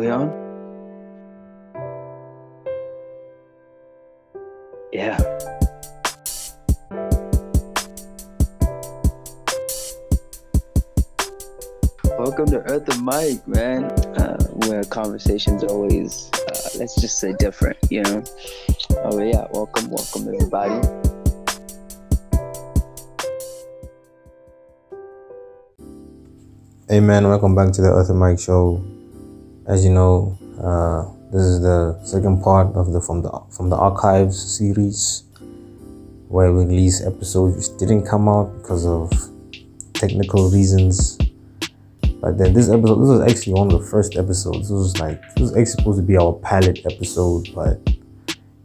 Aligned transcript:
we 0.00 0.08
on? 0.08 0.32
Yeah. 4.92 5.18
Welcome 12.18 12.46
to 12.46 12.62
Earth 12.66 12.88
and 12.88 13.02
Mike, 13.02 13.46
man. 13.46 13.84
Uh, 14.16 14.42
where 14.66 14.84
conversations 14.84 15.64
always, 15.64 16.30
uh, 16.32 16.78
let's 16.78 16.98
just 16.98 17.18
say, 17.18 17.34
different, 17.38 17.76
you 17.90 18.02
know. 18.02 18.24
Oh 19.04 19.20
yeah, 19.20 19.46
welcome, 19.52 19.90
welcome 19.90 20.22
everybody. 20.32 20.80
Hey 26.88 27.00
man, 27.00 27.28
welcome 27.28 27.54
back 27.54 27.72
to 27.72 27.82
the 27.82 27.88
Earth 27.88 28.08
and 28.08 28.18
Mike 28.18 28.40
show. 28.40 28.82
As 29.70 29.84
you 29.84 29.92
know, 29.92 30.36
uh, 30.60 31.06
this 31.30 31.42
is 31.42 31.60
the 31.60 31.96
second 32.02 32.42
part 32.42 32.74
of 32.74 32.90
the 32.90 33.00
from 33.00 33.22
the 33.22 33.30
from 33.50 33.70
the 33.70 33.76
archives 33.76 34.36
series, 34.58 35.22
where 36.26 36.52
we 36.52 36.64
release 36.64 37.00
episodes 37.06 37.54
which 37.54 37.78
didn't 37.78 38.04
come 38.04 38.28
out 38.28 38.52
because 38.58 38.84
of 38.84 39.12
technical 39.92 40.50
reasons. 40.50 41.16
But 42.20 42.36
then 42.36 42.52
this 42.52 42.68
episode, 42.68 42.98
this 43.00 43.10
was 43.14 43.20
actually 43.20 43.52
one 43.52 43.70
of 43.70 43.80
the 43.80 43.86
first 43.86 44.16
episodes. 44.16 44.70
This 44.70 44.70
was 44.72 44.98
like 44.98 45.22
this 45.36 45.40
was 45.40 45.50
actually 45.52 45.66
supposed 45.66 46.00
to 46.00 46.04
be 46.04 46.16
our 46.16 46.32
pilot 46.32 46.80
episode, 46.84 47.54
but 47.54 47.78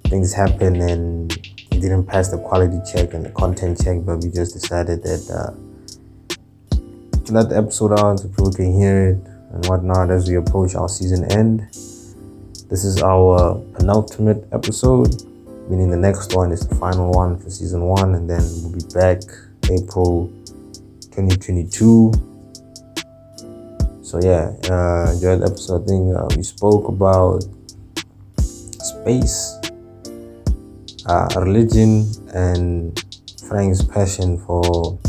things 0.05 0.33
happened 0.33 0.81
and 0.81 1.31
it 1.31 1.81
didn't 1.81 2.07
pass 2.07 2.29
the 2.29 2.39
quality 2.39 2.79
check 2.91 3.13
and 3.13 3.23
the 3.23 3.29
content 3.29 3.79
check. 3.79 4.03
But 4.03 4.23
we 4.23 4.31
just 4.31 4.55
decided 4.55 5.03
that. 5.03 5.21
Uh, 5.29 5.53
let 7.29 7.49
the 7.49 7.57
episode 7.57 7.91
out 7.99 8.19
so 8.19 8.27
people 8.27 8.51
can 8.51 8.71
hear 8.71 9.09
it 9.09 9.34
and 9.51 9.65
whatnot 9.67 10.11
as 10.11 10.29
we 10.29 10.35
approach 10.35 10.75
our 10.75 10.89
season 10.89 11.31
end. 11.31 11.61
This 12.69 12.83
is 12.83 13.01
our 13.01 13.61
penultimate 13.73 14.47
episode, 14.51 15.23
meaning 15.69 15.89
the 15.89 15.97
next 15.97 16.35
one 16.35 16.51
is 16.51 16.67
the 16.67 16.75
final 16.75 17.11
one 17.11 17.37
for 17.37 17.49
season 17.49 17.81
one, 17.81 18.15
and 18.15 18.29
then 18.29 18.41
we'll 18.41 18.73
be 18.73 18.85
back 18.93 19.21
April 19.69 20.31
2022. 21.11 22.11
So 24.01 24.19
yeah, 24.21 24.53
uh, 24.69 25.11
enjoy 25.13 25.37
the 25.37 25.47
episode. 25.49 25.83
I 25.83 25.85
think 25.87 26.15
uh, 26.15 26.27
we 26.35 26.43
spoke 26.43 26.87
about 26.87 27.43
space, 28.37 29.59
uh, 31.05 31.27
religion, 31.37 32.05
and 32.33 32.97
Frank's 33.47 33.83
passion 33.83 34.37
for 34.37 34.99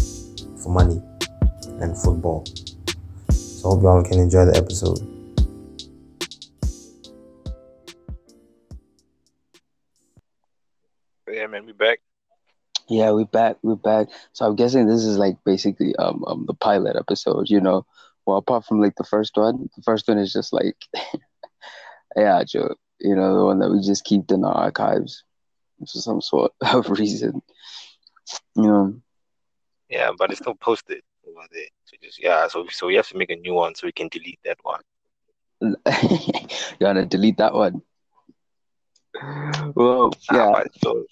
for 0.62 0.68
money 0.68 1.00
and 1.80 1.96
football. 1.96 2.44
So 3.66 3.72
hope 3.72 3.82
y'all 3.82 4.04
can 4.04 4.20
enjoy 4.20 4.44
the 4.44 4.56
episode. 4.56 5.00
Yeah, 11.28 11.48
man, 11.48 11.66
we 11.66 11.72
back. 11.72 11.98
Yeah, 12.88 13.10
we 13.10 13.24
back, 13.24 13.56
we 13.62 13.74
back. 13.74 14.06
So 14.34 14.46
I'm 14.46 14.54
guessing 14.54 14.86
this 14.86 15.02
is 15.02 15.18
like 15.18 15.38
basically 15.44 15.96
um, 15.96 16.22
um 16.28 16.44
the 16.46 16.54
pilot 16.54 16.94
episode, 16.94 17.50
you 17.50 17.60
know. 17.60 17.84
Well, 18.24 18.36
apart 18.36 18.66
from 18.66 18.80
like 18.80 18.94
the 18.94 19.02
first 19.02 19.36
one, 19.36 19.68
the 19.74 19.82
first 19.82 20.06
one 20.06 20.18
is 20.18 20.32
just 20.32 20.52
like, 20.52 20.76
yeah, 22.16 22.44
Joe, 22.44 22.76
you 23.00 23.16
know, 23.16 23.36
the 23.36 23.44
one 23.46 23.58
that 23.58 23.72
we 23.72 23.80
just 23.84 24.04
keep 24.04 24.30
in 24.30 24.44
our 24.44 24.54
archives 24.54 25.24
for 25.80 25.98
some 25.98 26.20
sort 26.20 26.52
of 26.60 26.88
reason, 26.88 27.42
you 28.54 28.62
know. 28.62 28.94
Yeah, 29.88 30.12
but 30.16 30.30
it's 30.30 30.38
still 30.38 30.54
posted 30.54 31.02
over 31.26 31.48
there. 31.50 31.66
So 31.86 31.96
just 32.02 32.22
yeah, 32.22 32.48
so 32.48 32.66
so 32.68 32.88
we 32.88 32.96
have 32.96 33.08
to 33.08 33.16
make 33.16 33.30
a 33.30 33.36
new 33.36 33.54
one 33.54 33.74
so 33.74 33.86
we 33.86 33.92
can 33.92 34.08
delete 34.08 34.40
that 34.44 34.58
one. 34.62 34.82
you 35.62 35.76
wanna 36.80 37.06
delete 37.06 37.38
that 37.38 37.54
one? 37.54 37.82
Well, 39.74 40.12
yeah. 40.32 40.50
Ah, 40.52 40.64
so 40.82 41.04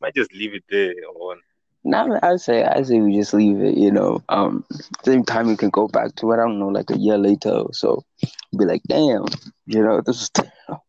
might 0.00 0.14
just 0.14 0.32
leave 0.34 0.54
it 0.54 0.64
there 0.68 0.94
or 1.14 1.36
No, 1.84 2.18
I 2.22 2.36
say 2.36 2.64
I 2.64 2.82
say 2.82 3.00
we 3.00 3.16
just 3.16 3.32
leave 3.34 3.60
it. 3.62 3.76
You 3.78 3.90
know, 3.90 4.22
um, 4.28 4.64
same 5.04 5.24
time 5.24 5.46
we 5.48 5.56
can 5.56 5.70
go 5.70 5.88
back 5.88 6.14
to 6.16 6.30
it. 6.32 6.34
I 6.34 6.44
don't 6.46 6.58
know, 6.58 6.68
like 6.68 6.90
a 6.90 6.98
year 6.98 7.18
later 7.18 7.50
or 7.50 7.72
so, 7.72 8.04
be 8.58 8.66
like, 8.66 8.82
damn, 8.86 9.24
you 9.66 9.82
know, 9.82 10.00
this 10.06 10.22
is 10.22 10.30
terrible, 10.30 10.84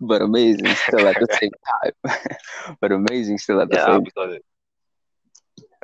but 0.00 0.22
amazing 0.22 0.74
still 0.74 1.06
at 1.06 1.16
the 1.18 1.28
same 1.40 1.52
time. 1.82 2.76
but 2.80 2.92
amazing 2.92 3.38
still 3.38 3.60
at 3.60 3.70
the 3.70 3.76
yeah, 3.76 3.86
same. 3.86 4.04
because 4.04 4.38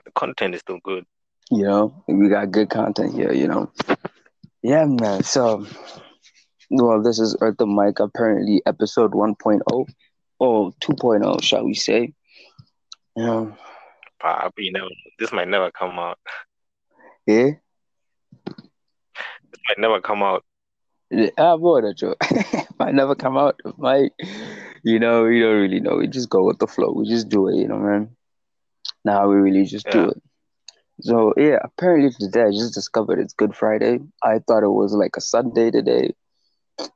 the 0.04 0.10
content 0.12 0.54
is 0.54 0.60
still 0.60 0.80
good. 0.82 1.04
You 1.50 1.64
know, 1.64 2.04
we 2.08 2.28
got 2.28 2.50
good 2.50 2.70
content 2.70 3.14
here. 3.14 3.32
You 3.32 3.48
know, 3.48 3.70
yeah, 4.62 4.84
man. 4.86 5.22
So, 5.22 5.66
well, 6.70 7.02
this 7.02 7.18
is 7.18 7.36
Earth 7.40 7.56
the 7.58 7.66
Mic. 7.66 8.00
Apparently, 8.00 8.62
episode 8.66 9.12
1.0 9.12 9.60
or 10.38 10.72
2.0, 10.72 11.42
shall 11.42 11.64
we 11.64 11.74
say? 11.74 12.12
You 13.16 13.24
know, 13.24 13.56
Probably 14.18 14.70
never. 14.70 14.88
This 15.18 15.32
might 15.32 15.48
never 15.48 15.70
come 15.70 15.98
out. 15.98 16.18
yeah. 17.26 17.50
This 18.46 19.60
might 19.68 19.78
never 19.78 20.00
come 20.00 20.22
out. 20.22 20.44
Ah, 21.38 21.56
boy, 21.56 21.82
that 21.82 21.96
joke 21.96 22.16
might 22.78 22.94
never 22.94 23.14
come 23.14 23.36
out. 23.36 23.60
Might, 23.76 24.12
you 24.82 24.98
know, 24.98 25.24
we 25.24 25.40
don't 25.40 25.60
really 25.60 25.78
know. 25.80 25.96
We 25.96 26.08
just 26.08 26.30
go 26.30 26.44
with 26.44 26.58
the 26.58 26.66
flow. 26.66 26.92
We 26.92 27.06
just 27.06 27.28
do 27.28 27.48
it, 27.48 27.56
you 27.56 27.68
know, 27.68 27.78
man. 27.78 28.16
Now 29.04 29.28
we 29.28 29.36
really 29.36 29.64
just 29.64 29.86
do 29.90 30.08
it. 30.08 30.22
So 31.00 31.34
yeah, 31.36 31.58
apparently 31.62 32.10
today 32.10 32.42
I 32.44 32.50
just 32.50 32.74
discovered 32.74 33.18
it's 33.18 33.34
Good 33.34 33.54
Friday. 33.54 33.98
I 34.22 34.38
thought 34.38 34.62
it 34.62 34.68
was 34.68 34.94
like 34.94 35.16
a 35.16 35.20
Sunday 35.20 35.70
today, 35.70 36.14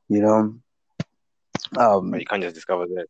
you 0.09 0.23
know. 0.23 0.55
Um, 1.77 2.15
you 2.15 2.25
can't 2.25 2.43
just 2.43 2.55
discover 2.55 2.87
that. 2.87 3.07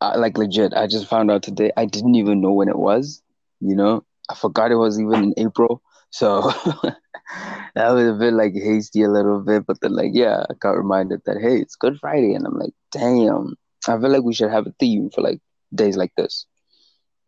I, 0.00 0.16
like 0.16 0.36
legit, 0.38 0.74
I 0.74 0.86
just 0.86 1.06
found 1.06 1.30
out 1.30 1.42
today. 1.42 1.70
I 1.76 1.86
didn't 1.86 2.14
even 2.16 2.40
know 2.40 2.52
when 2.52 2.68
it 2.68 2.78
was. 2.78 3.22
You 3.60 3.76
know, 3.76 4.04
I 4.30 4.34
forgot 4.34 4.70
it 4.70 4.76
was 4.76 4.98
even 5.00 5.24
in 5.24 5.34
April. 5.36 5.82
So 6.10 6.42
that 7.74 7.90
was 7.90 8.08
a 8.08 8.14
bit 8.14 8.32
like 8.32 8.54
hasty 8.54 9.02
a 9.02 9.10
little 9.10 9.40
bit, 9.40 9.66
but 9.66 9.80
then 9.80 9.94
like 9.94 10.10
yeah, 10.12 10.44
I 10.48 10.54
got 10.58 10.76
reminded 10.76 11.22
that 11.26 11.38
hey, 11.40 11.58
it's 11.60 11.76
Good 11.76 11.98
Friday, 12.00 12.34
and 12.34 12.46
I'm 12.46 12.58
like, 12.58 12.72
damn, 12.92 13.54
I 13.86 13.98
feel 13.98 14.10
like 14.10 14.22
we 14.22 14.34
should 14.34 14.50
have 14.50 14.66
a 14.66 14.74
theme 14.80 15.10
for 15.14 15.20
like 15.20 15.40
days 15.74 15.96
like 15.96 16.12
this. 16.16 16.46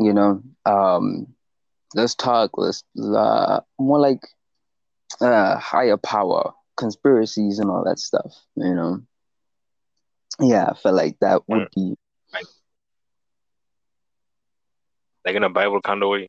You 0.00 0.15
know, 0.15 0.43
um, 0.65 1.26
let's 1.94 2.15
talk. 2.15 2.50
Let's 2.56 2.84
uh, 3.00 3.60
more 3.78 4.00
like 4.00 4.21
uh, 5.21 5.59
higher 5.59 5.97
power, 5.97 6.53
conspiracies, 6.76 7.59
and 7.59 7.71
all 7.71 7.84
that 7.84 7.99
stuff. 7.99 8.34
You 8.56 8.75
know, 8.75 9.03
yeah, 10.41 10.66
I 10.71 10.75
felt 10.75 10.94
like 10.94 11.19
that 11.21 11.43
would 11.49 11.69
be 11.75 11.94
Like 15.25 15.37
in 15.37 15.44
a 15.44 15.50
Bible 15.50 15.81
kind 15.82 16.03
of 16.03 16.09
way. 16.09 16.28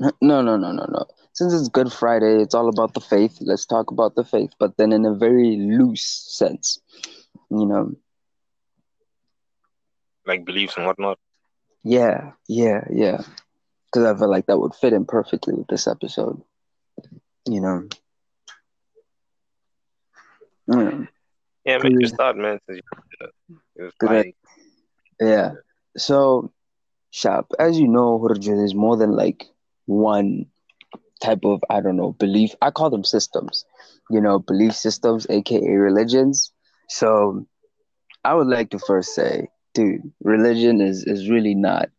No, 0.22 0.40
no, 0.40 0.56
no, 0.56 0.72
no, 0.72 0.86
no. 0.88 1.04
Since 1.34 1.52
it's 1.52 1.68
Good 1.68 1.92
Friday, 1.92 2.40
it's 2.40 2.54
all 2.54 2.70
about 2.70 2.94
the 2.94 3.00
faith. 3.00 3.36
Let's 3.40 3.66
talk 3.66 3.90
about 3.90 4.14
the 4.14 4.24
faith, 4.24 4.50
but 4.58 4.78
then 4.78 4.92
in 4.92 5.04
a 5.04 5.14
very 5.14 5.56
loose 5.56 6.24
sense, 6.28 6.80
you 7.50 7.66
know. 7.66 7.92
Like 10.26 10.46
beliefs 10.46 10.78
and 10.78 10.86
whatnot. 10.86 11.18
Yeah, 11.84 12.32
yeah, 12.48 12.84
yeah. 12.90 13.20
Because 13.92 14.06
I 14.06 14.18
felt 14.18 14.30
like 14.30 14.46
that 14.46 14.58
would 14.58 14.74
fit 14.74 14.92
in 14.92 15.04
perfectly 15.06 15.54
with 15.54 15.68
this 15.68 15.86
episode, 15.86 16.42
you 17.46 17.60
know. 17.60 17.88
Mm, 20.68 21.08
Yeah, 21.64 21.78
make 21.78 21.94
your 22.00 22.08
start, 22.08 22.36
man. 22.36 22.58
It 22.68 23.82
was 23.82 23.92
Good. 23.98 24.10
like, 24.10 24.36
yeah. 25.20 25.52
So, 25.96 26.50
Shop, 27.10 27.50
as 27.58 27.78
you 27.78 27.88
know, 27.88 28.18
Hurja, 28.18 28.56
there's 28.56 28.74
more 28.74 28.96
than 28.96 29.12
like 29.16 29.46
one 29.86 30.46
type 31.22 31.44
of, 31.44 31.62
I 31.70 31.80
don't 31.80 31.96
know, 31.96 32.12
belief. 32.12 32.54
I 32.62 32.70
call 32.70 32.90
them 32.90 33.04
systems, 33.04 33.64
you 34.10 34.20
know, 34.20 34.38
belief 34.38 34.74
systems, 34.74 35.26
aka 35.30 35.74
religions. 35.76 36.52
So, 36.88 37.46
I 38.24 38.34
would 38.34 38.46
like 38.48 38.70
to 38.70 38.78
first 38.78 39.14
say, 39.14 39.48
dude, 39.74 40.12
religion 40.22 40.80
is 40.80 41.04
is 41.04 41.28
really 41.30 41.54
not 41.54 41.90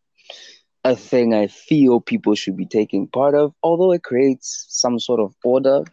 a 0.84 0.96
thing 0.96 1.34
I 1.34 1.48
feel 1.48 2.00
people 2.02 2.36
should 2.36 2.58
be 2.58 2.66
taking 2.66 3.08
part 3.08 3.36
of, 3.36 3.54
although 3.64 3.92
it 3.92 4.04
creates 4.04 4.66
some 4.70 5.00
sort 5.00 5.20
of 5.20 5.34
order, 5.44 5.84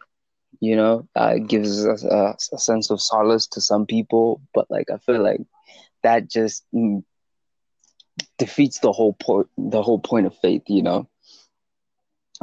you 0.59 0.75
know, 0.75 1.07
uh, 1.15 1.33
it 1.35 1.47
gives 1.47 1.85
us 1.85 2.03
a, 2.03 2.35
a 2.53 2.57
sense 2.59 2.89
of 2.89 3.01
solace 3.01 3.47
to 3.47 3.61
some 3.61 3.85
people, 3.85 4.41
but 4.53 4.69
like 4.69 4.89
I 4.91 4.97
feel 4.97 5.21
like 5.21 5.41
that 6.03 6.29
just 6.29 6.65
mm, 6.73 7.03
defeats 8.37 8.79
the 8.79 8.91
whole 8.91 9.13
point 9.13 9.47
the 9.57 9.81
whole 9.81 9.99
point 9.99 10.25
of 10.25 10.35
faith, 10.37 10.63
you 10.67 10.81
know. 10.83 11.07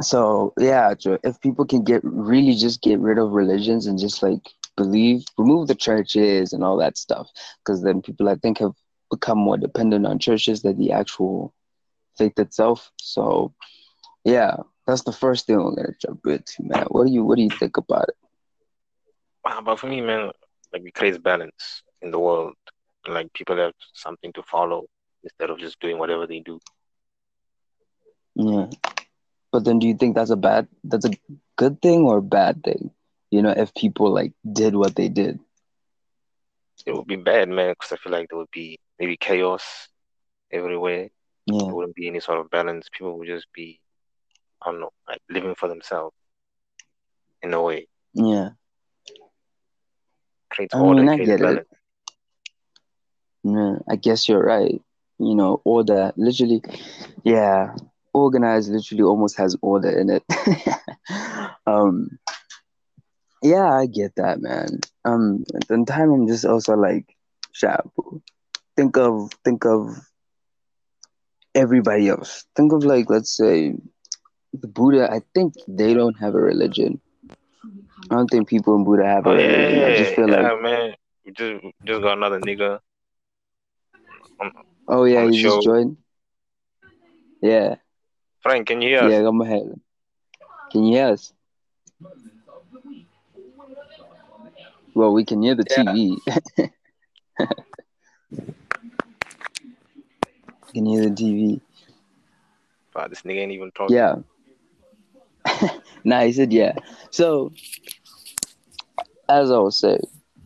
So 0.01 0.53
yeah, 0.59 0.93
if 1.23 1.41
people 1.41 1.65
can 1.65 1.83
get 1.83 2.01
really 2.03 2.55
just 2.55 2.81
get 2.81 2.99
rid 2.99 3.17
of 3.17 3.31
religions 3.31 3.87
and 3.87 3.99
just 3.99 4.21
like 4.21 4.41
believe, 4.75 5.23
remove 5.37 5.67
the 5.67 5.75
churches 5.75 6.53
and 6.53 6.63
all 6.63 6.77
that 6.77 6.97
stuff, 6.97 7.29
because 7.63 7.81
then 7.83 8.01
people 8.01 8.29
I 8.29 8.35
think 8.35 8.59
have 8.59 8.73
become 9.09 9.37
more 9.37 9.57
dependent 9.57 10.05
on 10.05 10.19
churches 10.19 10.61
than 10.61 10.77
the 10.77 10.91
actual 10.91 11.53
itself. 12.19 12.91
So 12.99 13.53
yeah, 14.23 14.57
that's 14.85 15.03
the 15.03 15.11
first 15.11 15.45
thing 15.45 15.55
I'm 15.55 15.75
gonna 15.75 15.89
jump 16.01 16.21
into, 16.25 16.63
man. 16.63 16.85
What 16.89 17.07
do 17.07 17.13
you 17.13 17.23
what 17.23 17.37
do 17.37 17.43
you 17.43 17.49
think 17.49 17.77
about 17.77 18.09
it? 18.09 18.15
wow, 19.47 19.61
but 19.61 19.79
for 19.79 19.87
me, 19.87 20.01
man, 20.01 20.31
like 20.73 20.83
it 20.85 20.93
creates 20.93 21.17
balance 21.17 21.83
in 22.01 22.11
the 22.11 22.19
world. 22.19 22.53
Like 23.07 23.31
people 23.33 23.57
have 23.57 23.73
something 23.93 24.33
to 24.33 24.43
follow 24.43 24.85
instead 25.23 25.49
of 25.49 25.59
just 25.59 25.79
doing 25.79 25.97
whatever 25.97 26.27
they 26.27 26.39
do. 26.39 26.59
Yeah. 28.35 28.67
But 29.51 29.63
then 29.63 29.79
do 29.79 29.87
you 29.87 29.95
think 29.95 30.15
that's 30.15 30.29
a 30.29 30.35
bad 30.35 30.67
that's 30.83 31.05
a 31.05 31.11
good 31.55 31.81
thing 31.81 32.01
or 32.01 32.17
a 32.17 32.21
bad 32.21 32.63
thing? 32.63 32.91
You 33.31 33.41
know, 33.41 33.53
if 33.55 33.73
people 33.73 34.11
like 34.13 34.33
did 34.49 34.75
what 34.75 34.95
they 34.95 35.09
did. 35.09 35.39
It 36.85 36.93
would 36.93 37.07
be 37.07 37.15
bad, 37.15 37.49
man, 37.49 37.71
because 37.71 37.91
I 37.91 37.95
feel 37.97 38.11
like 38.11 38.29
there 38.29 38.37
would 38.37 38.51
be 38.51 38.79
maybe 38.99 39.17
chaos 39.17 39.87
everywhere. 40.51 41.09
Yeah. 41.47 41.63
There 41.65 41.75
wouldn't 41.75 41.95
be 41.95 42.07
any 42.07 42.19
sort 42.19 42.39
of 42.39 42.49
balance. 42.49 42.89
People 42.91 43.17
would 43.17 43.27
just 43.27 43.47
be, 43.53 43.79
I 44.61 44.71
don't 44.71 44.81
know, 44.81 44.91
like 45.07 45.21
living 45.29 45.55
for 45.55 45.69
themselves 45.69 46.15
in 47.41 47.53
a 47.53 47.61
way. 47.61 47.87
Yeah. 48.13 48.49
Creates 50.49 50.75
I 50.75 50.79
order, 50.79 51.01
mean, 51.01 51.09
I 51.09 51.17
get 51.17 51.29
it. 51.29 51.39
balance. 51.39 51.67
Yeah, 53.43 53.75
I 53.89 53.95
guess 53.95 54.27
you're 54.27 54.43
right. 54.43 54.81
You 55.19 55.35
know, 55.35 55.61
order 55.63 56.11
literally, 56.17 56.61
yeah, 57.23 57.75
organized 58.13 58.69
literally 58.69 59.03
almost 59.03 59.37
has 59.37 59.55
order 59.61 59.89
in 59.89 60.09
it. 60.09 60.23
um, 61.65 62.19
yeah, 63.41 63.71
I 63.71 63.85
get 63.85 64.15
that, 64.17 64.41
man. 64.41 64.81
Um, 65.05 65.45
at 65.55 65.67
the 65.67 65.85
time 65.87 66.11
I'm 66.11 66.27
just 66.27 66.45
also 66.45 66.75
like, 66.75 67.15
shabu. 67.53 68.21
Think 68.75 68.97
of 68.97 69.31
think 69.43 69.65
of 69.65 69.95
everybody 71.57 72.09
else. 72.09 72.45
Think 72.55 72.73
of 72.73 72.83
like, 72.85 73.09
let's 73.09 73.35
say, 73.35 73.73
the 74.53 74.67
Buddha. 74.67 75.09
I 75.11 75.21
think 75.33 75.53
they 75.67 75.93
don't 75.93 76.15
have 76.19 76.35
a 76.35 76.39
religion. 76.41 77.01
I 78.11 78.15
don't 78.15 78.29
think 78.29 78.47
people 78.49 78.75
in 78.75 78.83
Buddha 78.83 79.05
have 79.05 79.25
a 79.27 79.31
Oh 79.31 79.35
yeah, 79.35 79.47
religion. 79.47 79.83
I 79.83 79.91
just 79.91 80.13
feel 80.13 80.27
yeah, 80.27 80.49
like, 80.49 80.53
man. 80.61 80.95
We 81.25 81.31
just 81.33 81.63
just 81.85 82.01
got 82.01 82.17
another 82.17 82.39
nigga. 82.39 82.79
Oh 84.87 85.03
yeah, 85.05 85.23
he 85.25 85.39
just 85.39 85.61
joined. 85.61 85.97
Yeah. 87.41 87.75
Frank, 88.41 88.67
can 88.67 88.81
you 88.81 88.89
hear 88.89 89.03
us? 89.03 89.07
Yeah, 89.07 89.21
go 89.21 89.41
ahead. 89.41 89.79
Can 90.71 90.83
you 90.83 90.93
hear 90.97 91.07
us? 91.07 91.33
Well, 94.93 95.13
we 95.13 95.25
can 95.25 95.41
hear 95.41 95.55
the 95.55 95.65
Yeah. 95.69 95.83
TV. 95.85 96.17
can 100.73 100.85
hear 100.85 101.03
the 101.03 101.09
TV. 101.09 101.61
Wow, 102.95 103.07
this 103.07 103.21
nigga 103.21 103.37
ain't 103.37 103.51
even 103.51 103.71
talking. 103.71 103.95
Yeah. 103.95 104.15
nah, 106.03 106.21
he 106.21 106.33
said 106.33 106.51
yeah. 106.51 106.73
So, 107.11 107.53
as 109.29 109.51
I 109.51 109.57
was 109.57 109.79
saying, 109.79 110.01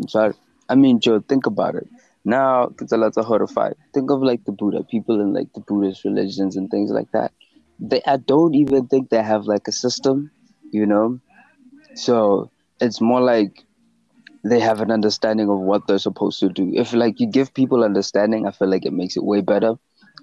sorry. 0.08 0.34
I 0.70 0.76
mean, 0.76 1.00
Joe, 1.00 1.20
think 1.28 1.46
about 1.46 1.76
it. 1.76 1.88
Now, 2.24 2.72
it's 2.80 2.92
a 2.92 2.98
lot 2.98 3.18
of 3.18 3.26
horrified. 3.26 3.76
Think 3.94 4.12
of 4.12 4.22
like 4.22 4.46
the 4.46 4.52
Buddha, 4.52 4.84
people 4.84 5.20
in 5.22 5.34
like 5.34 5.52
the 5.54 5.62
Buddhist 5.62 6.06
religions 6.06 6.56
and 6.56 6.70
things 6.70 6.92
like 6.92 7.12
that. 7.12 7.32
They, 7.80 8.02
I 8.06 8.18
don't 8.18 8.54
even 8.54 8.88
think 8.88 9.10
they 9.10 9.24
have 9.24 9.46
like 9.46 9.68
a 9.68 9.72
system, 9.72 10.30
you 10.72 10.86
know. 10.86 11.20
So 11.96 12.52
it's 12.80 13.02
more 13.02 13.22
like 13.22 13.64
they 14.44 14.60
have 14.60 14.82
an 14.82 14.92
understanding 14.92 15.50
of 15.50 15.60
what 15.60 15.88
they're 15.88 15.98
supposed 16.00 16.40
to 16.40 16.50
do. 16.50 16.72
If 16.76 16.94
like 16.94 17.20
you 17.20 17.28
give 17.28 17.54
people 17.54 17.84
understanding, 17.84 18.48
I 18.48 18.52
feel 18.52 18.70
like 18.70 18.86
it 18.86 18.94
makes 18.94 19.18
it 19.18 19.24
way 19.24 19.42
better. 19.42 19.76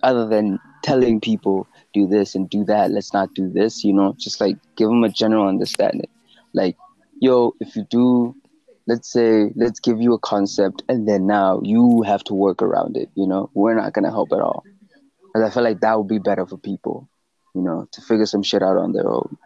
Other 0.02 0.26
than 0.26 0.58
telling 0.82 1.20
people 1.20 1.66
do 1.92 2.06
this 2.06 2.34
and 2.34 2.48
do 2.48 2.64
that, 2.64 2.90
let's 2.90 3.12
not 3.12 3.34
do 3.34 3.48
this. 3.48 3.84
You 3.84 3.92
know, 3.92 4.14
just 4.18 4.40
like 4.40 4.56
give 4.76 4.88
them 4.88 5.04
a 5.04 5.08
general 5.08 5.48
understanding. 5.48 6.08
Like, 6.52 6.76
yo, 7.20 7.54
if 7.60 7.76
you 7.76 7.84
do, 7.90 8.34
let's 8.86 9.10
say, 9.12 9.50
let's 9.54 9.80
give 9.80 10.00
you 10.00 10.14
a 10.14 10.18
concept, 10.18 10.82
and 10.88 11.08
then 11.08 11.26
now 11.26 11.60
you 11.64 12.02
have 12.02 12.24
to 12.24 12.34
work 12.34 12.62
around 12.62 12.96
it. 12.96 13.10
You 13.14 13.26
know, 13.26 13.50
we're 13.54 13.74
not 13.74 13.92
gonna 13.92 14.10
help 14.10 14.32
at 14.32 14.40
all. 14.40 14.64
And 15.34 15.44
I 15.44 15.50
feel 15.50 15.62
like 15.62 15.80
that 15.80 15.98
would 15.98 16.08
be 16.08 16.18
better 16.18 16.46
for 16.46 16.56
people. 16.56 17.08
You 17.54 17.62
know, 17.62 17.88
to 17.92 18.00
figure 18.00 18.26
some 18.26 18.42
shit 18.42 18.62
out 18.62 18.76
on 18.76 18.92
their 18.92 19.08
own. 19.08 19.36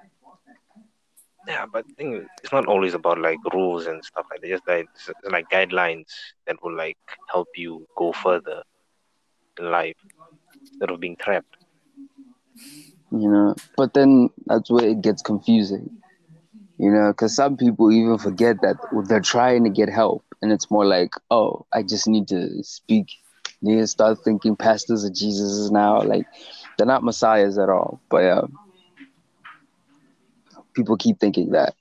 Yeah, 1.48 1.66
but 1.72 1.88
the 1.88 1.94
thing 1.94 2.14
is, 2.14 2.26
it's 2.42 2.52
not 2.52 2.66
always 2.66 2.94
about 2.94 3.18
like 3.18 3.38
rules 3.52 3.86
and 3.86 4.04
stuff 4.04 4.26
like 4.30 4.40
that. 4.42 4.48
Just 4.48 4.68
like 4.68 4.86
like 5.30 5.50
guidelines 5.50 6.06
that 6.46 6.62
will 6.62 6.76
like 6.76 6.98
help 7.30 7.48
you 7.56 7.86
go 7.96 8.12
further 8.12 8.62
in 9.58 9.70
life 9.70 9.96
instead 10.82 10.92
of 10.92 11.00
being 11.00 11.16
trapped. 11.16 11.56
you 13.12 13.30
know 13.30 13.54
but 13.76 13.94
then 13.94 14.30
that's 14.46 14.70
where 14.70 14.86
it 14.86 15.00
gets 15.02 15.22
confusing. 15.22 15.90
You 16.78 16.90
know 16.90 17.12
because 17.12 17.36
some 17.36 17.56
people 17.56 17.92
even 17.92 18.18
forget 18.18 18.56
that 18.62 18.76
they're 19.08 19.20
trying 19.20 19.64
to 19.64 19.70
get 19.70 19.88
help 19.88 20.24
and 20.40 20.50
it's 20.50 20.70
more 20.70 20.84
like 20.84 21.12
oh 21.30 21.66
i 21.72 21.82
just 21.82 22.08
need 22.08 22.28
to 22.28 22.62
speak. 22.64 23.06
Need 23.64 23.76
to 23.76 23.86
start 23.86 24.18
thinking 24.24 24.56
pastors 24.56 25.04
of 25.04 25.14
jesus 25.14 25.70
now. 25.70 26.02
Like 26.02 26.26
they're 26.76 26.86
not 26.86 27.04
messiahs 27.04 27.58
at 27.58 27.68
all 27.68 28.00
but 28.10 28.22
yeah 28.22 28.40
people 30.74 30.96
keep 30.96 31.20
thinking 31.20 31.50
that. 31.50 31.74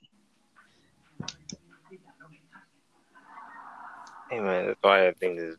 Hey 4.30 4.40
man, 4.40 4.66
that's 4.66 4.78
why 4.82 5.08
I 5.08 5.12
think 5.14 5.38
there's 5.38 5.56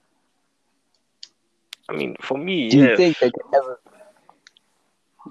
I 1.90 1.94
mean, 1.94 2.16
for 2.22 2.38
me, 2.38 2.70
do 2.70 2.78
yeah, 2.78 2.88
you 2.90 2.90
think 2.90 3.18
they 3.20 3.32
could 3.32 3.44
ever 3.56 3.80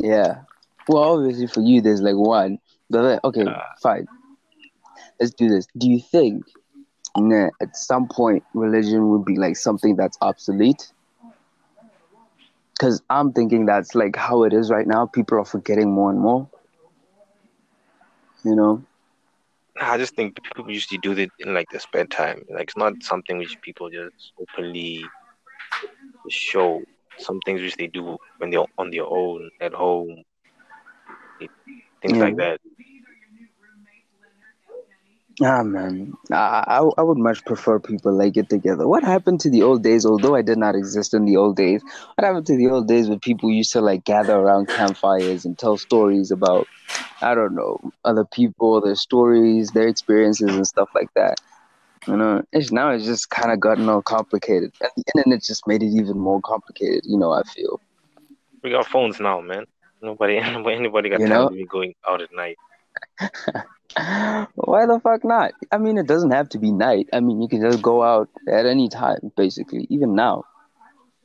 yeah. 0.01 0.43
Well 0.89 1.03
obviously 1.03 1.47
for 1.47 1.61
you 1.61 1.81
there's 1.81 2.03
like 2.03 2.17
one. 2.17 2.59
But 2.91 3.23
okay 3.25 3.47
Uh. 3.47 3.75
fine. 3.83 4.07
Let's 5.21 5.33
do 5.35 5.49
this. 5.49 5.67
Do 5.77 5.89
you 5.89 5.99
think 6.01 6.45
that 7.15 7.53
at 7.61 7.77
some 7.77 8.09
point 8.09 8.45
religion 8.55 9.11
would 9.11 9.25
be 9.25 9.37
like 9.37 9.57
something 9.57 9.97
that's 9.97 10.19
obsolete? 10.21 10.93
Because 12.75 13.03
i'm 13.11 13.33
thinking 13.33 13.67
that's 13.67 13.95
like 13.95 14.17
how 14.17 14.43
it 14.45 14.53
is 14.53 14.71
right 14.71 14.87
now. 14.87 15.07
People 15.07 15.39
are 15.39 15.45
forgetting 15.45 15.93
more 15.93 16.11
and 16.11 16.21
more 16.21 16.49
you 18.45 18.55
know 18.55 18.83
I 19.81 19.97
just 19.99 20.15
think 20.15 20.43
people 20.43 20.71
usually 20.71 20.99
do 20.99 21.13
it 21.13 21.31
in 21.39 21.55
like 21.55 21.69
their 21.71 21.81
spare 21.81 22.07
time. 22.07 22.45
Like 22.51 22.65
it's 22.65 22.77
not 22.77 23.03
something 23.03 23.39
which 23.39 23.61
people 23.63 23.91
just 23.91 24.33
openly 24.39 25.05
show. 26.29 26.85
Some 27.19 27.41
things 27.45 27.61
which 27.63 27.77
they 27.77 27.87
do 27.89 28.19
when 28.39 28.51
they're 28.51 28.65
on 28.79 28.91
their 28.91 29.07
own 29.07 29.51
at 29.61 29.73
home, 29.75 30.25
things 32.03 32.19
like 32.21 32.37
that. 32.37 32.61
Ah 35.43 35.65
man, 35.65 36.13
I, 36.31 36.89
I 36.97 37.03
would 37.03 37.19
much 37.19 37.45
prefer 37.45 37.81
people 37.81 38.13
like 38.13 38.35
get 38.35 38.49
together. 38.49 38.87
What 38.87 39.03
happened 39.03 39.41
to 39.41 39.51
the 39.51 39.63
old 39.63 39.83
days? 39.83 40.07
Although 40.07 40.37
I 40.37 40.43
did 40.43 40.59
not 40.59 40.77
exist 40.77 41.13
in 41.13 41.25
the 41.25 41.37
old 41.37 41.57
days, 41.57 41.83
what 42.15 42.25
happened 42.25 42.47
to 42.47 42.57
the 42.57 42.69
old 42.69 42.87
days 42.87 43.09
when 43.09 43.19
people 43.19 43.51
used 43.51 43.73
to 43.73 43.81
like 43.81 44.05
gather 44.05 44.37
around 44.37 44.69
campfires 44.69 45.45
and 45.45 45.59
tell 45.59 45.77
stories 45.77 46.31
about, 46.31 46.69
I 47.21 47.35
don't 47.35 47.57
know, 47.57 47.81
other 48.05 48.25
people, 48.25 48.81
their 48.81 48.95
stories, 48.95 49.73
their 49.73 49.89
experiences 49.89 50.55
and 50.55 50.67
stuff 50.67 50.89
like 50.95 51.13
that. 51.17 51.41
You 52.07 52.17
know, 52.17 52.45
it's 52.53 52.71
now 52.71 52.91
it's 52.91 53.05
just 53.05 53.31
kind 53.31 53.51
of 53.51 53.59
gotten 53.59 53.89
all 53.89 54.03
complicated, 54.03 54.73
and 54.81 54.91
the 54.97 55.05
internet 55.17 55.43
just 55.43 55.67
made 55.67 55.83
it 55.83 55.87
even 55.87 56.17
more 56.17 56.41
complicated. 56.43 57.03
You 57.07 57.19
know, 57.19 57.33
I 57.33 57.43
feel. 57.43 57.81
We 58.63 58.71
got 58.71 58.87
phones 58.87 59.19
now, 59.19 59.41
man. 59.41 59.65
Nobody, 60.01 60.37
anybody 60.39 61.09
got 61.09 61.21
You 61.21 61.27
time 61.27 61.39
know? 61.39 61.49
to 61.49 61.55
be 61.55 61.65
going 61.65 61.95
out 62.07 62.21
at 62.21 62.33
night. 62.33 62.57
Why 64.55 64.87
the 64.87 65.01
fuck 65.03 65.25
not? 65.25 65.53
I 65.71 65.79
mean, 65.79 65.99
it 65.99 66.07
doesn't 66.07 66.31
have 66.31 66.49
to 66.51 66.59
be 66.59 66.73
night. 66.73 67.09
I 67.13 67.21
mean, 67.21 67.41
you 67.41 67.49
can 67.49 67.61
just 67.61 67.83
go 67.83 68.03
out 68.03 68.29
at 68.49 68.67
any 68.67 68.89
time, 68.89 69.33
basically, 69.37 69.87
even 69.91 70.15
now. 70.15 70.45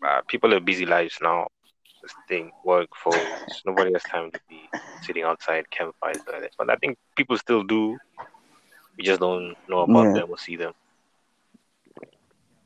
Uh, 0.05 0.21
people 0.27 0.51
have 0.51 0.65
busy 0.65 0.85
lives 0.85 1.17
now. 1.21 1.47
This 2.01 2.13
thing, 2.27 2.51
work, 2.63 2.89
phones. 2.95 3.61
Nobody 3.65 3.93
has 3.93 4.03
time 4.05 4.31
to 4.31 4.39
be 4.49 4.69
sitting 5.01 5.23
outside 5.23 5.69
campfires 5.71 6.21
like 6.31 6.41
that. 6.41 6.51
But 6.57 6.69
I 6.69 6.75
think 6.75 6.97
people 7.15 7.37
still 7.37 7.63
do. 7.63 7.97
We 8.97 9.03
just 9.03 9.19
don't 9.19 9.55
know 9.67 9.81
about 9.81 10.13
Yeah. 10.13 10.13
them 10.13 10.29
or 10.29 10.37
see 10.37 10.55
them. 10.55 10.73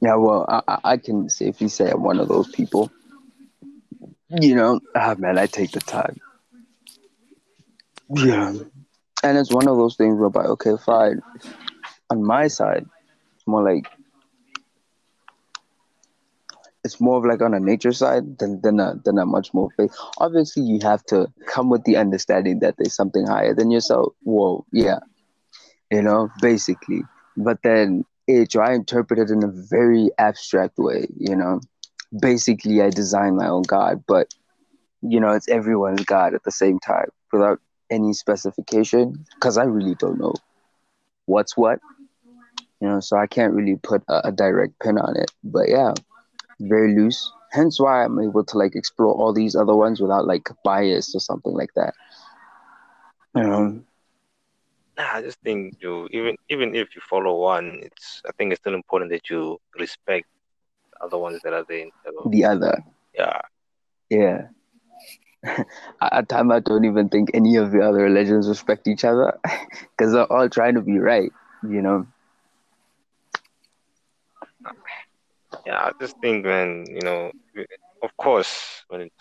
Yeah, 0.02 0.16
well, 0.16 0.46
I, 0.50 0.62
I- 0.68 0.80
I 0.94 0.98
can 0.98 1.30
safely 1.30 1.68
say 1.70 1.90
I'm 1.92 2.04
one 2.04 2.20
of 2.20 2.28
those 2.28 2.50
people. 2.50 2.92
You 4.30 4.56
know, 4.56 4.80
ah, 4.96 5.16
man, 5.18 5.38
I 5.38 5.46
take 5.48 5.72
the 5.72 5.80
time. 5.80 6.20
Yeah. 8.10 8.54
And 9.24 9.38
it's 9.38 9.52
one 9.52 9.68
of 9.68 9.78
those 9.78 9.96
things 9.96 10.20
whereby, 10.20 10.44
okay, 10.44 10.72
fine. 10.86 11.22
On 12.10 12.24
my 12.24 12.48
side, 12.48 12.86
it's 13.36 13.48
more 13.48 13.64
like, 13.64 13.88
it's 16.84 17.00
more 17.00 17.18
of 17.18 17.26
like 17.26 17.42
on 17.42 17.54
a 17.54 17.60
nature 17.60 17.94
side 17.94 18.38
than 18.40 18.60
than 18.62 18.80
a, 18.80 18.96
than 19.06 19.18
a 19.18 19.26
much 19.26 19.54
more 19.54 19.70
faith. 19.78 19.96
Obviously, 20.18 20.64
you 20.64 20.80
have 20.84 21.04
to 21.06 21.32
come 21.48 21.70
with 21.70 21.86
the 21.86 21.96
understanding 21.96 22.60
that 22.60 22.76
there's 22.78 22.96
something 22.96 23.26
higher 23.26 23.54
than 23.54 23.72
yourself. 23.72 24.14
Whoa, 24.24 24.66
yeah, 24.74 25.00
you 25.90 26.02
know, 26.02 26.30
basically. 26.42 27.04
But 27.38 27.60
then 27.64 28.04
it, 28.28 28.52
try 28.52 28.74
interpret 28.74 29.20
it 29.20 29.32
in 29.32 29.44
a 29.44 29.48
very 29.48 30.10
abstract 30.18 30.78
way, 30.78 31.08
you 31.18 31.36
know, 31.36 31.62
basically 32.20 32.82
I 32.82 32.90
design 32.90 33.38
my 33.38 33.48
own 33.48 33.64
God, 33.64 34.04
but 34.08 34.34
you 35.02 35.20
know, 35.20 35.32
it's 35.32 35.50
everyone's 35.50 36.06
God 36.06 36.34
at 36.34 36.44
the 36.44 36.52
same 36.52 36.80
time 36.80 37.10
without 37.32 37.60
any 37.94 38.14
specification 38.14 39.26
because 39.36 39.58
I 39.58 39.66
really 39.66 39.96
don't 39.96 40.20
know 40.20 40.34
what's 41.26 41.58
what. 41.58 41.80
You 42.82 42.90
know, 42.90 43.00
so 43.00 43.18
I 43.18 43.28
can't 43.28 43.54
really 43.54 43.78
put 43.78 44.04
a, 44.10 44.28
a 44.28 44.32
direct 44.32 44.80
pin 44.82 44.98
on 44.98 45.16
it. 45.18 45.32
But 45.44 45.70
yeah, 45.70 45.94
very 46.60 46.96
loose. 46.96 47.32
Hence 47.52 47.80
why 47.80 48.04
I'm 48.04 48.20
able 48.20 48.44
to 48.46 48.58
like 48.58 48.76
explore 48.76 49.14
all 49.14 49.34
these 49.34 49.56
other 49.56 49.76
ones 49.76 50.02
without 50.02 50.28
like 50.28 50.50
bias 50.64 51.16
or 51.16 51.20
something 51.20 51.54
like 51.54 51.74
that. 51.76 51.94
You 53.36 53.44
know, 53.44 53.84
Nah, 54.98 55.16
I 55.16 55.22
just 55.22 55.40
think 55.42 55.76
you 55.82 56.08
even 56.12 56.36
even 56.50 56.76
if 56.76 56.96
you 56.96 57.02
follow 57.10 57.36
one, 57.40 57.80
it's 57.84 58.22
I 58.28 58.32
think 58.38 58.52
it's 58.52 58.62
still 58.62 58.76
important 58.76 59.12
that 59.12 59.30
you 59.30 59.60
respect 59.80 60.28
the 60.92 61.06
other 61.06 61.18
ones 61.18 61.42
that 61.44 61.54
are 61.54 61.66
there. 61.68 61.88
the 62.26 62.46
other. 62.46 62.84
Yeah, 63.14 63.42
Yeah. 64.10 64.48
At 66.02 66.30
time 66.30 66.52
I 66.52 66.60
don't 66.60 66.86
even 66.86 67.10
think 67.10 67.32
any 67.34 67.58
of 67.58 67.72
the 67.72 67.82
other 67.82 68.04
religions 68.04 68.48
respect 68.48 68.88
each 68.88 69.04
other 69.04 69.38
because 69.98 70.14
they're 70.14 70.32
all 70.32 70.50
trying 70.50 70.76
to 70.76 70.82
be 70.82 71.00
right, 71.00 71.32
you 71.64 71.82
know. 71.82 72.08
yeah. 75.66 75.80
I 75.80 75.92
just 76.00 76.18
think, 76.22 76.46
man, 76.46 76.86
you 76.88 77.02
know, 77.02 77.32
of 78.02 78.16
course, 78.18 78.84
when 78.90 79.02
it's 79.02 79.16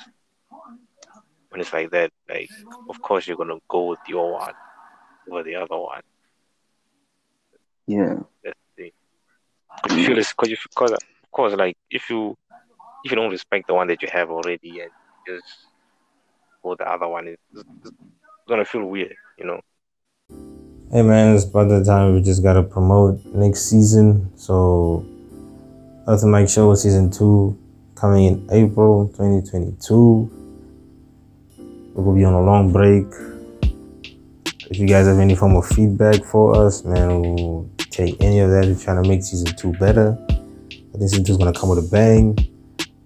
when 1.51 1.61
it's 1.61 1.73
like 1.73 1.91
that, 1.91 2.11
like, 2.29 2.49
of 2.89 3.01
course, 3.03 3.27
you're 3.27 3.37
gonna 3.37 3.59
go 3.69 3.87
with 3.87 4.01
your 4.09 4.33
one 4.33 4.55
over 5.31 5.43
the 5.43 5.57
other 5.57 5.79
one. 5.79 6.03
Yeah. 7.87 8.21
That's 8.45 8.59
the 8.77 8.83
thing. 8.85 8.93
You 9.97 10.07
feel 10.07 10.19
it's 10.19 10.33
because 10.33 10.51
you 10.51 10.57
because 10.63 10.93
of 10.93 11.31
course, 11.31 11.55
like 11.55 11.77
if 11.91 12.09
you 12.11 12.37
if 13.05 13.11
you 13.11 13.17
don't 13.17 13.31
respect 13.31 13.67
the 13.67 13.75
one 13.75 13.89
that 13.89 14.03
you 14.03 14.09
have 14.13 14.31
already 14.31 14.81
and 14.81 14.91
just 15.27 15.72
go 16.63 16.75
the 16.77 16.91
other 16.91 17.09
one, 17.09 17.29
it's, 17.29 17.43
it's 17.55 17.91
gonna 18.49 18.65
feel 18.65 18.85
weird, 18.85 19.15
you 19.39 19.47
know. 19.47 19.61
Hey 20.91 21.03
man, 21.03 21.35
it's 21.35 21.45
about 21.45 21.69
that 21.69 21.85
time 21.85 22.15
we 22.15 22.23
just 22.23 22.43
gotta 22.43 22.63
promote 22.63 23.25
next 23.27 23.71
season. 23.71 24.31
So, 24.37 25.07
Earth 26.07 26.25
Mike 26.25 26.49
Show 26.49 26.75
season 26.75 27.11
two 27.11 27.59
coming 27.95 28.25
in 28.25 28.49
April 28.51 29.09
2022. 29.09 30.39
We're 31.95 32.05
gonna 32.05 32.17
be 32.17 32.25
on 32.25 32.35
a 32.35 32.43
long 32.43 32.73
break. 32.73 33.07
If 34.71 34.79
you 34.79 34.87
guys 34.87 35.07
have 35.07 35.19
any 35.19 35.35
form 35.35 35.57
of 35.57 35.67
feedback 35.67 36.25
for 36.25 36.57
us, 36.57 36.85
man, 36.85 37.21
we'll 37.21 37.71
take 37.79 38.23
any 38.23 38.41
of 38.41 38.51
that 38.51 38.65
to 38.65 38.79
try 38.79 38.95
to 38.95 39.07
make 39.07 39.23
season 39.23 39.55
two 39.57 39.73
better. 39.75 40.17
I 40.31 40.99
think 40.99 41.11
season 41.11 41.25
two 41.25 41.33
is 41.33 41.39
gonna 41.39 41.53
come 41.53 41.71
with 41.71 41.79
a 41.79 41.89
bang. 41.91 42.37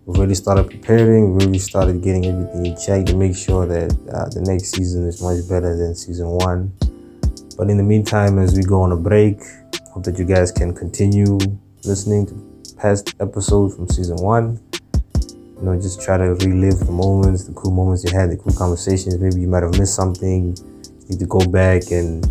Already 0.08 0.34
started 0.34 0.70
preparing. 0.70 1.34
We 1.34 1.42
already 1.42 1.58
started 1.58 2.00
getting 2.00 2.26
everything 2.26 2.64
in 2.64 2.76
check 2.76 3.06
to 3.06 3.16
make 3.16 3.34
sure 3.34 3.66
that 3.66 3.90
uh, 4.14 4.28
the 4.28 4.40
next 4.46 4.70
season 4.70 5.04
is 5.08 5.20
much 5.20 5.48
better 5.48 5.76
than 5.76 5.96
season 5.96 6.28
one. 6.28 6.72
But 7.58 7.70
in 7.70 7.76
the 7.76 7.82
meantime, 7.82 8.38
as 8.38 8.54
we 8.56 8.62
go 8.62 8.82
on 8.82 8.92
a 8.92 8.96
break, 8.96 9.40
hope 9.90 10.04
that 10.04 10.16
you 10.16 10.24
guys 10.24 10.52
can 10.52 10.72
continue 10.72 11.38
listening 11.82 12.24
to 12.26 12.74
past 12.76 13.16
episodes 13.18 13.74
from 13.74 13.88
season 13.88 14.18
one. 14.18 14.60
You 15.58 15.62
know, 15.62 15.74
just 15.74 16.00
try 16.00 16.18
to 16.18 16.34
relive 16.34 16.78
the 16.78 16.92
moments, 16.92 17.42
the 17.42 17.52
cool 17.54 17.72
moments 17.72 18.04
you 18.04 18.16
had, 18.16 18.30
the 18.30 18.36
cool 18.36 18.54
conversations. 18.54 19.18
Maybe 19.18 19.40
you 19.40 19.48
might 19.48 19.64
have 19.64 19.76
missed 19.76 19.96
something. 19.96 20.56
You 20.56 21.08
need 21.08 21.18
to 21.18 21.26
go 21.26 21.40
back 21.40 21.90
and 21.90 22.24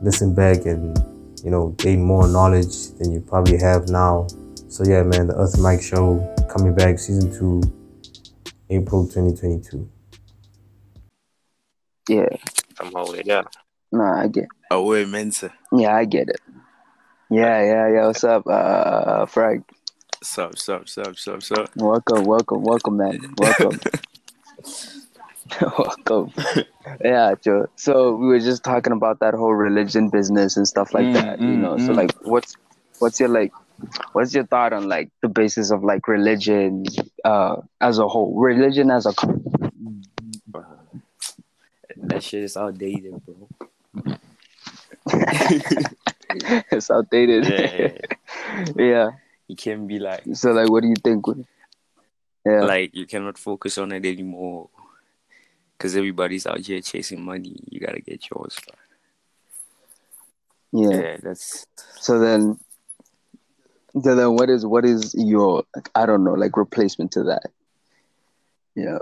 listen 0.00 0.34
back 0.34 0.64
and, 0.64 0.96
you 1.44 1.50
know, 1.50 1.74
gain 1.76 2.02
more 2.02 2.26
knowledge 2.26 2.92
than 2.98 3.12
you 3.12 3.20
probably 3.20 3.58
have 3.58 3.90
now. 3.90 4.28
So 4.68 4.82
yeah, 4.86 5.02
man, 5.02 5.26
the 5.26 5.34
Earth 5.34 5.58
Mike 5.58 5.82
Show 5.82 6.31
coming 6.52 6.74
back 6.74 6.98
season 6.98 7.32
two, 7.32 7.62
April 8.68 9.06
2022. 9.06 9.88
Yeah. 12.10 12.28
Somehow, 12.76 13.06
yeah. 13.24 13.42
No, 13.90 14.04
I 14.04 14.28
get 14.28 14.48
Away, 14.70 15.06
Mensa. 15.06 15.50
yeah, 15.72 15.96
I 15.96 16.04
get 16.04 16.28
it. 16.28 16.40
Yeah, 17.30 17.62
yeah, 17.64 17.88
yeah. 17.94 18.06
What's 18.06 18.24
up, 18.24 18.46
uh 18.46 19.24
Frank? 19.26 19.64
Sup, 20.22 20.58
sup, 20.58 20.88
sup, 20.88 21.18
sup, 21.18 21.42
sup. 21.42 21.70
Welcome, 21.76 22.24
welcome, 22.24 22.62
welcome, 22.62 22.96
man. 22.98 23.34
Welcome. 23.38 23.80
welcome. 25.78 26.32
Yeah, 27.02 27.34
Joe. 27.42 27.68
So 27.76 28.14
we 28.16 28.26
were 28.26 28.40
just 28.40 28.62
talking 28.62 28.92
about 28.92 29.20
that 29.20 29.32
whole 29.34 29.54
religion 29.54 30.10
business 30.10 30.56
and 30.58 30.68
stuff 30.68 30.92
like 30.92 31.06
Mm, 31.06 31.12
that, 31.14 31.40
you 31.40 31.46
mm, 31.46 31.60
know. 31.60 31.78
So 31.78 31.92
mm. 31.92 31.96
like 31.96 32.12
what's 32.22 32.56
what's 32.98 33.18
your 33.20 33.28
like 33.30 33.52
what's 34.12 34.34
your 34.34 34.46
thought 34.46 34.72
on 34.72 34.88
like 34.88 35.10
the 35.20 35.28
basis 35.28 35.70
of 35.70 35.82
like 35.84 36.06
religion 36.08 36.84
uh 37.24 37.56
as 37.80 37.98
a 37.98 38.06
whole? 38.08 38.34
Religion 38.40 38.90
as 38.90 39.06
a 39.06 39.12
That 41.96 42.22
shit 42.22 42.42
is 42.44 42.56
outdated, 42.56 43.20
bro. 43.24 43.48
it's 46.70 46.90
outdated. 46.90 47.46
Yeah, 47.46 47.92
yeah. 48.76 49.10
You 49.48 49.56
can't 49.56 49.86
be 49.86 49.98
like, 49.98 50.22
So 50.34 50.52
like 50.52 50.68
what 50.70 50.82
do 50.82 50.88
you 50.88 50.96
think? 51.02 51.24
Yeah. 52.44 52.62
like 52.62 52.94
you 52.94 53.06
cannot 53.06 53.38
focus 53.38 53.78
on 53.78 53.92
it 53.92 54.04
anymore. 54.04 54.68
Cause 55.78 55.96
everybody's 55.96 56.46
out 56.46 56.60
here 56.60 56.80
chasing 56.80 57.24
money. 57.24 57.56
You 57.68 57.80
gotta 57.80 58.00
get 58.00 58.22
yours. 58.30 58.56
yeah. 60.72 60.88
Yeah, 60.90 61.16
that's 61.22 61.66
So 62.00 62.18
then, 62.18 62.58
so 64.00 64.14
then, 64.14 64.34
what 64.34 64.48
is 64.48 64.64
what 64.64 64.84
is 64.84 65.14
your 65.14 65.64
like, 65.76 65.90
I 65.94 66.06
don't 66.06 66.24
know 66.24 66.32
like 66.34 66.56
replacement 66.56 67.12
to 67.12 67.24
that? 67.24 67.50
Yeah. 68.74 68.98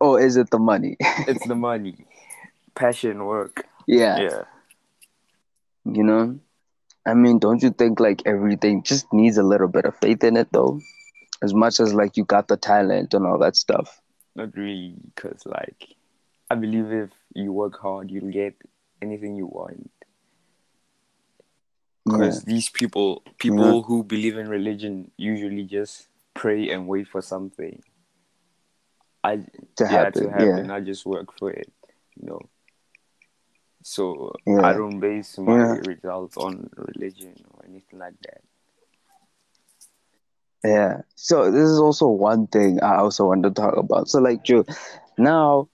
Oh, 0.00 0.16
is 0.16 0.36
it 0.36 0.50
the 0.50 0.58
money? 0.58 0.96
it's 1.00 1.46
the 1.46 1.54
money, 1.54 2.06
passion, 2.74 3.24
work. 3.24 3.66
yeah. 3.86 4.18
Yeah, 4.20 4.44
You 5.84 6.02
know, 6.04 6.38
I 7.06 7.14
mean, 7.14 7.38
don't 7.38 7.62
you 7.62 7.70
think 7.70 8.00
like 8.00 8.22
everything 8.26 8.82
just 8.82 9.12
needs 9.12 9.36
a 9.38 9.42
little 9.42 9.68
bit 9.68 9.84
of 9.84 9.96
faith 9.96 10.22
in 10.24 10.36
it 10.36 10.48
though? 10.52 10.80
As 11.42 11.52
much 11.52 11.80
as 11.80 11.92
like 11.92 12.16
you 12.16 12.24
got 12.24 12.48
the 12.48 12.56
talent 12.56 13.14
and 13.14 13.26
all 13.26 13.38
that 13.38 13.56
stuff. 13.56 14.00
not 14.36 14.56
really. 14.56 14.94
Cause 15.16 15.42
like, 15.46 15.88
I 16.50 16.54
believe 16.54 16.92
if 16.92 17.10
you 17.34 17.52
work 17.52 17.78
hard, 17.80 18.10
you'll 18.10 18.30
get 18.32 18.54
anything 19.02 19.36
you 19.36 19.46
want. 19.46 19.90
Yeah. 22.06 22.12
because 22.12 22.42
these 22.44 22.68
people 22.70 23.22
people 23.38 23.82
who 23.82 24.04
believe 24.04 24.36
in 24.36 24.48
religion 24.48 25.10
usually 25.16 25.64
just 25.64 26.08
pray 26.34 26.68
and 26.70 26.86
wait 26.86 27.08
for 27.08 27.22
something 27.22 27.82
i 29.22 29.36
To 29.76 29.84
yeah 29.84 30.04
happen, 30.04 30.22
to 30.24 30.30
happen 30.30 30.70
i 30.70 30.80
just 30.80 31.06
work 31.06 31.32
for 31.38 31.50
it 31.50 31.70
you 32.16 32.26
know 32.28 32.40
so 33.82 34.32
Yeah. 34.46 34.60
i 34.68 34.72
don't 34.72 35.00
base 35.00 35.38
my 35.38 35.54
Yeah. 35.54 35.74
results 35.86 36.36
on 36.36 36.68
religion 36.76 37.34
or 37.52 37.64
anything 37.64 37.98
like 37.98 38.14
that 38.22 38.42
Yeah. 40.64 41.02
So 41.14 41.50
this 41.50 41.68
is 41.68 41.78
also 41.78 42.06
one 42.08 42.46
thing 42.46 42.80
I 42.82 42.96
also 42.96 43.26
want 43.26 43.42
to 43.44 43.50
talk 43.50 43.76
about. 43.76 44.08
So 44.08 44.18
like 44.20 44.42
Joe, 44.44 44.64
now 45.18 45.68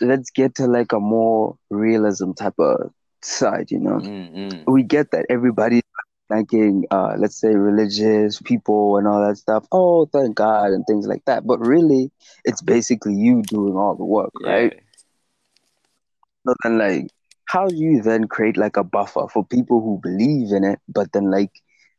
let's 0.00 0.30
get 0.30 0.56
to 0.56 0.66
like 0.66 0.92
a 0.92 0.98
more 0.98 1.56
realism 1.70 2.32
type 2.32 2.58
of 2.58 2.90
side, 3.24 3.70
you 3.70 3.78
know. 3.78 3.98
Mm-mm. 3.98 4.64
we 4.66 4.82
get 4.82 5.10
that 5.12 5.26
everybody 5.28 5.82
thanking 6.28 6.84
uh 6.92 7.16
let's 7.18 7.40
say 7.40 7.48
religious 7.48 8.40
people 8.40 8.96
and 8.96 9.08
all 9.08 9.26
that 9.26 9.36
stuff. 9.36 9.66
Oh 9.72 10.06
thank 10.06 10.36
god 10.36 10.70
and 10.70 10.84
things 10.86 11.06
like 11.06 11.24
that. 11.24 11.46
But 11.46 11.58
really 11.60 12.10
it's 12.44 12.62
basically 12.62 13.14
you 13.14 13.42
doing 13.42 13.76
all 13.76 13.96
the 13.96 14.04
work 14.04 14.30
right? 14.44 14.72
Yeah 14.74 14.80
so 16.46 16.54
then 16.62 16.78
like 16.78 17.06
how 17.46 17.66
do 17.66 17.76
you 17.76 18.02
then 18.02 18.26
create 18.26 18.56
like 18.56 18.76
a 18.76 18.84
buffer 18.84 19.26
for 19.32 19.44
people 19.44 19.80
who 19.80 20.00
believe 20.02 20.52
in 20.52 20.64
it 20.64 20.78
but 20.88 21.12
then 21.12 21.30
like 21.30 21.50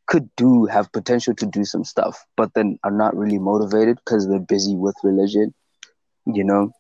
could 0.08 0.30
do 0.36 0.66
have 0.66 0.92
potential 0.92 1.34
to 1.36 1.46
do 1.46 1.63
some 1.63 1.84
stuff 1.84 2.25
but 2.36 2.54
then 2.54 2.78
are 2.84 2.92
not 2.92 3.16
really 3.16 3.40
motivated 3.40 3.98
because 4.04 4.28
they're 4.28 4.40
busy 4.40 4.75
with 4.75 4.96
religion 5.04 5.54
you 6.25 6.44
know? 6.44 6.72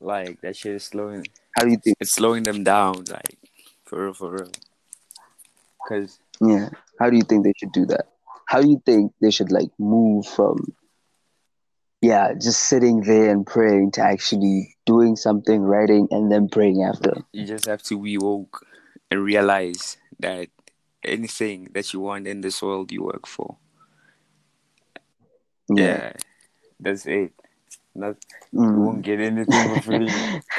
Like 0.00 0.40
that 0.42 0.56
shit 0.56 0.74
is 0.74 0.84
slowing 0.84 1.24
how 1.54 1.64
do 1.64 1.70
you 1.70 1.78
think? 1.82 1.96
It's 2.00 2.14
slowing 2.14 2.42
them 2.42 2.64
down 2.64 3.04
like 3.10 3.38
for 3.84 4.04
real 4.04 4.14
for 4.14 4.32
real. 4.32 4.50
Because 5.82 6.18
yeah. 6.40 6.68
How 6.98 7.10
do 7.10 7.16
you 7.16 7.22
think 7.22 7.44
they 7.44 7.52
should 7.56 7.72
do 7.72 7.86
that? 7.86 8.08
How 8.46 8.60
do 8.60 8.68
you 8.68 8.82
think 8.84 9.12
they 9.20 9.30
should 9.30 9.50
like 9.50 9.70
move 9.78 10.26
from 10.26 10.74
yeah 12.02 12.34
just 12.34 12.60
sitting 12.60 13.00
there 13.00 13.30
and 13.30 13.46
praying 13.46 13.92
to 13.92 14.02
actually 14.02 14.76
doing 14.84 15.16
something 15.16 15.62
writing 15.62 16.08
and 16.10 16.30
then 16.30 16.48
praying 16.48 16.82
after? 16.82 17.14
You 17.32 17.46
just 17.46 17.66
have 17.66 17.82
to 17.84 18.00
be 18.00 18.18
woke 18.18 18.66
and 19.10 19.22
realize 19.22 19.96
that 20.20 20.48
anything 21.04 21.68
that 21.74 21.92
you 21.92 22.00
want 22.00 22.26
in 22.26 22.40
this 22.40 22.62
world 22.62 22.92
you 22.92 23.02
work 23.02 23.26
for. 23.26 23.56
Yeah, 25.68 26.12
that's 26.80 27.06
it. 27.06 27.32
Not, 27.94 28.16
you 28.52 28.60
Mm. 28.60 28.78
won't 28.86 29.02
get 29.02 29.20
anything 29.20 29.64
for 29.66 29.80
free. 29.80 30.10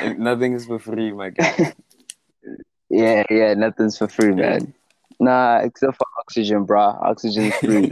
Nothing 0.17 0.53
is 0.53 0.65
for 0.65 0.79
free, 0.79 1.11
my 1.11 1.29
guy. 1.29 1.73
yeah 2.89 3.23
yeah 3.31 3.53
nothing's 3.55 3.97
for 3.97 4.07
free 4.07 4.31
man 4.31 4.71
nah 5.19 5.57
except 5.57 5.97
for 5.97 6.05
oxygen 6.19 6.65
bro 6.65 6.79
oxygen's 7.01 7.55
free 7.57 7.91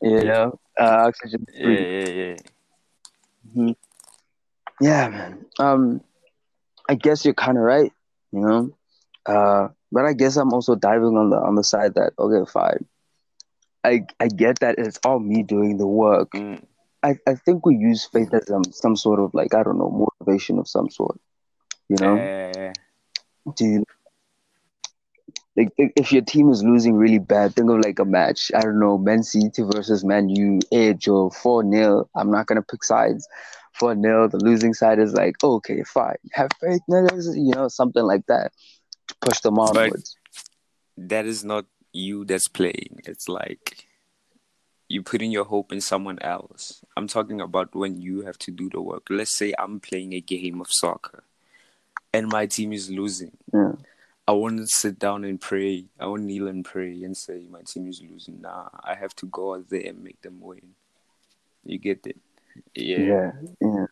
You 0.00 0.24
know, 0.24 0.58
uh, 0.78 1.08
oxygen 1.08 1.44
Free. 1.60 1.74
Yeah, 1.74 2.06
yeah, 2.06 2.12
yeah. 2.22 2.36
Mhm. 3.56 3.74
Yeah, 4.80 5.08
man. 5.08 5.44
Um, 5.58 6.00
I 6.88 6.94
guess 6.94 7.24
you're 7.24 7.34
kind 7.34 7.56
of 7.58 7.64
right. 7.64 7.90
You 8.32 8.40
know, 8.40 8.70
uh, 9.26 9.68
but 9.90 10.04
I 10.04 10.12
guess 10.12 10.36
I'm 10.36 10.52
also 10.52 10.74
diving 10.76 11.16
on 11.16 11.30
the 11.30 11.36
on 11.38 11.54
the 11.56 11.64
side 11.64 11.94
that 11.94 12.12
okay, 12.18 12.48
fine. 12.50 12.84
I 13.82 14.06
I 14.20 14.28
get 14.28 14.60
that 14.60 14.78
it's 14.78 15.00
all 15.04 15.18
me 15.18 15.42
doing 15.42 15.78
the 15.78 15.86
work. 15.86 16.30
Mm. 16.32 16.62
I, 17.06 17.16
I 17.26 17.34
think 17.36 17.64
we 17.64 17.76
use 17.76 18.04
faith 18.04 18.34
as 18.34 18.50
um, 18.50 18.64
some 18.64 18.96
sort 18.96 19.20
of 19.20 19.32
like 19.32 19.54
I 19.54 19.62
don't 19.62 19.78
know 19.78 20.08
motivation 20.20 20.58
of 20.58 20.66
some 20.66 20.90
sort. 20.90 21.20
You 21.88 21.96
know, 22.00 22.16
Eh, 22.16 22.72
do 23.56 23.64
you 23.64 23.84
like 25.56 25.68
if 25.78 25.92
if 25.96 26.12
your 26.12 26.22
team 26.22 26.50
is 26.50 26.64
losing 26.64 26.96
really 26.96 27.20
bad, 27.20 27.54
think 27.54 27.70
of 27.70 27.78
like 27.78 28.00
a 28.00 28.04
match. 28.04 28.50
I 28.54 28.60
don't 28.62 28.80
know, 28.80 28.98
Man 28.98 29.22
City 29.22 29.62
versus 29.62 30.04
Man 30.04 30.28
U, 30.28 30.58
edge 30.72 31.06
or 31.06 31.30
four 31.30 31.62
0 31.62 32.08
I'm 32.16 32.30
not 32.32 32.46
gonna 32.46 32.62
pick 32.62 32.82
sides. 32.82 33.28
Four 33.74 33.94
0 33.94 34.28
The 34.28 34.38
losing 34.38 34.74
side 34.74 34.98
is 34.98 35.12
like, 35.14 35.36
okay, 35.44 35.84
fine, 35.84 36.16
have 36.32 36.50
faith, 36.60 36.80
you 36.88 37.52
know, 37.54 37.68
something 37.68 38.02
like 38.02 38.26
that 38.26 38.50
to 39.08 39.14
push 39.20 39.40
them 39.40 39.58
onwards. 39.58 40.16
that 40.96 41.24
is 41.26 41.44
not 41.44 41.66
you 41.92 42.24
that's 42.24 42.48
playing. 42.48 43.00
It's 43.06 43.28
like 43.28 43.85
you 44.88 45.02
putting 45.02 45.32
your 45.32 45.44
hope 45.44 45.72
in 45.72 45.80
someone 45.80 46.18
else. 46.20 46.84
I'm 46.96 47.08
talking 47.08 47.40
about 47.40 47.74
when 47.74 48.00
you 48.00 48.22
have 48.22 48.38
to 48.38 48.50
do 48.50 48.70
the 48.70 48.80
work. 48.80 49.06
Let's 49.10 49.36
say 49.36 49.52
I'm 49.58 49.80
playing 49.80 50.12
a 50.12 50.20
game 50.20 50.60
of 50.60 50.68
soccer 50.70 51.24
and 52.12 52.28
my 52.28 52.46
team 52.46 52.72
is 52.72 52.90
losing. 52.90 53.32
Yeah. 53.52 53.72
I 54.28 54.32
want 54.32 54.58
to 54.58 54.66
sit 54.66 54.98
down 54.98 55.24
and 55.24 55.40
pray. 55.40 55.84
I 56.00 56.06
want 56.06 56.22
to 56.22 56.26
kneel 56.26 56.48
and 56.48 56.64
pray 56.64 57.02
and 57.04 57.16
say 57.16 57.46
my 57.50 57.62
team 57.62 57.88
is 57.88 58.02
losing. 58.02 58.40
Nah, 58.40 58.68
I 58.82 58.94
have 58.94 59.14
to 59.16 59.26
go 59.26 59.54
out 59.54 59.68
there 59.68 59.82
and 59.86 60.02
make 60.02 60.20
them 60.22 60.40
win. 60.40 60.74
You 61.64 61.78
get 61.78 62.06
it? 62.06 62.16
Yeah, 62.74 62.98
Yeah, 62.98 63.32
yeah. 63.60 63.86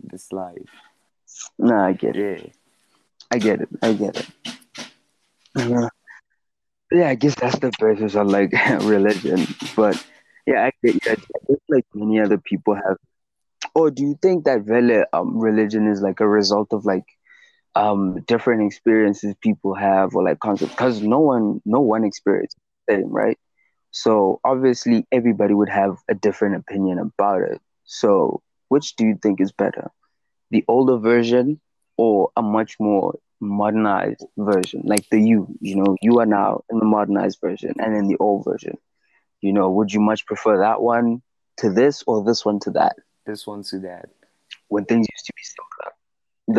this 0.00 0.32
life. 0.32 0.68
No, 1.58 1.76
I 1.76 1.92
get 1.92 2.16
it. 2.16 2.40
Yeah. 2.40 2.50
I 3.30 3.38
get 3.38 3.60
it. 3.62 3.68
I 3.82 3.92
get 3.92 4.16
it. 4.16 4.28
Uh, 5.56 5.88
yeah, 6.92 7.08
I 7.08 7.14
guess 7.16 7.34
that's 7.34 7.58
the 7.58 7.72
basis 7.80 8.14
of 8.14 8.28
like 8.28 8.52
religion. 8.82 9.46
But 9.74 10.04
yeah, 10.46 10.70
I 10.84 11.16
just 11.48 11.62
like 11.68 11.84
many 11.94 12.20
other 12.20 12.38
people 12.38 12.74
have. 12.74 12.96
Or 13.74 13.90
do 13.90 14.02
you 14.02 14.18
think 14.22 14.44
that 14.44 14.66
really, 14.66 15.02
um, 15.12 15.38
religion 15.38 15.88
is 15.88 16.00
like 16.02 16.20
a 16.20 16.28
result 16.28 16.72
of 16.72 16.84
like 16.86 17.04
um 17.74 18.22
different 18.26 18.62
experiences 18.66 19.34
people 19.42 19.74
have 19.74 20.14
or 20.14 20.24
like 20.24 20.40
concepts? 20.40 20.72
Because 20.72 21.02
no 21.02 21.20
one, 21.20 21.60
no 21.64 21.80
one 21.80 22.04
experience 22.04 22.54
the 22.86 22.94
same, 22.94 23.10
right? 23.10 23.38
So 23.90 24.40
obviously 24.44 25.06
everybody 25.12 25.54
would 25.54 25.68
have 25.70 25.96
a 26.08 26.14
different 26.14 26.56
opinion 26.56 26.98
about 26.98 27.42
it. 27.42 27.60
So 27.84 28.42
which 28.68 28.96
do 28.96 29.06
you 29.06 29.18
think 29.22 29.40
is 29.40 29.52
better, 29.52 29.90
the 30.50 30.64
older 30.68 30.98
version 30.98 31.60
or 31.96 32.30
a 32.36 32.42
much 32.42 32.76
more 32.80 33.18
modernized 33.40 34.24
version, 34.36 34.82
like 34.84 35.08
the 35.10 35.20
you, 35.20 35.48
you 35.60 35.76
know, 35.76 35.96
you 36.02 36.18
are 36.20 36.26
now 36.26 36.62
in 36.70 36.78
the 36.78 36.84
modernized 36.84 37.38
version 37.40 37.74
and 37.78 37.96
in 37.96 38.08
the 38.08 38.16
old 38.18 38.44
version. 38.44 38.78
You 39.40 39.52
know, 39.52 39.70
would 39.70 39.92
you 39.92 40.00
much 40.00 40.26
prefer 40.26 40.58
that 40.58 40.80
one 40.82 41.22
to 41.58 41.70
this 41.70 42.02
or 42.06 42.24
this 42.24 42.44
one 42.44 42.58
to 42.60 42.70
that? 42.72 42.96
This 43.24 43.46
one 43.46 43.62
to 43.64 43.78
that. 43.80 44.08
When 44.68 44.84
things 44.84 45.06
used 45.12 45.26
to 45.26 45.32
be 45.34 45.42
simpler, 45.42 45.92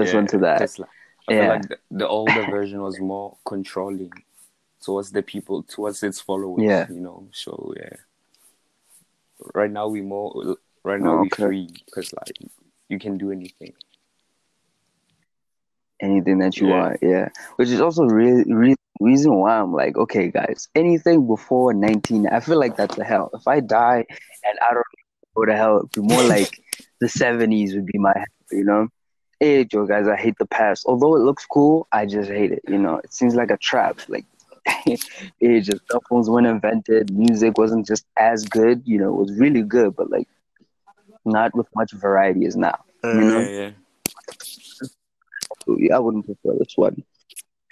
this 0.04 0.14
Yeah, 0.14 0.20
one 0.20 0.28
to 0.28 0.38
that. 0.40 0.62
Like, 0.80 0.90
I 1.30 1.34
feel 1.34 1.48
like 1.48 1.68
the, 1.70 1.78
the 1.92 2.08
older 2.08 2.44
version 2.50 2.82
was 2.82 3.00
more 3.00 3.38
controlling 3.46 4.12
towards 4.82 5.12
the 5.12 5.22
people, 5.22 5.64
towards 5.64 6.04
its 6.04 6.22
followers. 6.22 6.64
Yeah. 6.64 6.88
You 6.90 7.00
know, 7.02 7.28
so 7.32 7.74
yeah. 7.76 7.90
Right 9.54 9.72
now 9.72 9.88
we 9.88 10.02
more. 10.02 10.58
Right 10.84 11.00
now 11.02 11.16
Oh, 11.18 11.22
we 11.22 11.28
okay. 11.28 11.44
free 11.44 11.70
because 11.86 12.14
like 12.14 12.38
you 12.90 12.98
can 13.00 13.18
do 13.18 13.32
anything. 13.32 13.74
Anything 16.02 16.38
that 16.40 16.58
you 16.58 16.68
Yeah. 16.68 16.80
want, 16.80 16.98
yeah. 17.02 17.30
Which 17.58 17.70
is 17.70 17.82
also 17.82 18.04
really 18.06 18.44
re- 18.52 18.76
reason 19.00 19.34
why 19.36 19.58
I'm 19.58 19.74
like, 19.74 19.98
okay, 19.98 20.30
guys, 20.30 20.68
anything 20.76 21.28
before 21.28 21.74
19, 21.74 22.28
I 22.28 22.40
feel 22.40 22.60
like 22.60 22.76
that's 22.76 22.96
the 22.96 23.04
hell. 23.04 23.30
If 23.34 23.48
I 23.48 23.60
die 23.60 24.06
and 24.44 24.60
I 24.62 24.74
don't 24.74 24.86
go 25.36 25.46
to 25.46 25.56
hell, 25.56 25.78
it'd 25.78 25.92
be 25.92 26.02
more 26.02 26.24
like 26.24 26.62
the 27.00 27.08
70s 27.08 27.76
would 27.76 27.86
be 27.86 27.98
my 27.98 28.14
hell, 28.16 28.26
you 28.52 28.64
know? 28.64 28.88
Hey, 29.40 29.66
Joe, 29.66 29.86
guys, 29.86 30.08
I 30.08 30.16
hate 30.16 30.36
the 30.40 30.48
past. 30.48 30.86
Although 30.88 31.16
it 31.16 31.20
looks 31.20 31.46
cool, 31.46 31.88
I 31.92 32.06
just 32.06 32.30
hate 32.30 32.52
it, 32.52 32.64
you 32.68 32.78
know? 32.78 32.98
It 33.04 33.14
seems 33.14 33.36
like 33.36 33.52
a 33.52 33.58
trap. 33.58 34.00
Like, 34.08 34.26
it 34.86 35.62
just, 35.62 35.82
cell 35.92 36.04
phones 36.10 36.30
weren't 36.30 36.48
invented, 36.48 37.16
music 37.16 37.58
wasn't 37.58 37.86
just 37.86 38.06
as 38.18 38.46
good, 38.46 38.82
you 38.86 38.98
know, 38.98 39.10
it 39.10 39.18
was 39.18 39.40
really 39.40 39.62
good, 39.62 39.96
but 39.96 40.10
like, 40.10 40.28
not 41.26 41.56
with 41.56 41.68
much 41.76 41.92
variety 41.92 42.46
as 42.46 42.56
now. 42.56 42.84
You 43.04 43.10
uh, 43.10 43.14
know? 43.14 43.40
yeah. 43.40 43.72
Yeah, 45.68 45.98
I 45.98 46.00
wouldn't 46.00 46.26
prefer 46.26 46.58
this 46.58 46.74
one. 46.76 47.04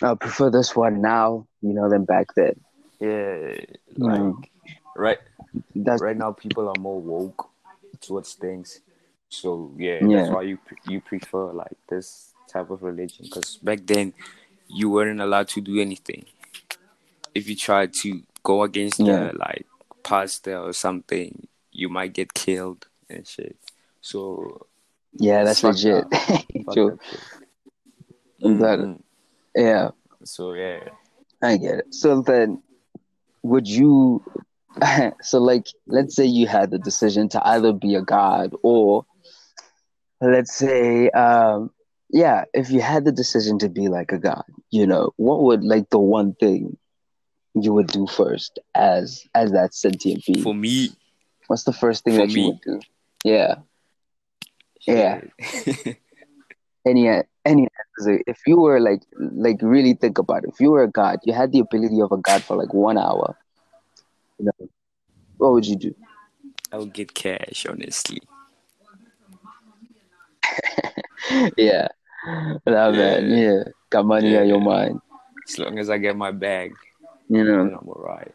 I 0.02 0.14
prefer 0.16 0.50
this 0.50 0.76
one 0.76 1.02
now, 1.02 1.48
you 1.62 1.74
know, 1.74 1.90
than 1.90 2.06
back 2.06 2.34
then. 2.36 2.60
Yeah. 3.00 3.56
Like 3.98 4.22
Mm. 4.22 4.44
right 4.96 5.20
That's 5.76 6.02
right 6.02 6.18
now 6.18 6.32
people 6.32 6.68
are 6.70 6.80
more 6.80 7.00
woke 7.00 7.50
towards 8.02 8.34
things. 8.34 8.82
So 9.30 9.72
yeah, 9.78 10.00
Yeah. 10.02 10.18
that's 10.18 10.32
why 10.32 10.42
you 10.44 10.58
you 10.88 11.02
prefer 11.02 11.52
like 11.52 11.78
this 11.90 12.34
type 12.48 12.70
of 12.70 12.84
religion 12.84 13.26
because 13.26 13.58
back 13.58 13.80
then 13.86 14.14
you 14.68 14.90
weren't 14.90 15.22
allowed 15.22 15.48
to 15.50 15.62
do 15.62 15.80
anything. 15.80 16.26
If 17.34 17.50
you 17.50 17.56
tried 17.56 17.94
to 18.04 18.22
go 18.44 18.64
against 18.64 19.00
Yeah. 19.00 19.32
the 19.32 19.38
like 19.38 19.66
pastor 20.04 20.58
or 20.60 20.74
something, 20.74 21.48
you 21.72 21.90
might 21.90 22.14
get 22.14 22.34
killed 22.34 22.88
and 23.10 23.26
shit. 23.28 23.56
So 24.02 24.68
yeah, 25.14 25.44
that's 25.44 25.64
legit. 25.64 26.10
that 26.12 26.74
shit. 26.74 27.22
Mm, 28.44 28.60
mm. 28.60 29.02
Yeah, 29.56 29.92
So 30.24 30.54
yeah, 30.54 30.90
I 31.42 31.58
get 31.58 31.80
it. 31.80 31.94
So 31.94 32.22
then, 32.22 32.62
would 33.44 33.68
you? 33.68 34.24
So 35.22 35.40
like, 35.40 35.68
let's 35.88 36.16
say 36.18 36.26
you 36.26 36.48
had 36.48 36.70
the 36.70 36.78
decision 36.78 37.30
to 37.30 37.48
either 37.48 37.72
be 37.72 37.96
a 37.96 38.02
god 38.02 38.52
or, 38.62 39.06
let's 40.20 40.54
say, 40.54 41.10
um, 41.12 41.72
yeah, 42.10 42.44
if 42.54 42.70
you 42.72 42.82
had 42.82 43.06
the 43.06 43.14
decision 43.14 43.58
to 43.60 43.70
be 43.70 43.88
like 43.88 44.12
a 44.12 44.18
god, 44.18 44.44
you 44.72 44.86
know, 44.86 45.12
what 45.16 45.44
would 45.44 45.64
like 45.64 45.90
the 45.92 46.00
one 46.00 46.34
thing 46.34 46.78
you 47.54 47.72
would 47.74 47.88
do 47.88 48.06
first 48.06 48.60
as 48.76 49.24
as 49.34 49.54
that 49.54 49.74
sentient 49.74 50.26
being? 50.26 50.44
for 50.44 50.54
me, 50.54 50.90
What's 51.48 51.64
the 51.64 51.74
first 51.74 52.04
thing 52.04 52.18
that 52.18 52.30
you 52.30 52.48
would 52.48 52.62
do? 52.62 52.80
Yeah. 53.24 53.56
Yeah. 54.86 55.22
any 56.86 57.10
any 57.46 57.68
if 58.28 58.40
you 58.48 58.58
were 58.60 58.80
like 58.80 59.02
like 59.20 59.58
really 59.62 59.94
think 59.94 60.18
about 60.18 60.44
it 60.44 60.50
if 60.54 60.60
you 60.60 60.72
were 60.72 60.84
a 60.84 60.90
god 60.92 61.20
you 61.24 61.34
had 61.34 61.52
the 61.52 61.60
ability 61.60 62.00
of 62.02 62.12
a 62.12 62.18
god 62.18 62.44
for 62.44 62.56
like 62.58 62.74
one 62.74 62.98
hour 62.98 63.38
you 64.40 64.46
know 64.46 64.70
what 65.38 65.52
would 65.52 65.68
you 65.68 65.76
do? 65.76 65.94
I 66.72 66.78
would 66.78 66.94
get 66.94 67.14
cash, 67.14 67.66
honestly. 67.70 68.20
yeah. 71.58 71.88
Nah, 72.26 72.92
man 72.92 73.30
Yeah. 73.30 73.38
yeah. 73.38 73.64
Got 73.90 74.06
money 74.06 74.38
on 74.38 74.48
your 74.48 74.62
mind. 74.62 75.00
As 75.48 75.60
long 75.60 75.78
as 75.78 75.90
I 75.90 75.98
get 75.98 76.16
my 76.16 76.32
bag, 76.32 76.74
you 77.30 77.44
know. 77.44 77.62
I'm 77.62 77.88
alright. 77.90 78.34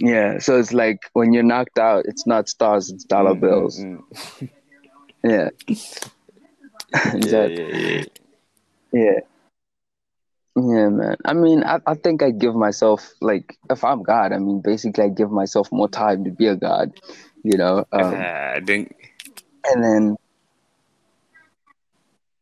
yeah 0.00 0.38
so 0.38 0.58
it's 0.58 0.72
like 0.72 0.98
when 1.14 1.32
you're 1.32 1.42
knocked 1.42 1.78
out 1.78 2.04
it's 2.06 2.24
not 2.26 2.48
stars 2.48 2.90
it's 2.90 3.04
dollar 3.04 3.34
Mm, 3.34 3.40
mm, 3.40 3.40
bills. 3.40 3.74
Yeah 5.24 5.48
Yeah, 7.14 7.46
yeah, 7.46 7.68
yeah. 7.72 8.04
yeah. 8.92 9.20
Yeah 10.56 10.88
man. 10.88 11.16
I 11.24 11.32
mean 11.32 11.62
I, 11.64 11.78
I 11.86 11.94
think 11.94 12.22
i 12.22 12.30
give 12.30 12.54
myself 12.54 13.12
like 13.20 13.56
if 13.70 13.84
i'm 13.84 14.02
god 14.02 14.32
i 14.32 14.38
mean 14.38 14.60
basically 14.60 15.04
i 15.04 15.08
give 15.08 15.30
myself 15.30 15.70
more 15.72 15.88
time 15.88 16.24
to 16.24 16.30
be 16.30 16.46
a 16.46 16.56
god 16.56 16.92
you 17.44 17.56
know 17.56 17.84
um, 17.92 18.14
Uh, 18.14 18.54
I 18.56 18.60
think 18.64 18.94
and 19.64 19.82
then 19.84 20.16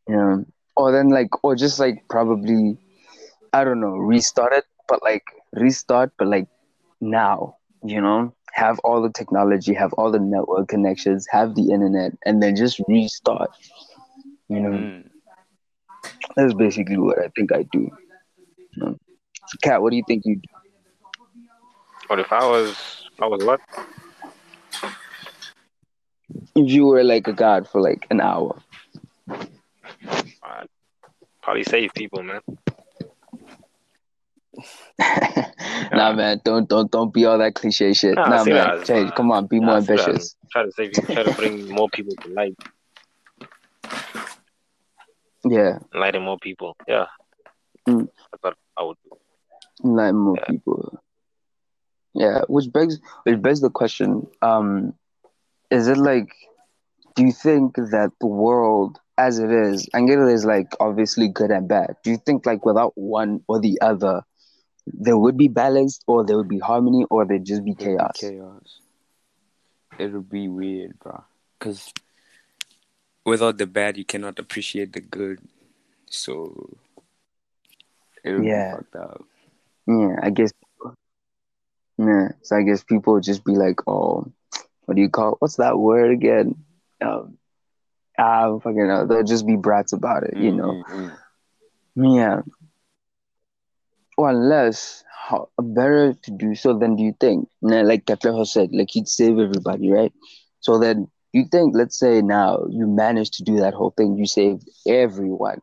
yeah. 0.07 0.37
Or 0.75 0.91
then 0.91 1.09
like 1.09 1.43
or 1.43 1.55
just 1.55 1.79
like 1.79 2.07
probably 2.09 2.77
i 3.53 3.63
don't 3.63 3.79
know 3.81 3.95
restart 3.97 4.53
it 4.53 4.65
but 4.87 5.01
like 5.03 5.23
restart 5.53 6.11
but 6.17 6.27
like 6.27 6.47
now 7.01 7.55
you 7.83 8.01
know? 8.01 8.33
Have 8.53 8.79
all 8.83 9.01
the 9.01 9.11
technology 9.11 9.73
have 9.73 9.93
all 9.93 10.11
the 10.11 10.19
network 10.19 10.67
connections 10.67 11.27
have 11.31 11.55
the 11.55 11.71
internet 11.71 12.13
and 12.25 12.41
then 12.41 12.55
just 12.55 12.81
restart 12.87 13.51
you 14.49 14.59
know 14.59 14.69
mm, 14.69 15.03
that's 16.35 16.53
basically 16.53 16.97
what 16.97 17.19
i 17.19 17.27
think 17.35 17.51
i 17.51 17.63
do 17.71 17.81
you 17.81 17.91
know? 18.77 18.97
so 19.47 19.57
kat 19.63 19.81
what 19.81 19.91
do 19.91 19.97
you 19.97 20.03
think 20.07 20.25
you 20.25 20.35
do 20.35 20.41
But 22.09 22.19
if 22.19 22.31
I 22.31 22.43
was, 22.43 23.05
I 23.21 23.27
was 23.27 23.43
what? 23.45 23.61
if 26.55 26.71
you 26.71 26.85
were 26.87 27.03
like 27.03 27.27
a 27.27 27.33
god 27.33 27.67
for 27.67 27.79
like 27.81 28.07
an 28.09 28.19
hour 28.19 28.59
Probably 31.49 31.63
save 31.63 31.91
people, 31.95 32.21
man. 32.21 32.41
nah, 35.91 36.13
man, 36.13 36.39
don't 36.43 36.69
don't 36.69 36.91
don't 36.91 37.11
be 37.11 37.25
all 37.25 37.39
that 37.39 37.55
cliche 37.55 37.91
shit. 37.93 38.15
Nah, 38.17 38.29
Nah, 38.29 38.43
man, 38.43 38.77
that. 38.77 38.85
change. 38.85 39.11
Come 39.15 39.31
on, 39.31 39.47
be 39.47 39.59
Nah, 39.59 39.65
more 39.65 39.77
I 39.77 39.79
see 39.79 39.95
that. 39.95 39.99
ambitious. 40.09 40.35
Try 40.51 40.63
to 40.65 40.71
save, 40.71 40.93
you, 40.95 41.01
try 41.07 41.23
to 41.23 41.33
bring 41.33 41.67
more 41.67 41.89
people 41.89 42.15
to 42.17 42.27
light, 42.29 42.55
Yeah, 45.49 45.79
enlighten 45.93 46.23
more 46.23 46.37
people. 46.39 46.75
Yeah, 46.87 47.05
Mm. 47.87 48.07
that's 48.31 48.43
what 48.43 48.55
I 48.77 48.83
would 48.83 48.97
do. 49.03 49.17
like 49.83 50.13
more 50.13 50.37
Yeah. 50.37 50.45
people. 50.47 50.99
Yeah, 52.13 52.41
which 52.47 52.71
begs 52.71 52.99
which 53.23 53.41
begs 53.41 53.61
the 53.61 53.69
question: 53.69 54.27
um, 54.41 54.93
Is 55.71 55.87
it 55.87 55.97
like? 55.97 56.29
Do 57.15 57.25
you 57.25 57.31
think 57.31 57.75
that 57.75 58.11
the 58.21 58.27
world, 58.27 58.99
as 59.17 59.39
it 59.39 59.51
is, 59.51 59.89
and 59.93 60.09
it 60.09 60.19
is 60.19 60.45
like 60.45 60.67
obviously 60.79 61.27
good 61.29 61.51
and 61.51 61.67
bad? 61.67 61.95
Do 62.03 62.11
you 62.11 62.17
think 62.17 62.45
like 62.45 62.65
without 62.65 62.93
one 62.95 63.43
or 63.47 63.59
the 63.59 63.79
other, 63.81 64.23
there 64.87 65.17
would 65.17 65.37
be 65.37 65.47
balance, 65.47 65.99
or 66.07 66.25
there 66.25 66.37
would 66.37 66.49
be 66.49 66.59
harmony, 66.59 67.05
or 67.09 67.25
there'd 67.25 67.45
just 67.45 67.63
be 67.65 67.75
It'll 67.77 67.93
be 67.93 68.07
chaos? 68.07 68.13
chaos. 68.13 68.81
It'll 69.99 70.21
be 70.21 70.47
weird, 70.47 70.97
bro. 70.99 71.23
Cause 71.59 71.93
without 73.29 73.57
the 73.57 73.67
bad, 73.67 73.97
you 73.97 74.05
cannot 74.05 74.39
appreciate 74.39 74.93
the 74.93 74.99
good. 74.99 75.39
So 76.09 76.77
Yeah. 78.25 78.75
fucked 78.75 78.95
up. 78.95 79.23
Yeah, 79.87 80.15
I 80.21 80.29
guess. 80.29 80.51
Yeah, 81.97 82.29
so 82.43 82.55
I 82.55 82.63
guess 82.63 82.83
people 82.83 83.19
just 83.19 83.43
be 83.43 83.55
like, 83.55 83.81
"Oh, 83.87 84.31
what 84.85 84.95
do 84.95 85.01
you 85.01 85.09
call? 85.09 85.35
What's 85.39 85.57
that 85.57 85.77
word 85.77 86.11
again?" 86.11 86.55
Um, 87.01 87.37
ah, 88.17 88.57
fucking 88.59 88.87
know. 88.87 89.05
They'll 89.05 89.23
just 89.23 89.45
be 89.45 89.57
brats 89.57 89.91
about 89.91 90.23
it, 90.23 90.37
you 90.37 90.51
know. 90.51 90.79
Mm, 90.79 90.85
mm, 90.85 91.11
mm. 91.97 92.15
Yeah. 92.15 92.41
Or 94.17 94.29
unless 94.29 95.03
how 95.11 95.49
better 95.59 96.13
to 96.13 96.31
do 96.31 96.55
so 96.55 96.77
than 96.77 96.95
do 96.95 97.03
you 97.03 97.13
think? 97.19 97.49
Like 97.61 98.05
Katleho 98.05 98.47
said, 98.47 98.71
like 98.71 98.89
he'd 98.91 99.07
save 99.07 99.39
everybody, 99.39 99.91
right? 99.91 100.13
So 100.61 100.79
then 100.79 101.11
you 101.33 101.45
think, 101.45 101.75
let's 101.75 101.97
say 101.97 102.21
now 102.21 102.65
you 102.69 102.87
managed 102.87 103.33
to 103.35 103.43
do 103.43 103.57
that 103.57 103.73
whole 103.73 103.91
thing, 103.91 104.17
you 104.17 104.25
saved 104.25 104.67
everyone. 104.87 105.61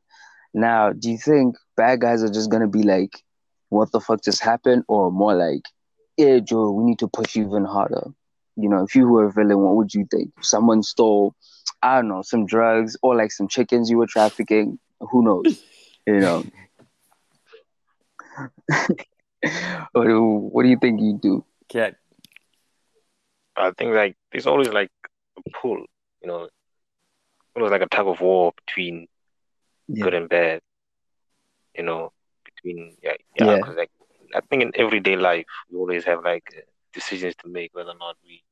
Now, 0.54 0.92
do 0.92 1.10
you 1.10 1.18
think 1.18 1.56
bad 1.76 2.00
guys 2.00 2.22
are 2.22 2.30
just 2.30 2.50
gonna 2.50 2.68
be 2.68 2.82
like, 2.82 3.22
what 3.68 3.92
the 3.92 4.00
fuck 4.00 4.22
just 4.22 4.42
happened? 4.42 4.84
Or 4.88 5.10
more 5.10 5.34
like, 5.34 5.62
yeah, 6.16 6.38
Joe, 6.38 6.70
we 6.70 6.84
need 6.84 6.98
to 7.00 7.08
push 7.08 7.36
you 7.36 7.46
even 7.46 7.64
harder. 7.64 8.08
You 8.56 8.68
know, 8.70 8.82
if 8.84 8.94
you 8.94 9.06
were 9.06 9.26
a 9.26 9.32
villain, 9.32 9.58
what 9.58 9.76
would 9.76 9.92
you 9.92 10.06
think? 10.10 10.32
Someone 10.42 10.82
stole, 10.82 11.34
I 11.82 11.96
don't 11.96 12.08
know, 12.08 12.22
some 12.22 12.46
drugs 12.46 12.96
or 13.02 13.14
like 13.14 13.32
some 13.32 13.48
chickens 13.48 13.90
you 13.90 13.98
were 13.98 14.06
trafficking. 14.06 14.78
Who 15.00 15.22
knows? 15.22 15.62
You 16.08 16.20
know. 16.20 16.44
what, 19.90 20.04
do, 20.04 20.22
what 20.52 20.62
do 20.62 20.68
you 20.68 20.78
think 20.80 21.00
you 21.00 21.18
do? 21.20 21.44
Cat. 21.68 21.96
I 23.56 23.72
think 23.72 23.92
like 23.92 24.16
there's 24.30 24.46
always 24.46 24.68
like 24.68 24.88
a 24.88 24.95
pull, 25.60 25.78
you 26.22 26.28
know, 26.28 26.48
always 27.54 27.70
like 27.72 27.82
a 27.82 27.86
tug 27.88 28.06
of 28.08 28.20
war 28.20 28.52
between 28.66 29.06
good 30.02 30.14
and 30.14 30.28
bad, 30.28 30.60
you 31.76 31.82
know, 31.84 32.12
between 32.44 32.96
yeah, 33.02 33.14
yeah, 33.36 33.46
Yeah. 33.46 33.60
'cause, 33.60 33.76
like 33.76 33.90
I 34.34 34.40
think 34.40 34.62
in 34.62 34.72
everyday 34.74 35.16
life 35.16 35.46
we 35.70 35.78
always 35.78 36.04
have 36.04 36.24
like 36.24 36.44
uh, 36.56 36.60
decisions 36.92 37.34
to 37.36 37.48
make 37.48 37.74
whether 37.74 37.90
or 37.90 37.98
not 37.98 38.16
we 38.24 38.42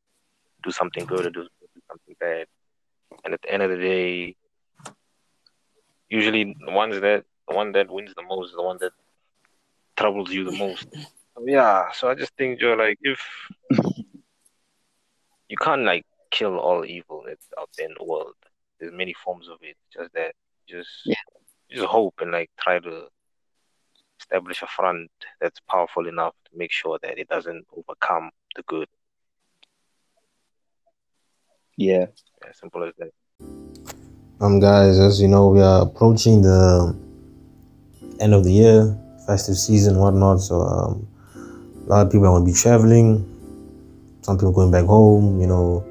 do 0.62 0.70
something 0.70 1.04
good 1.06 1.26
or 1.26 1.30
do, 1.30 1.42
do 1.42 1.80
something 1.88 2.14
bad, 2.20 2.46
and 3.24 3.34
at 3.34 3.42
the 3.42 3.52
end 3.52 3.62
of 3.62 3.70
the 3.70 3.76
day, 3.78 4.36
usually 6.08 6.54
the 6.66 6.72
ones 6.72 7.00
that 7.00 7.24
the 7.48 7.54
one 7.54 7.72
that 7.72 7.90
wins 7.90 8.14
the 8.14 8.22
most 8.22 8.50
is 8.50 8.56
the 8.56 8.62
one 8.62 8.78
that 8.80 8.92
troubles 9.96 10.30
you 10.32 10.44
the 10.44 10.52
most. 10.58 10.86
Yeah, 11.44 11.90
so 11.92 12.08
I 12.08 12.14
just 12.14 12.32
think 12.36 12.60
you're 12.60 12.76
like 12.76 12.96
if 13.02 13.20
you 15.48 15.56
can't 15.60 15.82
like 15.82 16.04
kill 16.38 16.58
all 16.58 16.84
evil 16.84 17.22
that's 17.26 17.48
out 17.60 17.70
there 17.76 17.86
in 17.90 17.94
the 17.98 18.04
world. 18.04 18.34
There's 18.78 18.92
many 18.92 19.14
forms 19.24 19.48
of 19.48 19.58
it. 19.62 19.76
Just 19.94 20.12
that, 20.14 20.32
just 20.68 20.90
Yeah. 21.04 21.24
just 21.70 21.86
hope 21.86 22.14
and 22.20 22.32
like 22.32 22.50
try 22.64 22.78
to 22.80 22.94
establish 24.20 24.62
a 24.62 24.66
front 24.66 25.10
that's 25.40 25.60
powerful 25.70 26.06
enough 26.08 26.34
to 26.46 26.50
make 26.62 26.72
sure 26.72 26.98
that 27.02 27.18
it 27.18 27.28
doesn't 27.28 27.64
overcome 27.78 28.30
the 28.56 28.62
good. 28.66 28.88
Yeah. 31.76 32.06
As 32.48 32.58
simple 32.58 32.82
as 32.84 32.94
that. 32.98 33.12
Um, 34.40 34.60
guys, 34.60 34.98
as 34.98 35.20
you 35.20 35.28
know, 35.28 35.48
we 35.48 35.60
are 35.60 35.82
approaching 35.82 36.42
the 36.42 36.94
end 38.20 38.34
of 38.34 38.44
the 38.44 38.52
year, 38.52 38.98
festive 39.26 39.56
season, 39.56 39.98
whatnot. 39.98 40.40
So, 40.40 40.60
um, 40.60 41.06
a 41.86 41.88
lot 41.90 42.06
of 42.06 42.12
people 42.12 42.26
are 42.26 42.30
going 42.38 42.46
to 42.46 42.52
be 42.52 42.56
traveling. 42.58 43.08
Some 44.22 44.36
people 44.36 44.52
going 44.52 44.70
back 44.70 44.84
home. 44.86 45.40
You 45.40 45.46
know, 45.46 45.84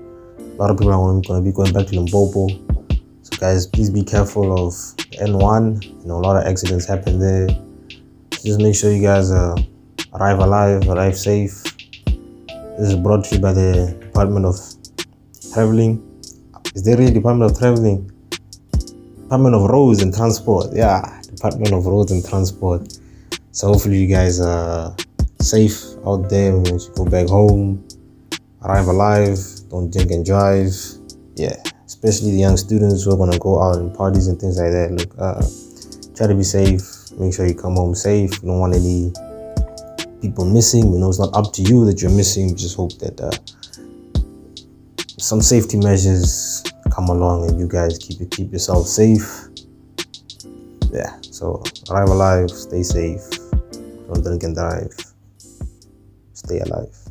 a 0.54 0.56
lot 0.62 0.70
of 0.70 0.78
people 0.78 0.94
are 0.94 0.98
going 0.98 1.24
to 1.24 1.42
be 1.42 1.52
going 1.52 1.74
back 1.74 1.88
to 1.88 2.00
Limpopo. 2.00 2.48
So, 3.24 3.38
guys, 3.40 3.66
please 3.66 3.90
be 3.90 4.04
careful 4.04 4.54
of 4.54 4.74
N1. 5.20 5.84
You 5.84 6.08
know, 6.08 6.18
a 6.18 6.24
lot 6.24 6.38
of 6.38 6.46
accidents 6.46 6.86
happen 6.86 7.18
there. 7.18 7.48
Just 8.30 8.60
make 8.60 8.76
sure 8.76 8.92
you 8.92 9.02
guys 9.02 9.32
uh, 9.32 9.56
arrive 10.14 10.40
alive, 10.40 10.88
arrive 10.88 11.18
safe. 11.18 11.64
This 12.78 12.90
is 12.90 12.96
brought 12.96 13.26
to 13.26 13.36
you 13.36 13.42
by 13.42 13.54
the 13.54 13.98
Department 14.00 14.46
of 14.46 14.60
Traveling. 15.54 16.02
Is 16.76 16.84
there 16.84 16.98
really 16.98 17.14
Department 17.14 17.52
of 17.52 17.58
Traveling? 17.58 18.12
Department 19.24 19.56
of 19.56 19.64
Roads 19.64 20.04
and 20.04 20.14
Transport. 20.14 20.68
Yeah, 20.74 21.22
Department 21.24 21.74
of 21.74 21.86
Roads 21.88 22.12
and 22.12 22.24
Transport. 22.24 23.00
So 23.52 23.68
hopefully 23.68 23.98
you 23.98 24.08
guys 24.08 24.40
are 24.40 24.96
safe 25.40 25.84
out 26.06 26.30
there 26.30 26.54
when 26.54 26.78
you 26.78 26.90
go 26.96 27.06
back 27.06 27.28
home. 27.28 27.84
Arrive 28.64 28.88
alive. 28.88 29.40
Don't 29.70 29.92
drink 29.92 30.12
and 30.12 30.26
drive. 30.26 30.74
Yeah, 31.36 31.56
especially 31.86 32.32
the 32.32 32.38
young 32.38 32.58
students 32.58 33.04
who 33.04 33.14
are 33.14 33.18
gonna 33.18 33.40
go 33.40 33.62
out 33.62 33.78
and 33.78 33.94
parties 33.94 34.28
and 34.28 34.40
things 34.40 34.60
like 34.60 34.72
that. 34.72 34.92
Look, 34.92 35.14
uh, 35.18 35.42
try 36.16 36.28
to 36.28 36.36
be 36.36 36.44
safe. 36.44 36.82
Make 37.20 37.34
sure 37.34 37.46
you 37.46 37.56
come 37.56 37.76
home 37.76 37.96
safe. 37.96 38.32
You 38.42 38.50
don't 38.50 38.60
want 38.60 38.76
any 38.76 39.12
people 40.22 40.46
missing. 40.46 40.92
We 40.92 41.00
know 41.00 41.10
it's 41.10 41.20
not 41.20 41.36
up 41.36 41.54
to 41.54 41.62
you 41.62 41.86
that 41.86 42.02
you're 42.02 42.12
missing. 42.12 42.50
We 42.50 42.56
just 42.56 42.78
hope 42.78 42.98
that 43.00 43.20
uh, 43.20 43.32
some 45.20 45.42
safety 45.42 45.78
measures 45.78 46.64
come 46.92 47.10
along 47.10 47.50
and 47.50 47.60
you 47.60 47.68
guys 47.68 47.98
keep 47.98 48.30
keep 48.32 48.52
yourself 48.52 48.88
safe. 48.88 49.48
Yeah. 50.92 51.18
So 51.22 51.64
arrive 51.90 52.10
alive, 52.10 52.52
stay 52.52 52.84
safe, 52.84 53.22
don't 54.08 54.24
drink 54.24 54.44
and 54.44 54.56
drive, 54.56 54.94
stay 56.34 56.60
alive. 56.60 57.03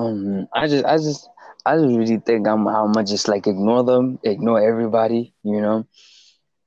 Um, 0.00 0.46
I 0.54 0.66
just, 0.68 0.84
I 0.84 0.96
just, 0.96 1.28
I 1.66 1.76
just 1.76 1.96
really 1.96 2.18
think 2.18 2.46
I'm, 2.48 2.66
I'm 2.68 2.92
just 3.06 3.28
like 3.28 3.46
ignore 3.46 3.84
them, 3.84 4.18
ignore 4.24 4.60
everybody, 4.60 5.34
you 5.42 5.60
know. 5.60 5.86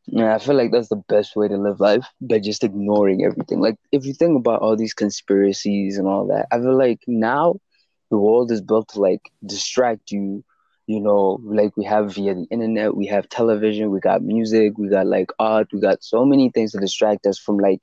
Yeah, 0.07 0.35
I 0.35 0.39
feel 0.39 0.55
like 0.55 0.71
that's 0.71 0.89
the 0.89 1.03
best 1.09 1.35
way 1.35 1.47
to 1.47 1.57
live 1.57 1.79
life 1.79 2.05
by 2.21 2.39
just 2.39 2.63
ignoring 2.63 3.23
everything. 3.23 3.59
Like 3.61 3.77
if 3.91 4.05
you 4.05 4.13
think 4.13 4.37
about 4.37 4.61
all 4.61 4.75
these 4.75 4.93
conspiracies 4.93 5.97
and 5.97 6.07
all 6.07 6.27
that, 6.27 6.47
I 6.51 6.59
feel 6.59 6.77
like 6.77 6.99
now 7.07 7.55
the 8.11 8.17
world 8.17 8.51
is 8.51 8.61
built 8.61 8.89
to 8.89 8.99
like 9.01 9.21
distract 9.45 10.11
you. 10.11 10.43
You 10.87 10.99
know, 11.01 11.39
like 11.43 11.75
we 11.77 11.85
have 11.85 12.13
via 12.15 12.35
the 12.35 12.47
internet, 12.51 12.95
we 12.95 13.07
have 13.07 13.29
television, 13.29 13.91
we 13.91 13.99
got 13.99 14.21
music, 14.23 14.77
we 14.77 14.89
got 14.89 15.07
like 15.07 15.31
art, 15.39 15.67
we 15.73 15.79
got 15.79 16.03
so 16.03 16.25
many 16.25 16.49
things 16.49 16.71
to 16.73 16.79
distract 16.79 17.25
us 17.27 17.39
from 17.39 17.57
like 17.57 17.81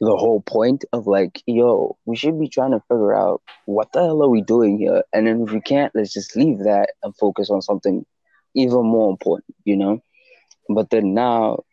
the 0.00 0.16
whole 0.16 0.40
point 0.40 0.84
of 0.92 1.06
like, 1.06 1.42
yo, 1.46 1.96
we 2.04 2.16
should 2.16 2.38
be 2.38 2.48
trying 2.48 2.72
to 2.72 2.80
figure 2.88 3.14
out 3.14 3.42
what 3.66 3.92
the 3.92 4.00
hell 4.00 4.22
are 4.22 4.28
we 4.28 4.42
doing 4.42 4.78
here? 4.78 5.02
And 5.12 5.26
then 5.26 5.42
if 5.42 5.52
we 5.52 5.60
can't, 5.60 5.92
let's 5.94 6.12
just 6.12 6.36
leave 6.36 6.58
that 6.60 6.90
and 7.02 7.16
focus 7.16 7.50
on 7.50 7.62
something 7.62 8.04
even 8.54 8.84
more 8.84 9.10
important, 9.10 9.54
you 9.64 9.76
know? 9.76 10.00
But 10.68 10.90
then 10.90 11.14
now 11.14 11.64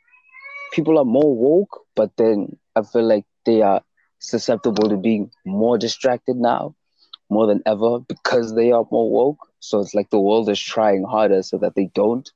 people 0.74 0.98
are 1.00 1.06
more 1.06 1.36
woke, 1.36 1.82
but 1.96 2.12
then 2.18 2.58
I 2.76 2.84
feel 2.84 3.08
like 3.08 3.26
they 3.46 3.62
are 3.62 3.82
susceptible 4.20 4.90
to 4.90 4.98
being 4.98 5.32
more 5.46 5.78
distracted 5.78 6.36
now 6.36 6.76
more 7.30 7.48
than 7.48 7.62
ever 7.66 8.00
because 8.00 8.56
they 8.56 8.72
are 8.72 8.86
more 8.92 9.10
woke. 9.12 9.48
So 9.60 9.80
it's 9.80 9.94
like 9.94 10.10
the 10.10 10.20
world 10.20 10.50
is 10.50 10.60
trying 10.60 11.04
harder 11.04 11.44
so 11.44 11.58
that 11.60 11.76
they 11.76 11.90
don't. 11.94 12.30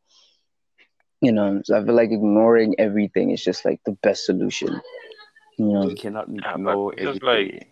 You 1.22 1.34
know, 1.34 1.62
so 1.66 1.78
I 1.78 1.84
feel 1.84 1.96
like 1.96 2.12
ignoring 2.12 2.76
everything 2.80 3.32
is 3.32 3.44
just 3.44 3.66
like 3.66 3.82
the 3.86 3.92
best 4.04 4.26
solution. 4.26 4.80
You 5.60 5.66
know, 5.66 5.90
You 5.90 5.96
cannot 5.96 6.30
Yeah, 6.30 6.40
but 6.56 6.56
ignore 6.56 6.96
just 6.96 7.22
everything. 7.24 7.60
like- 7.60 7.68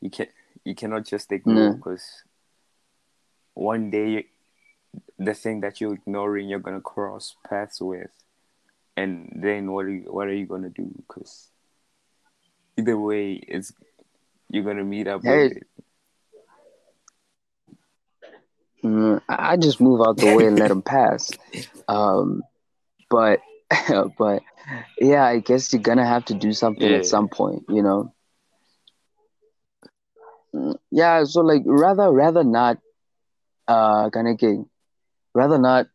You 0.00 0.10
can 0.10 0.26
you 0.64 0.74
cannot 0.74 1.04
just 1.04 1.32
ignore 1.32 1.70
No. 1.70 1.72
because 1.74 2.22
one 3.54 3.90
day 3.90 4.26
the 5.18 5.34
thing 5.34 5.60
that 5.60 5.80
you're 5.80 5.94
ignoring 5.94 6.48
you're 6.48 6.60
gonna 6.60 6.80
cross 6.80 7.36
paths 7.48 7.80
with, 7.80 8.10
and 8.96 9.32
then 9.34 9.72
what 9.72 9.86
are 9.86 9.90
you 9.90 10.02
what 10.12 10.28
are 10.28 10.34
you 10.34 10.46
gonna 10.46 10.68
do? 10.70 10.92
Because 10.96 11.50
either 12.76 12.96
way, 12.98 13.32
it's 13.34 13.72
you're 14.50 14.62
gonna 14.64 14.84
meet 14.84 15.08
up 15.08 15.22
Hey. 15.24 15.48
with 15.48 15.56
it. 15.56 15.66
Mm, 18.84 19.20
I 19.28 19.52
I 19.52 19.56
just 19.56 19.80
move 19.80 20.00
out 20.06 20.18
the 20.18 20.36
way 20.36 20.46
and 20.46 20.58
let 20.58 20.68
them 20.68 20.82
pass. 20.82 21.32
Um, 21.88 22.42
but 23.10 23.40
but 24.18 24.42
yeah, 25.00 25.24
I 25.24 25.38
guess 25.40 25.72
you're 25.72 25.82
gonna 25.82 26.06
have 26.06 26.24
to 26.26 26.34
do 26.34 26.52
something 26.52 26.90
Yeah. 26.90 26.98
at 26.98 27.06
some 27.06 27.28
point, 27.28 27.64
you 27.68 27.82
know. 27.82 28.12
Mm, 30.54 30.76
Yeah, 30.90 31.24
so 31.24 31.40
like 31.40 31.62
rather 31.66 32.10
rather 32.10 32.44
not 32.44 32.78
uh 33.68 34.10
kind 34.10 34.28
of 34.28 34.38
get 34.38 34.56
rather 35.34 35.58
not 35.58 35.86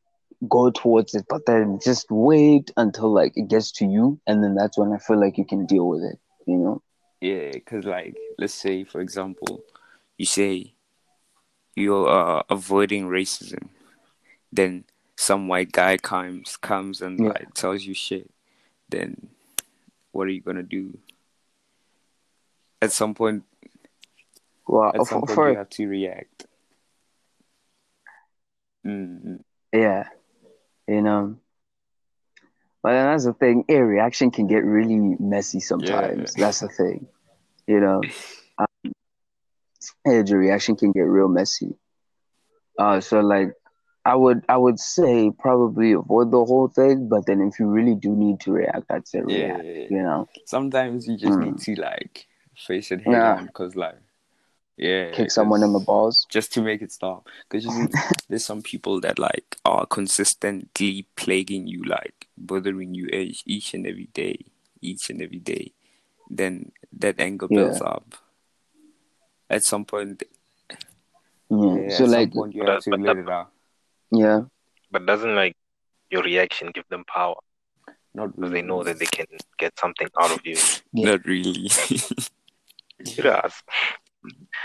go 0.50 0.70
towards 0.72 1.14
it, 1.16 1.26
but 1.30 1.46
then 1.46 1.80
just 1.84 2.08
wait 2.10 2.72
until 2.78 3.14
like 3.14 3.34
it 3.36 3.50
gets 3.50 3.72
to 3.74 3.86
you, 3.86 4.20
and 4.28 4.44
then 4.44 4.56
that's 4.56 4.78
when 4.78 4.94
I 4.94 4.98
feel 4.98 5.20
like 5.20 5.38
you 5.38 5.46
can 5.46 5.66
deal 5.66 5.88
with 5.88 6.04
it, 6.04 6.20
you 6.48 6.58
know. 6.58 6.82
Yeah, 7.22 7.52
because 7.54 7.86
like 7.86 8.16
let's 8.38 8.54
say 8.54 8.84
for 8.84 9.02
example, 9.02 9.64
you 10.18 10.26
say 10.26 10.74
you're 11.76 12.10
uh, 12.10 12.44
avoiding 12.50 13.08
racism, 13.08 13.70
then 14.52 14.86
some 15.20 15.50
white 15.50 15.74
guy 15.74 15.98
comes 15.98 16.56
comes 16.56 17.02
and 17.02 17.20
Yeah. 17.20 17.28
like 17.28 17.54
tells 17.54 17.84
you 17.84 17.94
shit, 17.94 18.32
then 18.88 19.28
what 20.14 20.28
are 20.28 20.32
you 20.32 20.40
gonna 20.40 20.64
do? 20.64 20.98
At 22.82 22.94
some 22.94 23.14
point, 23.14 23.44
Well, 24.66 24.92
at 24.96 25.06
some 25.08 25.22
for, 25.22 25.28
point 25.28 25.36
for 25.36 25.52
you 25.52 25.58
have 25.58 25.70
to 25.72 25.88
react. 25.88 26.48
Mm, 28.88 29.44
yeah, 29.74 30.08
you 30.88 31.02
know. 31.02 31.36
But 32.82 32.94
then 32.94 33.12
that's 33.12 33.26
the 33.26 33.34
thing. 33.34 33.66
A 33.68 33.76
reaction 33.84 34.32
can 34.32 34.48
get 34.48 34.64
really 34.64 35.18
messy 35.20 35.60
sometimes. 35.60 36.34
That's 36.34 36.62
the 36.62 36.70
thing, 36.70 37.08
you 37.68 37.82
know. 37.82 38.02
Um, 38.58 38.92
yeah, 40.06 40.22
the 40.24 40.36
reaction 40.36 40.76
can 40.76 40.92
get 40.92 41.02
real 41.02 41.30
messy. 41.30 41.78
Uh, 42.78 43.00
so 43.00 43.22
like, 43.22 43.54
I 44.10 44.16
would 44.16 44.44
I 44.50 44.58
would 44.58 44.80
say 44.80 45.32
probably 45.38 45.92
avoid 45.94 46.32
the 46.32 46.44
whole 46.44 46.68
thing. 46.68 47.08
But 47.10 47.26
then 47.28 47.42
if 47.42 47.60
you 47.60 47.68
really 47.68 47.96
do 47.96 48.10
need 48.16 48.40
to 48.42 48.52
react, 48.52 48.90
I'd 48.90 49.08
say 49.08 49.22
yeah. 49.28 49.58
react. 49.58 49.92
You 49.92 50.02
know, 50.08 50.28
Sometimes 50.46 51.08
you 51.08 51.16
just 51.18 51.38
need 51.38 51.56
Mm. 51.56 51.64
to 51.66 51.82
like 51.82 52.28
face 52.68 52.92
it 52.92 53.02
head 53.02 53.14
Yeah. 53.14 53.34
on, 53.36 53.48
cause 53.54 53.76
like, 53.76 54.00
yeah, 54.78 55.12
kick 55.12 55.30
someone 55.32 55.62
in 55.64 55.74
the 55.74 55.80
balls. 55.80 56.26
just 56.30 56.52
to 56.54 56.62
make 56.62 56.82
it 56.82 56.92
stop. 56.92 57.28
Because 57.48 57.66
you 57.66 57.72
see, 57.78 57.88
there's 58.30 58.46
some 58.46 58.62
people 58.62 59.00
that 59.02 59.20
like 59.20 59.58
are 59.66 59.86
consistently 59.86 61.06
plaguing 61.16 61.68
you, 61.68 61.84
like 61.84 62.28
bothering 62.38 62.94
you 62.96 63.08
each, 63.14 63.44
each 63.46 63.74
and 63.76 63.86
every 63.86 64.10
day, 64.14 64.38
each 64.82 65.10
and 65.12 65.22
every 65.22 65.40
day. 65.40 65.74
Then 66.30 66.72
that 67.00 67.20
anger 67.20 67.48
builds 67.48 67.82
up. 67.82 68.16
At 69.50 69.64
some 69.64 69.84
point, 69.86 70.24
Yeah. 71.50 71.76
yeah, 71.82 71.90
so 71.98 72.04
at 72.06 72.10
like, 72.10 72.30
some 72.30 72.40
point 72.40 72.56
you 72.56 72.64
have 72.66 72.84
to 72.84 72.92
let 72.92 73.18
it 73.18 73.30
out. 73.30 73.52
Yeah, 74.12 74.42
But 74.92 75.06
doesn't 75.06 75.36
like 75.36 75.56
your 76.10 76.24
reaction 76.24 76.72
give 76.74 76.88
them 76.90 77.04
power 77.06 77.36
Not 78.14 78.36
because 78.36 78.50
really. 78.50 78.62
they 78.62 78.68
know 78.68 78.84
that 78.84 79.00
they 79.00 79.06
can 79.06 79.28
get 79.58 79.78
something 79.80 80.08
out 80.22 80.32
of 80.32 80.40
you? 80.46 80.58
Yeah. 80.94 81.12
Not 81.12 81.26
really. 81.26 81.70
It 83.00 83.24
does. 83.24 83.54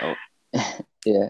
Oh. 0.03 0.15
yeah, 1.07 1.29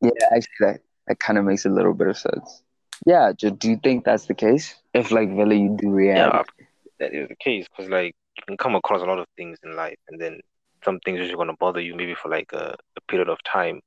yeah. 0.00 0.10
Actually, 0.30 0.54
that 0.60 0.80
that 1.08 1.18
kind 1.18 1.36
of 1.38 1.44
makes 1.44 1.64
a 1.64 1.68
little 1.68 1.94
bit 1.94 2.06
of 2.06 2.16
sense. 2.16 2.62
Yeah. 3.04 3.32
Do, 3.36 3.50
do 3.50 3.70
you 3.70 3.76
think 3.82 4.04
that's 4.04 4.26
the 4.26 4.34
case? 4.34 4.74
If 4.94 5.10
like 5.10 5.28
really 5.30 5.58
you 5.60 5.76
do 5.80 5.90
react? 5.90 6.52
Yeah, 6.58 6.66
that 7.00 7.12
is 7.14 7.28
the 7.28 7.34
case 7.36 7.66
because 7.68 7.90
like 7.90 8.14
you 8.36 8.42
can 8.46 8.56
come 8.56 8.76
across 8.76 9.02
a 9.02 9.04
lot 9.04 9.18
of 9.18 9.26
things 9.36 9.58
in 9.64 9.74
life, 9.74 9.98
and 10.08 10.20
then 10.20 10.40
some 10.84 11.00
things 11.00 11.18
are 11.18 11.24
just 11.24 11.36
gonna 11.36 11.56
bother 11.58 11.80
you 11.80 11.96
maybe 11.96 12.14
for 12.14 12.28
like 12.28 12.52
a, 12.52 12.76
a 12.96 13.00
period 13.08 13.28
of 13.28 13.42
time, 13.42 13.80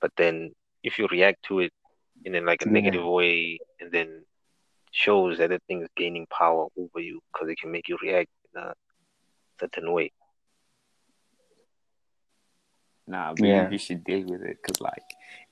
but 0.00 0.10
then 0.16 0.52
if 0.82 0.98
you 0.98 1.06
react 1.10 1.42
to 1.44 1.60
it 1.60 1.72
in 2.24 2.34
a, 2.34 2.40
like 2.40 2.62
a 2.62 2.66
Yeah. 2.66 2.72
negative 2.72 3.04
way, 3.04 3.58
and 3.80 3.90
then 3.92 4.24
shows 4.90 5.38
that 5.38 5.50
the 5.50 5.58
thing 5.68 5.82
is 5.82 5.88
gaining 5.96 6.26
power 6.26 6.66
over 6.76 7.00
you 7.00 7.20
because 7.32 7.48
it 7.48 7.58
can 7.58 7.70
make 7.70 7.88
you 7.88 7.96
react 8.02 8.30
in 8.54 8.60
a 8.62 8.74
certain 9.58 9.90
way. 9.92 10.12
Nah, 13.06 13.30
I 13.30 13.34
believe 13.34 13.48
Yeah. 13.50 13.70
you 13.70 13.78
should 13.78 14.04
deal 14.04 14.24
with 14.24 14.42
it 14.42 14.58
because, 14.62 14.80
like, 14.80 15.02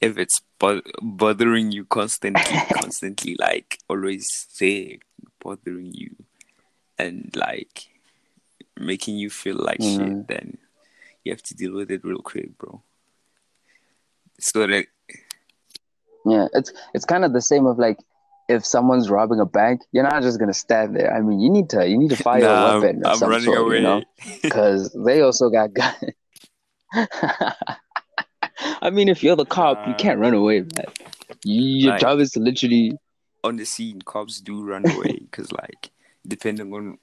if 0.00 0.16
it's 0.18 0.40
bo- 0.59 0.83
bothering 1.02 1.72
you 1.72 1.85
constantly, 1.85 2.61
constantly, 2.72 3.37
like, 3.38 3.78
always 3.88 4.46
there, 4.61 4.96
bothering 5.42 5.92
you, 5.92 6.14
and 6.98 7.35
like 7.35 7.88
making 8.78 9.16
you 9.16 9.30
feel 9.30 9.56
like 9.56 9.80
Mhm. 9.80 9.96
shit, 9.96 10.28
then 10.28 10.59
you 11.24 11.33
have 11.33 11.42
to 11.42 11.54
deal 11.54 11.72
with 11.72 11.90
it 11.90 12.04
real 12.04 12.22
quick, 12.22 12.56
bro. 12.56 12.83
So 14.38 14.66
that 14.66 14.87
Yeah, 16.26 16.46
it's 16.54 16.72
it's 16.94 17.04
kind 17.04 17.24
of 17.24 17.33
the 17.33 17.40
same 17.40 17.66
of 17.66 17.78
like 17.78 17.98
if 18.48 18.64
someone's 18.66 19.09
robbing 19.09 19.38
a 19.40 19.46
bank, 19.46 19.80
you're 19.92 20.02
not 20.02 20.22
just 20.22 20.38
gonna 20.40 20.52
stand 20.54 20.96
there. 20.96 21.14
I 21.14 21.20
mean, 21.20 21.40
you 21.40 21.50
need 21.50 21.70
to 21.70 21.87
you 21.88 21.96
need 21.98 22.11
to 22.11 22.16
fire 22.22 22.40
Nah, 22.42 22.76
a 22.76 22.80
weapon 22.80 23.02
I'm 23.06 23.16
some 23.16 23.30
running 23.30 23.44
sort, 23.46 23.59
away. 23.59 23.76
you 23.76 23.83
know, 23.83 24.02
because 24.42 24.92
they 25.04 25.20
also 25.22 25.48
got 25.50 25.72
guns. 25.72 25.96
I 28.83 28.90
mean, 28.90 29.09
if 29.09 29.22
you're 29.22 29.37
the 29.37 29.44
cop, 29.46 29.87
you 29.87 29.94
can't 29.94 30.18
run 30.18 30.35
away, 30.35 30.61
man. 30.61 30.87
You- 31.44 31.62
Your 31.85 31.92
Like- 31.92 32.00
job 32.00 32.18
is 32.20 32.33
to 32.33 32.40
literally 32.40 32.92
On 33.42 33.56
the 33.56 33.64
scene, 33.64 34.02
cops 34.02 34.40
do 34.40 34.62
run 34.62 34.85
away 34.90 35.16
because, 35.20 35.50
like, 35.52 35.90
depending 36.26 36.74
on 36.74 36.98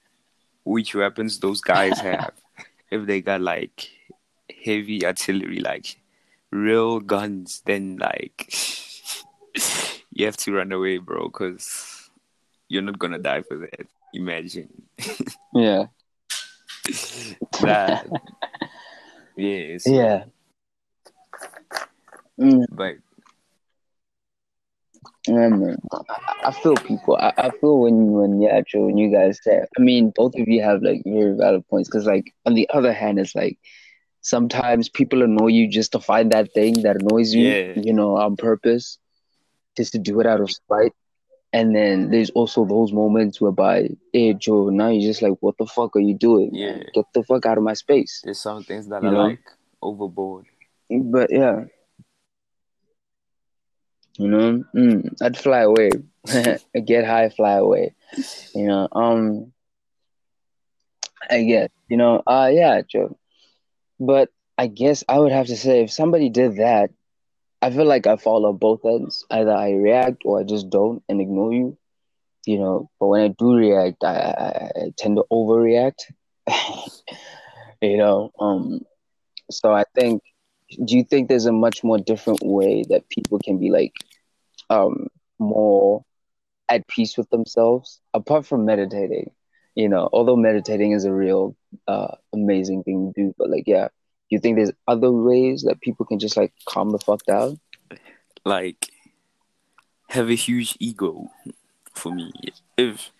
which 0.64 0.94
weapons 0.94 1.40
those 1.40 1.60
guys 1.60 1.98
have, 1.98 2.32
if 2.92 3.06
they 3.06 3.20
got 3.20 3.40
like 3.40 3.88
heavy 4.64 5.04
artillery, 5.04 5.58
like 5.58 5.96
real 6.52 7.00
guns, 7.00 7.62
then 7.66 7.96
like 7.98 8.46
you 10.10 10.26
have 10.26 10.36
to 10.38 10.52
run 10.52 10.72
away, 10.72 10.98
bro, 10.98 11.28
because 11.28 12.10
you're 12.68 12.82
not 12.82 12.98
gonna 12.98 13.18
die 13.18 13.42
for 13.42 13.56
that. 13.58 13.86
Imagine 14.14 14.68
yeah 15.54 15.84
that. 17.60 18.06
yeah, 19.36 19.78
so- 19.78 19.90
yeah. 19.90 20.24
Mm, 22.40 22.64
but 22.70 22.96
yeah, 25.26 25.48
man. 25.48 25.76
I, 25.92 26.34
I 26.44 26.52
feel 26.52 26.76
people. 26.76 27.16
I, 27.16 27.32
I 27.36 27.50
feel 27.50 27.80
when 27.80 28.12
when 28.12 28.40
yeah, 28.40 28.60
Joe, 28.66 28.86
when 28.86 28.96
you 28.96 29.10
guys 29.10 29.38
say. 29.42 29.60
I 29.76 29.80
mean, 29.80 30.12
both 30.14 30.34
of 30.36 30.48
you 30.48 30.62
have 30.62 30.82
like 30.82 31.02
very 31.04 31.36
valid 31.36 31.66
points. 31.68 31.88
Because 31.88 32.06
like 32.06 32.32
on 32.46 32.54
the 32.54 32.68
other 32.70 32.92
hand, 32.92 33.18
it's 33.18 33.34
like 33.34 33.58
sometimes 34.20 34.88
people 34.88 35.22
annoy 35.22 35.48
you 35.48 35.68
just 35.68 35.92
to 35.92 36.00
find 36.00 36.32
that 36.32 36.52
thing 36.54 36.82
that 36.82 37.02
annoys 37.02 37.34
you. 37.34 37.48
Yeah. 37.48 37.72
You 37.76 37.92
know, 37.92 38.16
on 38.16 38.36
purpose, 38.36 38.98
just 39.78 39.92
to 39.92 39.98
do 39.98 40.20
it 40.20 40.26
out 40.26 40.40
of 40.42 40.50
spite. 40.50 40.92
And 41.52 41.74
then 41.74 42.10
there's 42.10 42.28
also 42.30 42.66
those 42.66 42.92
moments 42.92 43.40
whereby, 43.40 43.88
hey 44.12 44.34
Joe, 44.34 44.68
now 44.68 44.88
you're 44.88 45.08
just 45.10 45.22
like, 45.22 45.38
what 45.40 45.56
the 45.58 45.64
fuck 45.66 45.96
are 45.96 46.00
you 46.00 46.14
doing? 46.14 46.50
man? 46.52 46.78
Yeah. 46.78 46.84
Get 46.92 47.06
the 47.14 47.22
fuck 47.24 47.46
out 47.46 47.56
of 47.56 47.64
my 47.64 47.72
space. 47.72 48.20
there's 48.22 48.38
some 48.38 48.62
things 48.64 48.86
that 48.88 49.02
You 49.02 49.08
are 49.08 49.12
know? 49.12 49.26
like 49.32 49.40
overboard. 49.80 50.44
But 50.90 51.30
yeah. 51.32 51.64
You 54.18 54.28
know, 54.28 54.64
mm, 54.74 55.14
I'd 55.22 55.38
fly 55.38 55.60
away. 55.60 55.90
Get 56.84 57.06
high, 57.06 57.28
fly 57.30 57.52
away. 57.52 57.94
You 58.54 58.66
know, 58.66 58.88
um, 58.92 59.52
I 61.30 61.44
guess, 61.44 61.68
you 61.88 61.96
know, 61.96 62.22
uh, 62.26 62.50
yeah, 62.52 62.82
Joe. 62.82 63.16
But 64.00 64.30
I 64.58 64.66
guess 64.66 65.04
I 65.08 65.18
would 65.20 65.30
have 65.32 65.46
to 65.46 65.56
say 65.56 65.82
if 65.84 65.92
somebody 65.92 66.30
did 66.30 66.56
that, 66.56 66.90
I 67.62 67.70
feel 67.70 67.86
like 67.86 68.06
I 68.06 68.16
fall 68.16 68.46
on 68.46 68.56
both 68.56 68.84
ends. 68.84 69.24
Either 69.30 69.52
I 69.52 69.72
react 69.72 70.22
or 70.24 70.40
I 70.40 70.44
just 70.44 70.70
don't 70.70 71.02
and 71.08 71.20
ignore 71.20 71.52
you. 71.52 71.76
You 72.46 72.58
know, 72.58 72.90
but 73.00 73.08
when 73.08 73.22
I 73.22 73.28
do 73.28 73.54
react, 73.54 74.04
I, 74.04 74.14
I, 74.14 74.70
I 74.82 74.92
tend 74.96 75.16
to 75.16 75.24
overreact. 75.32 76.00
you 77.82 77.96
know, 77.96 78.30
um, 78.40 78.80
so 79.50 79.72
I 79.72 79.84
think 79.94 80.22
do 80.84 80.96
you 80.96 81.04
think 81.04 81.28
there's 81.28 81.46
a 81.46 81.52
much 81.52 81.82
more 81.84 81.98
different 81.98 82.40
way 82.42 82.84
that 82.88 83.08
people 83.08 83.38
can 83.42 83.58
be 83.58 83.70
like 83.70 83.92
um 84.70 85.06
more 85.38 86.02
at 86.68 86.86
peace 86.88 87.16
with 87.16 87.28
themselves 87.30 88.00
apart 88.14 88.46
from 88.46 88.64
meditating 88.64 89.30
you 89.74 89.88
know 89.88 90.08
although 90.12 90.36
meditating 90.36 90.92
is 90.92 91.04
a 91.04 91.12
real 91.12 91.56
uh 91.88 92.14
amazing 92.34 92.82
thing 92.82 93.12
to 93.14 93.22
do 93.22 93.34
but 93.38 93.50
like 93.50 93.64
yeah 93.66 93.88
you 94.30 94.38
think 94.38 94.56
there's 94.56 94.72
other 94.86 95.10
ways 95.10 95.62
that 95.62 95.80
people 95.80 96.04
can 96.06 96.18
just 96.18 96.36
like 96.36 96.52
calm 96.66 96.90
the 96.90 96.98
fuck 96.98 97.24
down? 97.24 97.58
Like 98.44 98.90
have 100.08 100.28
a 100.30 100.34
huge 100.34 100.76
ego 100.80 101.30
for 101.94 102.12
me. 102.12 102.32
If 102.76 103.10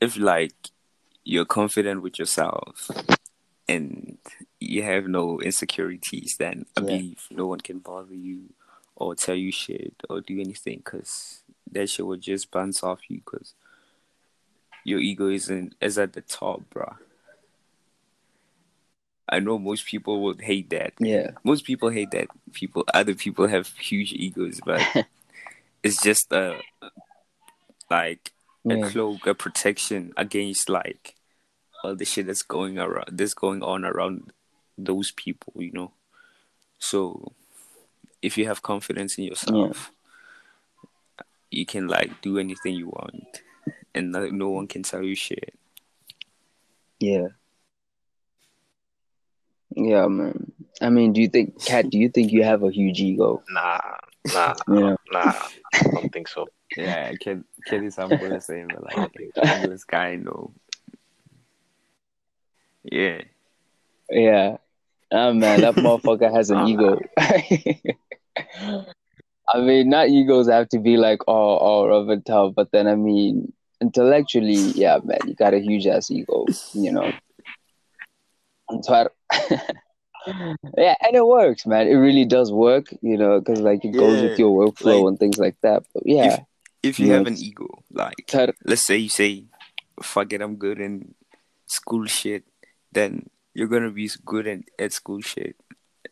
if 0.00 0.16
like 0.16 0.54
you're 1.24 1.44
confident 1.44 2.02
with 2.02 2.18
yourself 2.18 2.90
and 3.68 4.18
you 4.58 4.82
have 4.82 5.06
no 5.06 5.40
insecurities 5.40 6.36
then 6.36 6.66
i 6.76 6.80
Yeah. 6.80 6.86
believe 6.86 7.26
no 7.30 7.46
one 7.46 7.60
can 7.60 7.78
bother 7.78 8.14
you 8.14 8.52
or 8.96 9.14
tell 9.14 9.36
you 9.36 9.52
shit 9.52 9.94
or 10.10 10.20
do 10.20 10.40
anything 10.40 10.78
because 10.78 11.44
that 11.70 11.88
shit 11.88 12.04
will 12.04 12.16
just 12.16 12.50
bounce 12.50 12.82
off 12.82 13.08
you 13.08 13.18
because 13.24 13.54
your 14.84 14.98
ego 14.98 15.28
isn't 15.28 15.74
is 15.80 15.96
at 15.96 16.12
the 16.12 16.20
top 16.22 16.62
bruh 16.74 16.96
i 19.32 19.40
know 19.40 19.58
most 19.58 19.84
people 19.86 20.22
would 20.22 20.40
hate 20.40 20.70
that 20.70 20.92
yeah 21.00 21.30
most 21.42 21.64
people 21.64 21.88
hate 21.88 22.10
that 22.12 22.28
people 22.52 22.84
other 22.94 23.14
people 23.14 23.48
have 23.48 23.66
huge 23.78 24.12
egos 24.12 24.60
but 24.64 24.80
it's 25.82 26.00
just 26.02 26.32
uh 26.32 26.54
like 27.90 28.32
a 28.70 28.76
Yeah. 28.76 28.88
cloak, 28.88 29.26
a 29.26 29.34
protection 29.34 30.12
against 30.16 30.68
like 30.68 31.16
all 31.82 31.96
the 31.96 32.04
shit 32.04 32.26
that's 32.26 32.42
going 32.46 32.78
around, 32.78 33.18
that's 33.18 33.34
going 33.34 33.60
on 33.62 33.84
around 33.84 34.32
those 34.78 35.10
people, 35.10 35.52
you 35.56 35.72
know. 35.72 35.90
So, 36.78 37.32
if 38.22 38.38
you 38.38 38.46
have 38.46 38.62
confidence 38.62 39.18
in 39.18 39.24
yourself, 39.24 39.90
you 41.50 41.66
can 41.66 41.88
like 41.88 42.22
do 42.22 42.38
anything 42.38 42.76
you 42.76 42.88
want, 42.88 43.42
and 43.94 44.12
no, 44.12 44.28
no 44.30 44.48
one 44.50 44.68
can 44.68 44.84
tell 44.84 45.02
you 45.02 45.16
shit. 45.16 45.54
Yeah. 47.00 47.28
Yeah, 49.76 50.06
man. 50.06 50.52
I 50.80 50.88
mean, 50.90 51.12
do 51.12 51.20
you 51.20 51.28
think, 51.28 51.64
Kat? 51.64 51.90
Do 51.90 51.98
you 51.98 52.08
think 52.08 52.32
you 52.32 52.42
have 52.44 52.62
a 52.62 52.70
huge 52.70 53.00
ego? 53.00 53.42
Nah, 53.50 53.78
nah, 54.32 54.54
Yeah. 54.68 54.96
nah. 55.12 55.32
I 55.74 55.82
don't 55.94 56.12
think 56.12 56.28
so. 56.28 56.48
Yeah, 56.76 57.12
kid, 57.20 57.44
kid 57.66 57.82
is 57.84 57.96
humble 57.96 58.28
the 58.30 58.40
same, 58.40 58.68
but 58.68 58.82
like 58.84 58.96
humblest 59.36 59.86
guy, 59.86 60.16
no. 60.16 60.52
Yeah, 62.84 63.22
Yeah. 64.10 64.56
Ah, 65.12 65.32
man, 65.32 65.60
that 65.60 65.74
motherfucker 65.76 66.32
has 66.34 66.50
an 66.50 66.66
ego. 66.66 66.98
I 69.54 69.60
mean, 69.60 69.90
not 69.90 70.08
egos 70.08 70.48
have 70.48 70.68
to 70.70 70.78
be 70.78 70.96
like 70.96 71.26
all, 71.28 71.58
all 71.58 71.88
rough 71.88 72.08
and 72.08 72.24
tough, 72.24 72.54
but 72.56 72.70
then 72.72 72.86
I 72.88 72.94
mean, 72.94 73.52
intellectually, 73.80 74.54
yeah, 74.74 74.98
man, 75.04 75.18
you 75.26 75.34
got 75.34 75.52
a 75.54 75.58
huge 75.60 75.86
ass 75.86 76.10
ego, 76.10 76.46
you 76.72 76.90
know. 76.90 77.12
So 78.82 78.94
I- 78.94 79.08
yeah, 80.76 80.94
and 81.00 81.16
it 81.16 81.26
works, 81.26 81.66
man. 81.66 81.88
It 81.88 81.94
really 81.94 82.24
does 82.24 82.52
work, 82.52 82.92
you 83.02 83.16
know, 83.16 83.40
because 83.40 83.60
like 83.60 83.84
it 83.84 83.92
goes 83.92 84.22
with 84.22 84.38
your 84.38 84.50
workflow 84.50 85.02
like, 85.04 85.08
and 85.08 85.18
things 85.18 85.38
like 85.38 85.56
that. 85.62 85.84
But 85.94 86.04
yeah, 86.06 86.40
if 86.82 86.98
you 86.98 87.08
Yeah. 87.08 87.14
have 87.14 87.26
an 87.26 87.36
ego, 87.38 87.68
like 87.92 88.14
Tar- 88.26 88.54
let's 88.64 88.86
say 88.86 88.96
you 88.98 89.08
say, 89.08 89.44
"Fuck 90.02 90.32
it, 90.32 90.40
I'm 90.42 90.56
good 90.56 90.80
in 90.80 91.14
school 91.66 92.06
shit," 92.06 92.44
then 92.92 93.28
you're 93.54 93.68
gonna 93.68 93.90
be 93.90 94.10
good 94.24 94.46
at, 94.46 94.60
at 94.78 94.92
school 94.92 95.20
shit. 95.20 95.56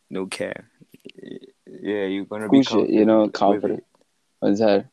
No 0.09 0.27
care. 0.27 0.71
Yeah, 1.67 2.07
you're 2.07 2.25
gonna 2.25 2.49
be 2.49 2.63
shit, 2.63 2.91
you 2.91 3.05
know, 3.05 3.29
confident. 3.29 3.85
What's 4.41 4.61
that? 4.61 4.87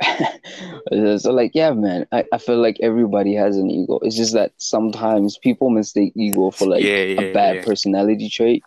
so 1.18 1.30
like 1.32 1.52
yeah 1.54 1.70
man 1.72 2.06
I, 2.12 2.24
I 2.32 2.38
feel 2.38 2.60
like 2.60 2.78
everybody 2.82 3.34
has 3.34 3.56
an 3.56 3.70
ego 3.70 3.98
it's 4.02 4.16
just 4.16 4.34
that 4.34 4.52
sometimes 4.56 5.38
people 5.38 5.70
mistake 5.70 6.12
ego 6.16 6.50
for 6.50 6.66
like 6.66 6.82
Yeah, 6.84 7.20
a 7.22 7.32
bad 7.32 7.56
yeah. 7.56 7.64
personality 7.64 8.28
trait 8.28 8.62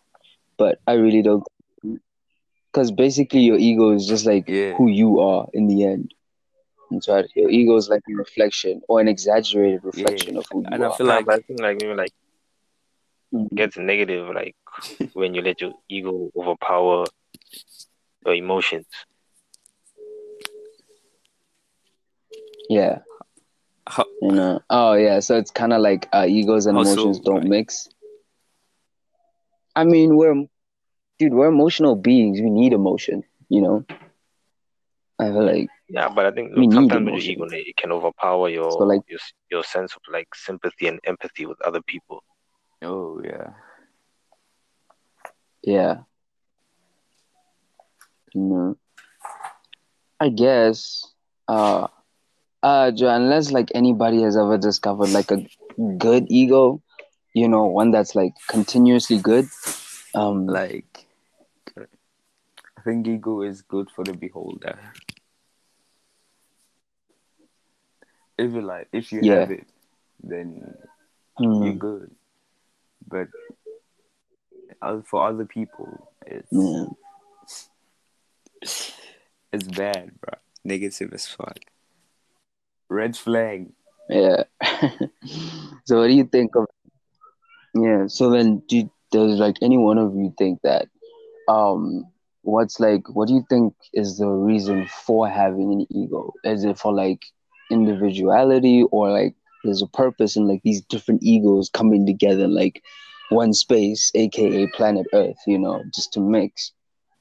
but 0.58 0.80
i 0.88 0.94
really 0.94 1.22
don't 1.22 1.44
because 2.72 2.92
basically 2.92 3.42
your 3.42 3.58
ego 3.58 3.92
is 3.92 4.08
just 4.08 4.26
like 4.26 4.48
Yeah. 4.48 4.74
who 4.78 4.88
you 4.90 5.20
are 5.20 5.48
in 5.54 5.68
the 5.68 5.84
end 5.84 6.14
That's 6.92 7.10
right. 7.10 7.26
Your 7.36 7.50
ego 7.50 7.76
is 7.76 7.90
like 7.90 8.02
a 8.10 8.14
reflection 8.16 8.82
or 8.88 9.02
an 9.02 9.08
exaggerated 9.10 9.84
reflection 9.84 10.38
of 10.38 10.46
who 10.52 10.62
you 10.62 10.68
are. 10.68 10.74
And 10.74 10.86
I 10.86 10.96
feel 10.96 11.08
like 11.08 11.28
I 11.28 11.40
think 11.42 11.60
like 11.60 11.78
maybe 11.78 11.94
like 11.94 12.14
Mhm. 13.34 13.46
it 13.52 13.56
gets 13.56 13.78
negative 13.78 14.34
like 14.34 14.56
when 15.14 15.34
you 15.36 15.42
let 15.42 15.60
your 15.60 15.74
ego 15.90 16.32
overpower 16.36 17.08
your 18.26 18.36
emotions. 18.36 18.86
Yeah, 22.70 23.00
how, 23.88 24.06
you 24.22 24.32
know. 24.32 24.60
Oh 24.70 24.94
yeah, 24.94 25.20
so 25.20 25.38
it's 25.38 25.52
kind 25.52 25.74
of 25.74 25.82
like 25.82 26.08
uh, 26.14 26.26
egos 26.28 26.66
and 26.66 26.78
How 26.78 26.84
so, 26.84 26.92
emotions 26.94 27.20
don't 27.20 27.42
like- 27.42 27.50
mix. 27.50 27.90
I 29.76 29.84
mean, 29.84 30.16
we're 30.18 30.46
dude, 31.20 31.34
we're 31.34 31.48
emotional 31.48 31.96
beings. 31.96 32.40
We 32.42 32.50
need 32.50 32.74
emotion. 32.74 33.24
You 33.50 33.62
know. 33.62 33.86
I 35.20 35.26
feel 35.32 35.46
like 35.46 35.70
Yeah, 35.90 36.10
but 36.10 36.26
I 36.26 36.32
think 36.32 36.56
We 36.56 36.68
need 36.68 36.74
sometimes 36.76 37.06
with 37.12 37.24
your 37.24 37.32
ego, 37.34 37.46
it 37.50 37.76
can 37.78 37.92
overpower 37.92 38.50
your 38.50 38.70
So, 38.72 38.80
like- 38.80 39.02
your 39.08 39.20
your 39.50 39.64
sense 39.64 39.96
of 39.96 40.02
like 40.12 40.28
sympathy 40.36 40.88
and 40.88 41.00
empathy 41.06 41.46
with 41.46 41.60
other 41.62 41.82
people. 41.82 42.24
oh 42.84 43.22
yeah, 43.24 43.54
Yeah. 45.64 45.96
No. 48.36 48.78
I 50.20 50.30
guess. 50.30 51.06
Uh 51.48 51.88
uh 52.64 52.92
Joe, 52.92 53.10
unless 53.10 53.52
like 53.52 53.70
anybody 53.76 54.22
has 54.24 54.36
ever 54.38 54.58
discovered 54.58 55.10
like 55.10 55.32
a 55.32 55.46
good 55.98 56.26
ego, 56.30 56.82
you 57.34 57.48
know, 57.48 57.66
one 57.66 57.92
that's 57.92 58.16
like 58.16 58.34
continuously 58.50 59.20
good. 59.20 59.48
Um 60.16 60.48
like 60.48 61.06
I 61.78 62.82
think 62.84 63.08
ego 63.08 63.42
is 63.42 63.62
good 63.62 63.90
for 63.92 64.04
the 64.04 64.14
beholder. 64.14 64.80
If 68.38 68.54
you 68.54 68.62
like, 68.62 68.88
if 68.94 69.12
you 69.12 69.24
Yeah. 69.24 69.40
have 69.40 69.52
it, 69.52 69.68
then 70.24 70.76
hmm, 71.38 71.64
you're 71.64 71.74
good. 71.74 72.12
But 73.08 73.30
uh, 74.82 75.02
for 75.06 75.28
other 75.28 75.46
people, 75.46 76.12
it's 76.26 76.52
yeah. 76.52 76.86
it's 79.52 79.68
bad, 79.68 80.20
bro. 80.22 80.34
Negative 80.64 81.12
as 81.14 81.26
fuck. 81.28 81.60
Red 82.90 83.18
flag. 83.18 83.72
Yeah. 84.10 84.44
so 85.86 86.00
what 86.00 86.08
do 86.08 86.14
you 86.14 86.26
think 86.26 86.56
of 86.56 86.66
Yeah, 87.74 88.08
so 88.08 88.30
then 88.30 88.62
do 88.68 88.78
you, 88.78 88.92
does 89.12 89.40
like 89.40 89.56
any 89.62 89.78
one 89.78 89.98
of 89.98 90.16
you 90.16 90.34
think 90.38 90.62
that 90.64 90.88
um 91.48 92.06
what's 92.42 92.80
like 92.80 93.08
what 93.10 93.28
do 93.28 93.34
you 93.34 93.46
think 93.50 93.74
is 93.94 94.18
the 94.18 94.28
reason 94.28 94.88
for 95.06 95.28
having 95.30 95.72
an 95.74 95.88
ego? 95.90 96.34
Is 96.44 96.64
it 96.64 96.78
for 96.78 96.94
like 96.94 97.26
individuality 97.70 98.84
or 98.92 99.12
like 99.12 99.36
there's 99.64 99.82
a 99.82 99.88
purpose 99.88 100.36
in 100.38 100.48
like 100.48 100.62
these 100.64 100.82
different 100.82 101.24
egos 101.24 101.70
coming 101.70 102.06
together 102.06 102.48
like 102.48 102.82
one 103.30 103.54
space, 103.54 104.12
aka 104.16 104.68
planet 104.68 105.06
Earth, 105.14 105.38
you 105.46 105.60
know, 105.60 105.84
just 105.94 106.14
to 106.14 106.22
mix 106.22 106.72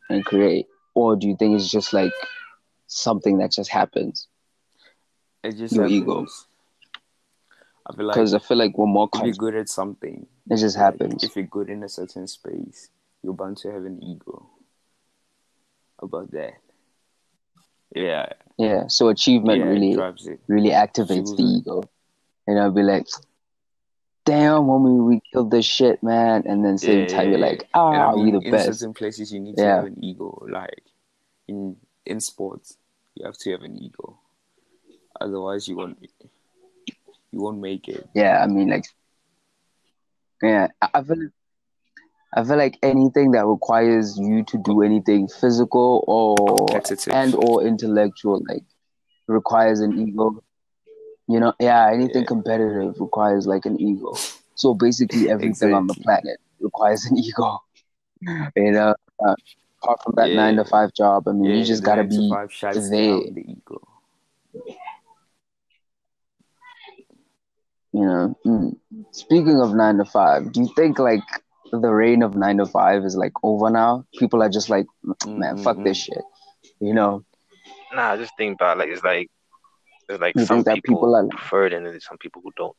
and 0.09 0.25
create? 0.25 0.67
Or 0.95 1.17
do 1.17 1.27
you 1.29 1.37
think 1.37 1.57
it's 1.57 1.71
just 1.71 1.93
like 1.93 2.13
something 2.87 3.39
that 3.39 3.53
just 3.53 3.71
happens? 3.71 4.29
It 5.43 5.57
just 5.57 5.75
Your 5.75 5.85
happens. 5.85 6.03
ego. 6.03 6.27
I 7.89 7.95
feel 7.95 8.07
like 8.07 8.15
Because 8.17 8.35
I 8.35 8.39
feel 8.41 8.57
like 8.57 8.77
we're 8.77 8.87
more 8.87 9.09
if 9.15 9.23
you're 9.23 9.35
good 9.35 9.55
at 9.55 9.69
something, 9.69 10.27
it 10.51 10.57
just 10.57 10.77
like, 10.77 10.93
happens. 10.93 11.25
if 11.25 11.37
you're 11.37 11.45
good 11.47 11.71
in 11.71 11.83
a 11.85 11.89
certain 11.89 12.27
space, 12.27 12.91
you're 13.23 13.35
bound 13.35 13.59
to 13.59 13.71
have 13.71 13.85
an 13.85 14.03
ego 14.03 14.49
about 16.01 16.31
that. 16.33 16.55
Yeah, 17.95 18.27
Yeah, 18.59 18.89
so 18.89 19.09
achievement 19.09 19.61
yeah, 19.61 19.69
really 19.69 19.97
really 20.49 20.71
activates 20.71 21.37
the 21.37 21.45
ego. 21.45 21.83
And 22.47 22.59
I'll 22.59 22.73
be 22.73 22.83
like, 22.83 23.07
damn, 24.25 24.63
homie, 24.65 25.07
we 25.07 25.21
killed 25.33 25.51
this 25.51 25.65
shit, 25.65 26.03
man. 26.03 26.43
And 26.47 26.65
then 26.65 26.79
same 26.79 27.03
Yeah, 27.03 27.17
time, 27.17 27.31
you're 27.31 27.39
like, 27.39 27.69
ah, 27.75 28.11
I 28.11 28.15
mean, 28.15 28.25
we 28.25 28.31
the 28.33 28.41
in 28.41 28.53
best. 28.53 28.81
certain 28.81 28.95
places, 28.95 29.33
you 29.33 29.41
need 29.41 29.57
to 29.57 29.65
have 29.65 29.85
an 29.85 30.05
ego. 30.05 30.47
Like 30.49 30.83
in 31.49 31.77
in 32.05 32.21
sports, 32.21 32.77
you 33.15 33.25
have 33.25 33.37
to 33.39 33.51
have 33.53 33.63
an 33.63 33.79
ego. 33.79 34.19
Otherwise, 35.21 35.69
you 35.69 35.77
won't 35.77 35.99
you 37.33 37.41
won't 37.41 37.59
make 37.59 37.89
it. 37.89 38.09
Yeah, 38.15 38.43
I 38.43 38.47
mean, 38.47 38.69
like, 38.71 38.85
yeah, 40.43 40.69
I 40.83 40.89
I 40.95 41.03
feel, 41.03 41.29
I 42.35 42.45
feel 42.45 42.57
like 42.57 42.79
anything 42.83 43.33
that 43.33 43.47
requires 43.47 44.19
you 44.19 44.45
to 44.45 44.59
do 44.59 44.83
anything 44.83 45.29
physical 45.29 46.05
or 46.07 46.37
Competitive. 46.67 47.15
and 47.15 47.35
or 47.35 47.63
intellectual, 47.63 48.43
like, 48.49 48.65
requires 49.27 49.81
an 49.81 49.99
ego. 49.99 50.43
You 51.29 51.41
know, 51.41 51.55
yeah, 51.59 51.91
anything 51.93 52.23
Yeah. 52.23 52.29
competitive 52.29 53.01
requires 53.01 53.47
like 53.47 53.67
an 53.67 53.81
ego. 53.81 54.15
So 54.55 54.75
basically, 54.75 55.29
everything 55.29 55.75
on 55.75 55.87
the 55.89 55.95
planet 55.95 56.39
requires 56.61 57.05
an 57.07 57.19
ego. 57.19 57.61
You 58.57 58.73
know, 58.73 58.95
uh, 59.25 59.35
apart 59.83 60.03
from 60.03 60.15
that 60.17 60.31
nine 60.31 60.57
to 60.57 60.65
five 60.65 60.93
job, 60.95 61.29
I 61.29 61.33
mean, 61.33 61.51
Yeah, 61.51 61.57
you 61.57 61.65
just 61.65 61.85
gotta 61.85 62.03
be 62.05 62.31
five 62.31 62.51
shuts 62.53 62.89
there. 62.89 63.21
the 63.31 63.45
ego. 63.47 63.81
You 67.97 68.05
know, 68.05 68.25
mm. 68.47 68.77
speaking 69.13 69.59
of 69.63 69.75
nine 69.75 69.97
to 69.97 70.05
five, 70.05 70.53
do 70.53 70.61
you 70.61 70.71
think 70.77 70.99
like 70.99 71.23
the 71.73 71.91
reign 72.03 72.23
of 72.23 72.37
nine 72.37 72.59
to 72.59 72.67
five 72.67 73.05
is 73.05 73.17
like 73.17 73.33
over 73.43 73.71
now? 73.71 74.05
People 74.19 74.43
are 74.43 74.51
just 74.51 74.69
like, 74.69 74.85
man, 75.27 75.57
Mm, 75.57 75.65
fuck 75.65 75.79
mm, 75.79 75.85
this 75.85 75.97
shit. 76.05 76.23
You 76.79 76.93
know, 76.93 77.25
Nah, 77.95 78.13
I 78.13 78.17
just 78.19 78.37
think 78.37 78.57
about 78.57 78.77
like 78.77 78.91
it's 78.91 79.03
like 79.03 79.31
there's 80.07 80.21
like 80.21 80.37
You 80.37 80.45
some 80.45 80.57
think 80.57 80.67
that 80.67 80.75
people, 80.75 80.97
people 80.97 81.15
are- 81.17 81.27
prefer 81.29 81.67
it 81.69 81.73
and 81.73 81.87
then 81.87 81.93
there's 81.95 82.05
some 82.07 82.19
people 82.19 82.43
who 82.45 82.53
don't. 82.55 82.77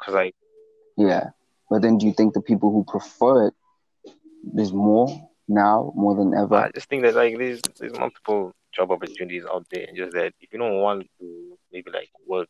Cause 0.00 0.14
like 0.14 0.34
yeah. 0.96 1.30
But 1.70 1.82
then, 1.82 1.98
do 1.98 2.06
you 2.06 2.14
think 2.14 2.32
the 2.32 2.40
people 2.40 2.72
who 2.72 2.84
prefer 2.90 3.48
it 3.48 3.54
there's 4.54 4.72
more 4.72 5.08
now 5.48 5.92
more 5.94 6.14
than 6.16 6.32
ever? 6.32 6.54
I 6.56 6.70
just 6.70 6.88
think 6.88 7.02
that 7.02 7.14
like 7.14 7.36
there's 7.36 7.60
there's 7.78 7.92
multiple 7.98 8.54
job 8.72 8.90
opportunities 8.90 9.44
out 9.50 9.66
there, 9.70 9.84
and 9.88 9.96
just 9.96 10.12
that 10.12 10.32
if 10.40 10.52
you 10.52 10.58
don't 10.58 10.80
want 10.80 11.06
to 11.20 11.58
maybe 11.72 11.90
like 11.90 12.10
work, 12.26 12.48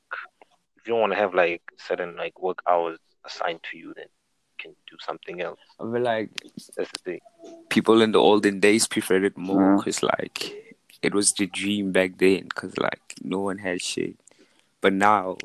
if 0.77 0.87
you 0.87 0.93
don't 0.93 1.01
want 1.01 1.13
to 1.13 1.19
have 1.19 1.35
like 1.35 1.63
certain 1.77 2.17
like 2.17 2.41
work 2.41 2.59
hours 2.69 2.99
assigned 3.25 3.61
to 3.71 3.79
you, 3.79 3.93
then 3.97 4.07
you 4.07 4.57
can 4.59 4.73
do 4.91 4.97
something 5.01 5.41
else. 5.41 5.61
I 5.81 5.85
feel 5.85 6.03
like 6.03 6.31
That's 6.77 6.91
the 6.93 6.99
thing. 7.05 7.21
people 7.69 8.03
in 8.03 8.13
the 8.13 8.19
olden 8.19 8.61
days 8.61 8.87
preferred 8.87 9.25
it 9.25 9.37
more 9.37 9.73
Yeah. 9.73 9.77
because 9.77 10.03
like 10.03 10.55
it 11.03 11.15
was 11.15 11.31
the 11.33 11.47
dream 11.47 11.93
back 11.93 12.19
then 12.19 12.45
because 12.45 12.77
like 12.79 13.15
no 13.23 13.41
one 13.41 13.59
had 13.59 13.81
shit. 13.81 14.17
But 14.81 14.93
now, 14.93 15.37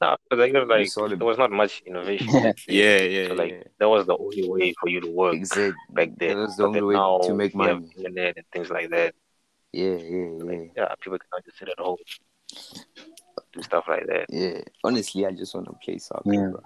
No, 0.00 0.16
but 0.28 0.38
like, 0.38 0.52
like 0.68 0.86
saw 0.88 1.08
the- 1.08 1.16
there 1.16 1.26
was 1.26 1.38
not 1.38 1.50
much 1.50 1.82
innovation. 1.86 2.28
Yeah. 2.28 2.52
yeah, 2.68 2.98
yeah, 3.00 3.28
So 3.28 3.34
like 3.34 3.52
yeah. 3.52 3.62
that 3.78 3.88
was 3.88 4.06
the 4.06 4.16
only 4.16 4.48
way 4.48 4.74
for 4.80 4.88
you 4.88 5.00
to 5.00 5.10
work 5.10 5.34
Exactly. 5.34 5.72
back 5.90 6.10
then. 6.16 6.36
That 6.36 6.42
was 6.46 6.56
the 6.56 6.62
But 6.64 6.68
only 6.68 6.82
way 6.82 6.94
now 6.94 7.18
to 7.24 7.34
make 7.34 7.54
money. 7.54 7.88
internet 7.96 8.36
and 8.36 8.46
things 8.52 8.70
like 8.70 8.90
that. 8.90 9.14
Yeah, 9.74 9.96
yeah, 9.96 10.28
yeah, 10.38 10.44
Like, 10.44 10.72
yeah, 10.76 10.94
people 11.00 11.18
cannot 11.18 11.44
just 11.44 11.58
sit 11.58 11.68
at 11.68 11.78
home 11.78 11.96
do 13.52 13.62
stuff 13.62 13.84
like 13.88 14.06
that. 14.06 14.26
yeah. 14.28 14.60
Honestly, 14.82 15.26
I 15.26 15.32
just 15.32 15.54
want 15.54 15.66
to 15.66 15.74
play 15.84 15.98
soccer, 15.98 16.22
Yeah. 16.26 16.48
bro. 16.50 16.60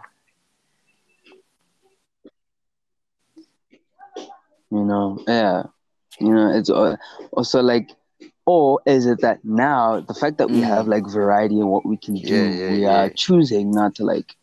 You 4.71 4.85
know, 4.85 5.23
yeah. 5.27 5.63
You 6.21 6.35
know, 6.35 6.53
it's 6.55 6.69
uh, 6.71 6.97
also 7.33 7.63
like, 7.63 7.91
or 8.47 8.81
is 8.87 9.07
it 9.07 9.21
that 9.21 9.45
now 9.45 10.01
the 10.01 10.15
fact 10.15 10.39
that 10.39 10.51
we 10.51 10.61
Mm. 10.61 10.65
have 10.69 10.89
like 10.89 11.07
variety 11.07 11.59
in 11.61 11.69
what 11.69 11.87
we 11.87 11.97
can 11.97 12.15
do, 12.15 12.35
Yeah, 12.35 12.51
yeah, 12.51 12.71
we 12.73 12.83
yeah. 12.83 12.91
are 12.91 13.09
choosing 13.11 13.71
not 13.71 13.95
to 13.97 14.05
like 14.05 14.35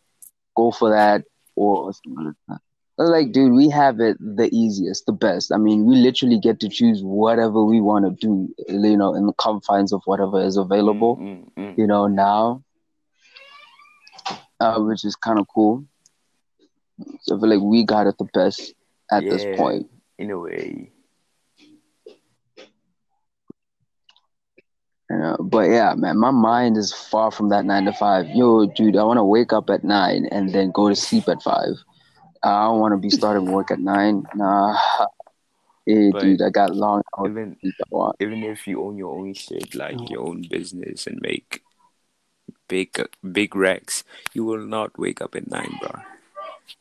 go 0.56 0.70
for 0.70 0.90
that 0.90 1.24
or 1.54 1.92
something 1.92 2.24
like 2.26 2.34
that. 2.48 2.60
Like, 2.98 3.32
dude, 3.32 3.52
we 3.52 3.68
have 3.70 4.00
it 4.00 4.16
the 4.20 4.48
easiest, 4.52 5.04
the 5.06 5.12
best. 5.12 5.52
I 5.52 5.58
mean, 5.58 5.84
we 5.84 5.96
literally 5.96 6.38
get 6.38 6.60
to 6.60 6.68
choose 6.68 7.02
whatever 7.02 7.62
we 7.62 7.80
want 7.80 8.06
to 8.06 8.10
do, 8.26 8.48
you 8.68 8.96
know, 8.96 9.14
in 9.14 9.26
the 9.26 9.34
confines 9.34 9.92
of 9.92 10.02
whatever 10.06 10.40
is 10.40 10.56
available, 10.56 11.16
Mm, 11.16 11.44
mm, 11.44 11.50
mm. 11.56 11.78
you 11.78 11.86
know, 11.86 12.06
now, 12.06 12.62
uh, 14.60 14.80
which 14.80 15.04
is 15.04 15.14
kind 15.14 15.38
of 15.38 15.46
cool. 15.54 15.84
So 17.20 17.36
I 17.36 17.40
feel 17.40 17.50
like 17.50 17.60
we 17.60 17.84
got 17.84 18.06
it 18.06 18.16
the 18.18 18.24
best 18.32 18.72
at 19.12 19.24
this 19.24 19.44
point. 19.56 19.90
In 20.18 20.30
a 20.30 20.38
way. 20.38 20.90
You 25.10 25.18
know, 25.18 25.36
but 25.38 25.68
yeah, 25.70 25.94
man, 25.94 26.18
my 26.18 26.30
mind 26.30 26.76
is 26.76 26.92
far 26.92 27.30
from 27.30 27.50
that 27.50 27.64
nine 27.64 27.84
to 27.84 27.92
five. 27.92 28.26
Yo, 28.34 28.66
dude, 28.66 28.96
I 28.96 29.04
want 29.04 29.18
to 29.18 29.24
wake 29.24 29.52
up 29.52 29.70
at 29.70 29.84
nine 29.84 30.26
and 30.32 30.52
then 30.52 30.72
go 30.72 30.88
to 30.88 30.96
sleep 30.96 31.28
at 31.28 31.42
five. 31.42 31.74
I 32.46 32.64
don't 32.66 32.80
want 32.80 32.92
to 32.92 32.98
be 32.98 33.10
starting 33.10 33.50
work 33.50 33.70
at 33.70 33.80
nine. 33.80 34.24
Nah, 34.34 34.76
yeah, 35.86 36.10
But 36.12 36.22
dude, 36.22 36.42
I 36.42 36.50
got 36.50 36.74
long 36.74 37.02
hours 37.18 37.30
Even 37.30 37.54
to 37.54 37.60
sleep. 37.60 37.74
I 37.80 37.88
want. 37.90 38.16
even 38.20 38.42
if 38.44 38.66
you 38.66 38.82
own 38.82 38.96
your 38.96 39.18
own 39.18 39.34
shit, 39.34 39.74
like 39.74 40.10
your 40.10 40.28
own 40.28 40.42
business, 40.48 41.06
and 41.06 41.20
make 41.20 41.62
big 42.68 42.96
big 43.32 43.54
racks, 43.56 44.04
you 44.32 44.44
will 44.44 44.64
not 44.64 44.98
wake 44.98 45.20
up 45.20 45.34
at 45.34 45.50
nine, 45.50 45.78
bro. 45.80 46.02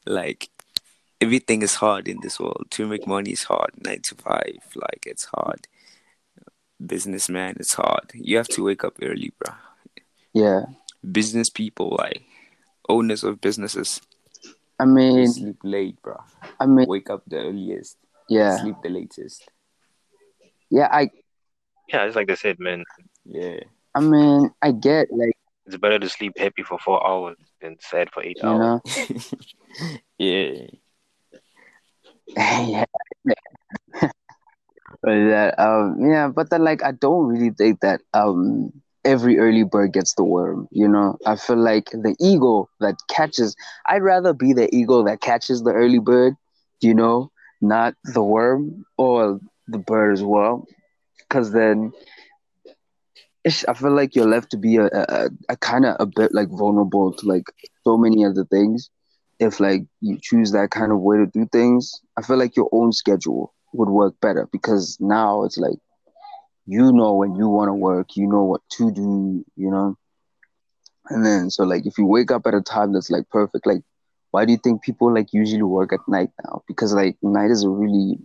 Like 0.06 0.50
everything 1.20 1.62
is 1.62 1.76
hard 1.76 2.08
in 2.08 2.20
this 2.22 2.40
world. 2.40 2.68
To 2.72 2.88
make 2.88 3.08
money 3.08 3.32
is 3.32 3.44
hard. 3.44 3.72
Nine 3.84 4.02
to 4.04 4.16
five, 4.16 4.60
like 4.76 5.06
it's 5.08 5.26
hard. 5.26 5.68
Businessman, 6.86 7.56
it's 7.60 7.74
hard. 7.74 8.12
You 8.14 8.38
have 8.38 8.50
to 8.50 8.64
wake 8.64 8.84
up 8.84 8.98
early, 9.02 9.34
bro. 9.40 9.56
Yeah, 10.34 10.66
Business 11.12 11.50
people, 11.50 11.96
like 11.98 12.24
owners 12.90 13.24
of 13.24 13.40
businesses, 13.42 14.02
I 14.80 14.86
they 14.86 14.92
mean, 14.92 15.28
sleep 15.28 15.58
late, 15.64 16.02
bro. 16.02 16.18
I 16.60 16.66
mean, 16.66 16.88
Wake 16.88 17.10
up 17.10 17.24
the 17.28 17.38
earliest, 17.38 17.98
yeah, 18.30 18.58
sleep 18.58 18.76
the 18.84 18.90
latest. 18.90 19.48
yeah. 20.70 20.90
I, 20.92 21.10
Yeah, 21.88 22.04
it's 22.06 22.16
like 22.16 22.28
they 22.28 22.36
said, 22.36 22.60
man. 22.60 22.84
Yeah, 23.26 23.60
I 23.94 24.02
mean, 24.02 24.52
I 24.62 24.72
get 24.72 25.08
like 25.12 25.38
It's 25.66 25.78
better 25.78 26.00
to 26.00 26.10
sleep 26.10 26.38
happy 26.38 26.64
for 26.64 26.78
four 26.80 27.06
hours 27.06 27.38
than 27.62 27.78
sad 27.80 28.10
for 28.12 28.22
eight 28.24 28.38
you 28.44 28.50
hours. 28.50 28.82
know, 28.82 28.82
yeah. 30.18 30.68
yeah. 32.38 32.86
But 35.02 35.30
that 35.30 35.60
um 35.60 35.98
yeah, 36.02 36.28
but 36.30 36.50
then 36.50 36.64
like 36.64 36.84
I 36.84 36.92
don't 36.92 37.28
really 37.28 37.52
think 37.52 37.82
that 37.82 38.02
um 38.14 38.72
every 39.06 39.40
early 39.40 39.64
bird 39.64 39.94
gets 39.94 40.16
the 40.16 40.24
worm, 40.24 40.68
you 40.72 40.88
know. 40.88 41.18
I 41.26 41.36
feel 41.36 41.58
like 41.58 41.90
the 41.92 42.16
eagle 42.20 42.70
that 42.80 42.96
catches 43.10 43.56
I'd 43.88 44.04
rather 44.04 44.34
be 44.34 44.54
the 44.54 44.74
eagle 44.76 45.04
that 45.06 45.22
catches 45.22 45.64
the 45.64 45.72
early 45.74 46.00
bird, 46.00 46.36
you 46.82 46.94
know, 46.96 47.32
not 47.62 47.96
the 48.04 48.24
worm 48.24 48.86
or 48.98 49.40
the 49.68 49.80
bird 49.80 50.14
as 50.14 50.24
well. 50.24 50.68
Cause 51.30 51.52
then 51.52 51.92
I 53.68 53.74
feel 53.74 53.92
like 53.96 54.16
you're 54.16 54.26
left 54.28 54.52
to 54.52 54.58
be 54.58 54.78
a, 54.78 54.88
a, 54.88 55.30
a 55.50 55.58
kind 55.58 55.86
of 55.86 55.96
a 56.00 56.06
bit 56.06 56.34
like 56.34 56.50
vulnerable 56.50 57.14
to 57.14 57.28
like 57.28 57.46
so 57.84 57.98
many 57.98 58.26
other 58.26 58.46
things. 58.46 58.90
If 59.40 59.60
like 59.60 59.84
you 60.02 60.18
choose 60.22 60.52
that 60.52 60.72
kind 60.72 60.92
of 60.92 61.00
way 61.02 61.18
to 61.18 61.26
do 61.28 61.46
things, 61.52 62.02
I 62.18 62.22
feel 62.22 62.38
like 62.38 62.56
your 62.56 62.70
own 62.72 62.92
schedule 62.92 63.54
would 63.74 63.90
work 63.90 64.16
better 64.22 64.48
because 64.52 64.98
now 65.00 65.44
it's 65.44 65.58
like 65.58 65.78
you 66.66 66.92
know 66.92 67.14
when 67.16 67.36
you 67.36 67.50
want 67.50 67.70
to 67.70 67.74
work, 67.74 68.16
you 68.16 68.28
know 68.28 68.44
what 68.44 68.62
to 68.78 68.92
do, 68.92 69.44
you 69.56 69.70
know. 69.72 69.98
And 71.10 71.26
then 71.26 71.50
so 71.50 71.64
like 71.64 71.86
if 71.86 71.98
you 71.98 72.06
wake 72.06 72.32
up 72.32 72.46
at 72.48 72.54
a 72.54 72.62
time 72.62 72.94
that's 72.94 73.10
like 73.10 73.30
perfect, 73.30 73.66
like 73.66 73.82
why 74.32 74.46
do 74.46 74.52
you 74.52 74.58
think 74.58 74.84
people 74.84 75.14
like 75.14 75.34
usually 75.34 75.64
work 75.64 75.94
at 75.94 76.00
night 76.08 76.30
now? 76.44 76.64
Because 76.68 76.94
like 76.94 77.18
night 77.22 77.52
is 77.52 77.64
a 77.64 77.70
really 77.70 78.20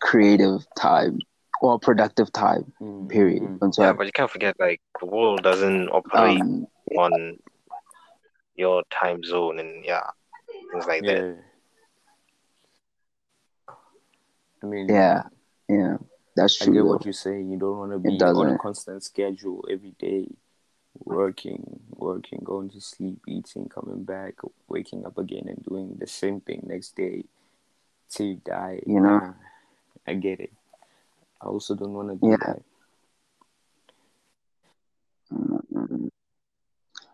creative 0.00 0.60
time 0.76 1.18
or 1.60 1.78
productive 1.78 2.32
time, 2.32 2.72
Mm, 2.80 3.08
period. 3.08 3.42
mm. 3.42 3.58
And 3.60 3.74
so 3.74 3.82
Yeah, 3.82 3.92
but 3.92 4.06
you 4.06 4.12
can't 4.12 4.30
forget 4.30 4.54
like 4.58 4.80
the 5.00 5.06
world 5.06 5.42
doesn't 5.42 5.88
operate 5.88 6.40
um 6.40 6.66
on 6.96 7.38
your 8.56 8.82
time 8.90 9.22
zone 9.24 9.58
and 9.58 9.84
yeah, 9.84 10.10
things 10.72 10.86
like 10.86 11.04
that. 11.06 11.24
I 14.62 14.66
mean, 14.66 14.88
yeah, 14.88 15.22
yeah, 15.68 15.96
that's 16.40 16.62
I 16.62 16.72
get 16.72 16.84
what 16.84 17.04
you're 17.04 17.12
saying. 17.12 17.50
You 17.50 17.58
don't 17.58 17.78
want 17.78 17.92
to 17.92 17.98
be 17.98 18.20
on 18.22 18.54
a 18.54 18.58
constant 18.58 19.02
schedule 19.02 19.64
every 19.70 19.92
day, 19.98 20.26
working, 21.04 21.80
working, 21.90 22.40
going 22.42 22.70
to 22.70 22.80
sleep, 22.80 23.20
eating, 23.28 23.68
coming 23.68 24.04
back, 24.04 24.34
waking 24.68 25.06
up 25.06 25.18
again, 25.18 25.44
and 25.48 25.62
doing 25.64 25.96
the 25.98 26.06
same 26.06 26.40
thing 26.40 26.62
next 26.66 26.96
day 26.96 27.24
till 28.10 28.26
you 28.26 28.40
die. 28.44 28.80
You 28.86 29.00
know? 29.00 29.34
I 30.06 30.14
get 30.14 30.40
it. 30.40 30.52
I 31.40 31.46
also 31.46 31.74
don't 31.74 31.92
want 31.92 32.08
to 32.08 32.16
do 32.16 32.30
Yeah. 32.30 32.36
that. 32.46 32.62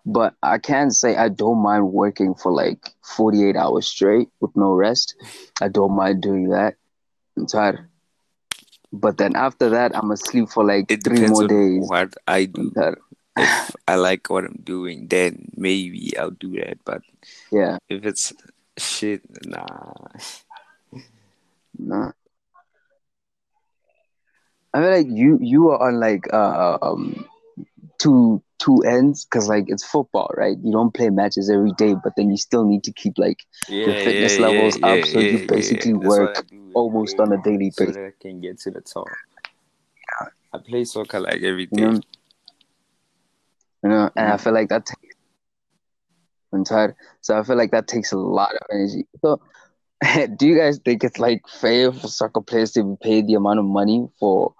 But 0.08 0.34
I 0.40 0.58
can 0.58 0.92
say 0.92 1.16
I 1.16 1.28
don't 1.28 1.58
mind 1.58 1.92
working 1.92 2.34
for 2.34 2.52
like 2.52 2.94
48 3.02 3.56
hours 3.56 3.88
straight 3.88 4.28
with 4.40 4.56
no 4.56 4.72
rest. 4.72 5.16
I 5.60 5.66
don't 5.66 5.96
mind 5.96 6.22
doing 6.22 6.50
that. 6.50 6.74
I'm 7.36 7.46
tired. 7.46 7.88
But 9.00 9.18
then 9.18 9.36
after 9.36 9.68
that, 9.70 9.94
I'm 9.96 10.10
asleep 10.10 10.48
for 10.48 10.64
like 10.64 10.90
It 10.90 11.04
three 11.04 11.26
more 11.28 11.46
days. 11.46 11.86
what 11.88 12.14
I 12.26 12.46
do. 12.46 12.72
If 13.36 13.76
I 13.86 13.96
like 13.96 14.30
what 14.30 14.44
I'm 14.44 14.60
doing, 14.64 15.08
then 15.08 15.52
maybe 15.56 16.16
I'll 16.16 16.30
do 16.30 16.56
that. 16.56 16.78
But 16.84 17.02
Yeah, 17.52 17.76
if 17.88 18.04
it's 18.04 18.32
shit, 18.78 19.20
nah. 19.44 19.66
nah. 21.78 22.12
I 24.72 24.80
mean, 24.80 24.90
like 24.92 25.06
you 25.08 25.38
you 25.40 25.68
are 25.70 25.88
on 25.88 26.00
like 26.00 26.32
uh 26.32 26.78
um 26.80 27.28
two 27.98 28.42
two 28.58 28.78
ends 28.86 29.24
because 29.24 29.48
like 29.48 29.64
it's 29.68 29.84
football, 29.86 30.30
right? 30.36 30.56
You 30.62 30.72
don't 30.72 30.94
play 30.94 31.10
matches 31.10 31.50
every 31.50 31.72
day, 31.76 31.94
but 32.02 32.12
then 32.16 32.30
you 32.30 32.36
still 32.36 32.64
need 32.66 32.84
to 32.84 32.92
keep 32.92 33.14
like 33.18 33.38
Yeah, 33.68 33.84
your 33.84 33.96
fitness 33.96 34.38
yeah, 34.38 34.38
levels 34.38 34.78
yeah, 34.78 34.82
up, 34.82 35.04
so 35.04 35.20
you 35.20 35.38
basically 35.38 35.94
work 35.94 36.30
do 36.48 36.74
almost 36.74 37.20
on 37.20 37.32
a 37.32 37.38
day 37.38 37.56
daily 37.58 37.70
so 37.70 37.90
basis. 37.90 37.92
that 37.92 38.04
I 38.04 38.12
can 38.20 38.40
get 38.40 38.58
to 38.60 38.70
the 38.70 38.80
top. 38.80 39.06
I 40.52 40.58
play 40.58 40.84
soccer 40.84 41.20
like 41.20 41.42
every 41.42 41.68
You 41.70 41.78
know, 41.80 42.00
you 43.82 43.88
know, 43.90 44.10
and 44.16 44.28
I 44.30 44.36
Mm. 44.36 44.38
feel 44.38 44.52
like 44.52 44.68
that 44.68 44.86
takes 44.86 45.16
I'm 46.52 46.64
tired. 46.64 46.94
So 47.20 47.38
I 47.38 47.42
feel 47.42 47.56
like 47.56 47.72
that 47.72 47.88
takes 47.88 48.12
a 48.12 48.18
lot 48.18 48.52
of 48.52 48.60
energy. 48.72 49.06
So 49.20 49.40
do 50.36 50.46
you 50.46 50.56
guys 50.58 50.78
think 50.84 51.04
it's 51.04 51.18
like 51.18 51.42
fair 51.48 51.92
for 51.92 52.08
soccer 52.08 52.40
players 52.40 52.72
to 52.72 52.82
be 52.84 52.96
paid 53.02 53.26
the 53.26 53.34
amount 53.34 53.58
of 53.58 53.64
money 53.64 54.06
for 54.18 54.54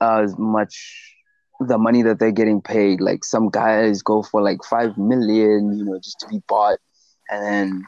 as 0.00 0.34
much 0.38 1.14
the 1.60 1.78
money 1.78 2.02
that 2.02 2.18
they're 2.18 2.32
getting 2.32 2.60
paid? 2.60 3.00
Like 3.00 3.24
some 3.24 3.48
guys 3.50 4.02
go 4.02 4.22
for 4.22 4.40
like 4.42 4.64
five 4.64 4.96
million, 4.98 5.76
you 5.78 5.84
know, 5.84 5.98
just 5.98 6.18
to 6.20 6.28
be 6.28 6.40
bought, 6.48 6.78
and 7.30 7.42
then 7.44 7.86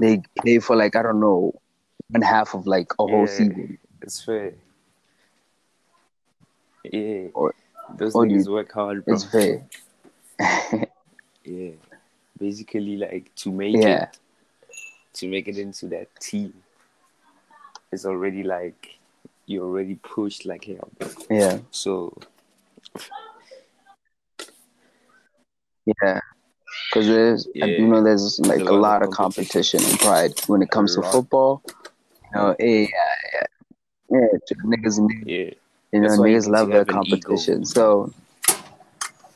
they 0.00 0.22
pay 0.44 0.58
for 0.58 0.76
like 0.76 0.96
I 0.96 1.02
don't 1.02 1.20
know, 1.20 1.52
one 2.10 2.22
half 2.22 2.54
of 2.54 2.66
like 2.66 2.92
a 2.98 3.06
whole 3.06 3.26
Yeah, 3.26 3.32
season. 3.32 3.78
it's 4.02 4.22
fair. 4.24 4.52
Yeah, 6.84 7.28
Or- 7.34 7.54
those 7.96 8.14
or 8.14 8.24
niggas 8.26 8.46
you- 8.46 8.52
work 8.52 8.72
hard, 8.72 9.04
bro. 9.04 9.14
It's 9.14 9.24
fair. 9.24 9.66
Yeah, 11.44 11.70
basically 12.38 12.96
like 12.98 13.34
to 13.36 13.50
make 13.50 13.74
yeah, 13.76 14.02
it, 14.04 14.18
to 15.14 15.28
make 15.28 15.48
it 15.48 15.56
into 15.58 15.86
that 15.88 16.08
team, 16.20 16.52
it's 17.90 18.04
already 18.04 18.42
like 18.42 18.98
you 19.46 19.64
already 19.64 19.94
pushed 19.96 20.44
like 20.44 20.64
hell. 20.64 20.90
yeah, 21.30 21.58
So 21.70 22.16
yeah. 25.86 26.20
Because 26.90 27.06
there's, 27.06 27.48
Yeah. 27.54 27.66
know 27.78 28.02
there's 28.02 28.38
like 28.40 28.58
There's 28.58 28.68
a 28.68 28.72
lot 28.72 29.02
of 29.02 29.10
competition 29.10 29.82
and 29.84 29.98
pride 29.98 30.32
when 30.46 30.62
it 30.62 30.70
comes 30.70 30.94
to 30.96 31.02
football. 31.02 31.62
You 31.66 32.30
know, 32.34 32.56
yeah, 32.58 32.86
yeah, 32.86 33.46
yeah, 34.10 34.26
the 34.48 34.54
niggas 34.64 34.98
yeah, 35.26 35.50
You 35.92 36.00
know, 36.00 36.08
That's 36.08 36.18
why 36.18 36.26
you 36.28 36.38
niggas 36.38 36.48
love 36.48 36.68
their 36.68 36.84
competition. 36.84 37.64
So, 37.64 38.12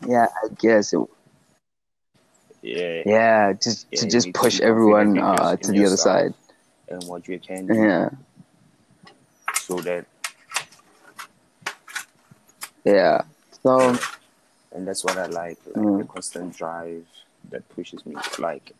yeah, 0.07 0.27
I 0.45 0.49
guess 0.59 0.93
it, 0.93 1.01
Yeah. 2.63 3.03
yeah, 3.07 3.53
just 3.55 3.87
Yeah, 3.91 4.01
to 4.01 4.07
just 4.09 4.33
push 4.33 4.61
everyone 4.61 5.15
confident 5.15 5.29
in 5.29 5.35
your- 5.35 5.43
uh, 5.43 5.57
to 5.57 5.73
the 5.73 5.87
other 5.87 5.97
side. 5.97 6.35
and 6.89 7.03
what 7.05 7.27
you 7.29 7.39
can 7.39 7.67
do 7.67 7.75
Yeah, 7.75 8.11
so 9.55 9.81
that 9.81 10.07
yeah. 12.85 13.23
So, 13.63 13.97
and 14.73 14.87
that's 14.87 15.05
what 15.05 15.17
I 15.19 15.27
like, 15.27 15.59
like 15.67 15.77
Mm. 15.77 15.99
the 15.99 16.05
constant 16.05 16.57
drive 16.57 17.07
that 17.51 17.69
pushes 17.71 18.05
me, 18.07 18.17
like 18.39 18.73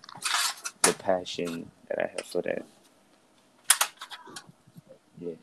the 0.83 0.93
passion 0.95 1.71
that 1.89 1.99
I 1.99 2.07
have 2.09 2.27
for 2.27 2.43
that. 2.43 2.65
Yeah, 5.21 5.35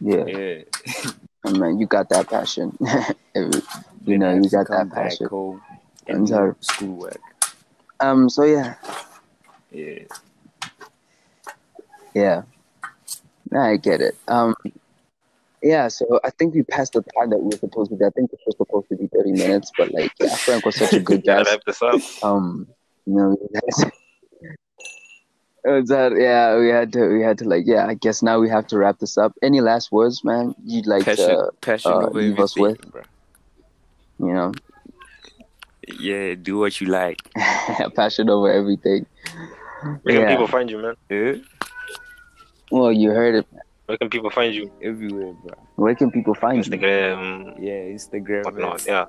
yeah, 0.00 0.24
yeah. 0.26 0.62
I 1.44 1.50
mean, 1.52 1.78
you 1.78 1.86
got 1.86 2.08
that 2.10 2.28
passion. 2.28 2.76
You 4.06 4.18
know, 4.18 4.34
you 4.34 4.50
got 4.50 4.68
that 4.68 4.90
passion. 4.90 5.28
home 5.28 5.62
And 6.06 6.28
so- 6.28 6.54
schoolwork. 6.60 7.20
Um. 8.00 8.28
So 8.28 8.44
yeah, 8.44 8.74
Yeah, 9.72 10.02
yeah. 12.14 12.42
I 13.52 13.76
get 13.78 14.00
it. 14.02 14.14
Um. 14.28 14.54
Yeah, 15.64 15.88
so 15.88 16.20
I 16.22 16.28
think 16.28 16.54
we 16.54 16.62
passed 16.62 16.92
the 16.92 17.02
time 17.16 17.30
that 17.30 17.38
we 17.38 17.46
were 17.46 17.56
supposed 17.56 17.90
to 17.90 17.96
be. 17.96 18.04
I 18.04 18.10
think 18.10 18.30
it 18.32 18.38
was 18.46 18.54
supposed 18.58 18.86
to 18.90 18.96
be 18.96 19.06
30 19.06 19.32
minutes, 19.32 19.72
but 19.78 19.90
like, 19.92 20.12
yeah, 20.20 20.36
Frank 20.36 20.66
was 20.66 20.76
such 20.76 20.92
a 20.92 21.00
good 21.00 21.24
Gotta 21.26 21.44
guest. 21.44 21.50
wrap 21.52 21.64
this 21.64 21.80
up. 21.82 22.00
um 22.22 22.68
you 23.06 23.14
know 23.14 23.30
we 23.40 23.48
had 23.54 23.92
it 25.64 25.70
was 25.80 25.88
that 25.88 26.12
yeah 26.18 26.58
we 26.58 26.68
had 26.68 26.92
to 26.92 27.08
we 27.08 27.22
had 27.22 27.38
to 27.38 27.44
like 27.48 27.64
yeah 27.66 27.86
i 27.86 27.94
guess 27.94 28.22
now 28.22 28.38
we 28.38 28.48
have 28.48 28.66
to 28.66 28.76
wrap 28.78 28.98
this 28.98 29.16
up 29.18 29.32
any 29.42 29.60
last 29.62 29.90
words 29.92 30.22
man 30.24 30.54
you'd 30.64 30.86
like 30.86 31.04
passion, 31.04 31.28
to 31.28 31.50
passion 31.62 31.92
uh, 31.92 31.96
over 32.06 32.18
leave 32.20 32.38
us 32.38 32.54
everything, 32.58 32.90
bro. 32.90 33.02
you 34.20 34.32
know 34.34 34.52
Yeah, 35.88 36.34
do 36.34 36.56
what 36.58 36.80
you 36.80 36.86
like. 36.88 37.20
passion 37.96 38.30
over 38.30 38.50
everything 38.50 39.04
Where 40.02 40.14
can 40.16 40.22
yeah 40.22 40.28
people 40.32 40.48
find 40.48 40.70
you, 40.70 40.78
man? 40.78 40.94
Yeah, 41.10 41.34
well 42.70 42.92
you 42.92 43.10
heard 43.10 43.34
it 43.34 43.46
Where 43.86 43.98
can 43.98 44.08
people 44.08 44.30
find 44.30 44.54
you? 44.54 44.70
everywhere, 44.82 45.32
bro. 45.34 45.54
where 45.76 45.94
can 45.94 46.10
people 46.10 46.34
find 46.34 46.64
you 46.66 46.72
Instagram, 46.72 47.54
Yeah, 47.60 47.92
Instagram, 47.92 48.44
whatnot. 48.44 48.80
is 48.80 48.86
Yeah. 48.86 49.04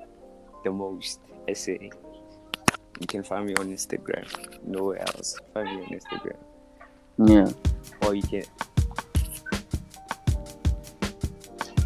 the 0.64 0.70
most. 0.70 1.20
I 1.48 1.52
say. 1.54 1.90
You 3.00 3.06
can 3.06 3.22
find 3.22 3.46
me 3.46 3.54
on 3.56 3.68
Instagram. 3.68 4.26
Nowhere 4.66 5.00
else. 5.00 5.38
Find 5.54 5.68
me 5.68 5.82
on 5.84 5.88
Instagram. 5.98 6.36
yeah 7.26 7.48
Or 8.06 8.14
you 8.14 8.22
can 8.22 8.44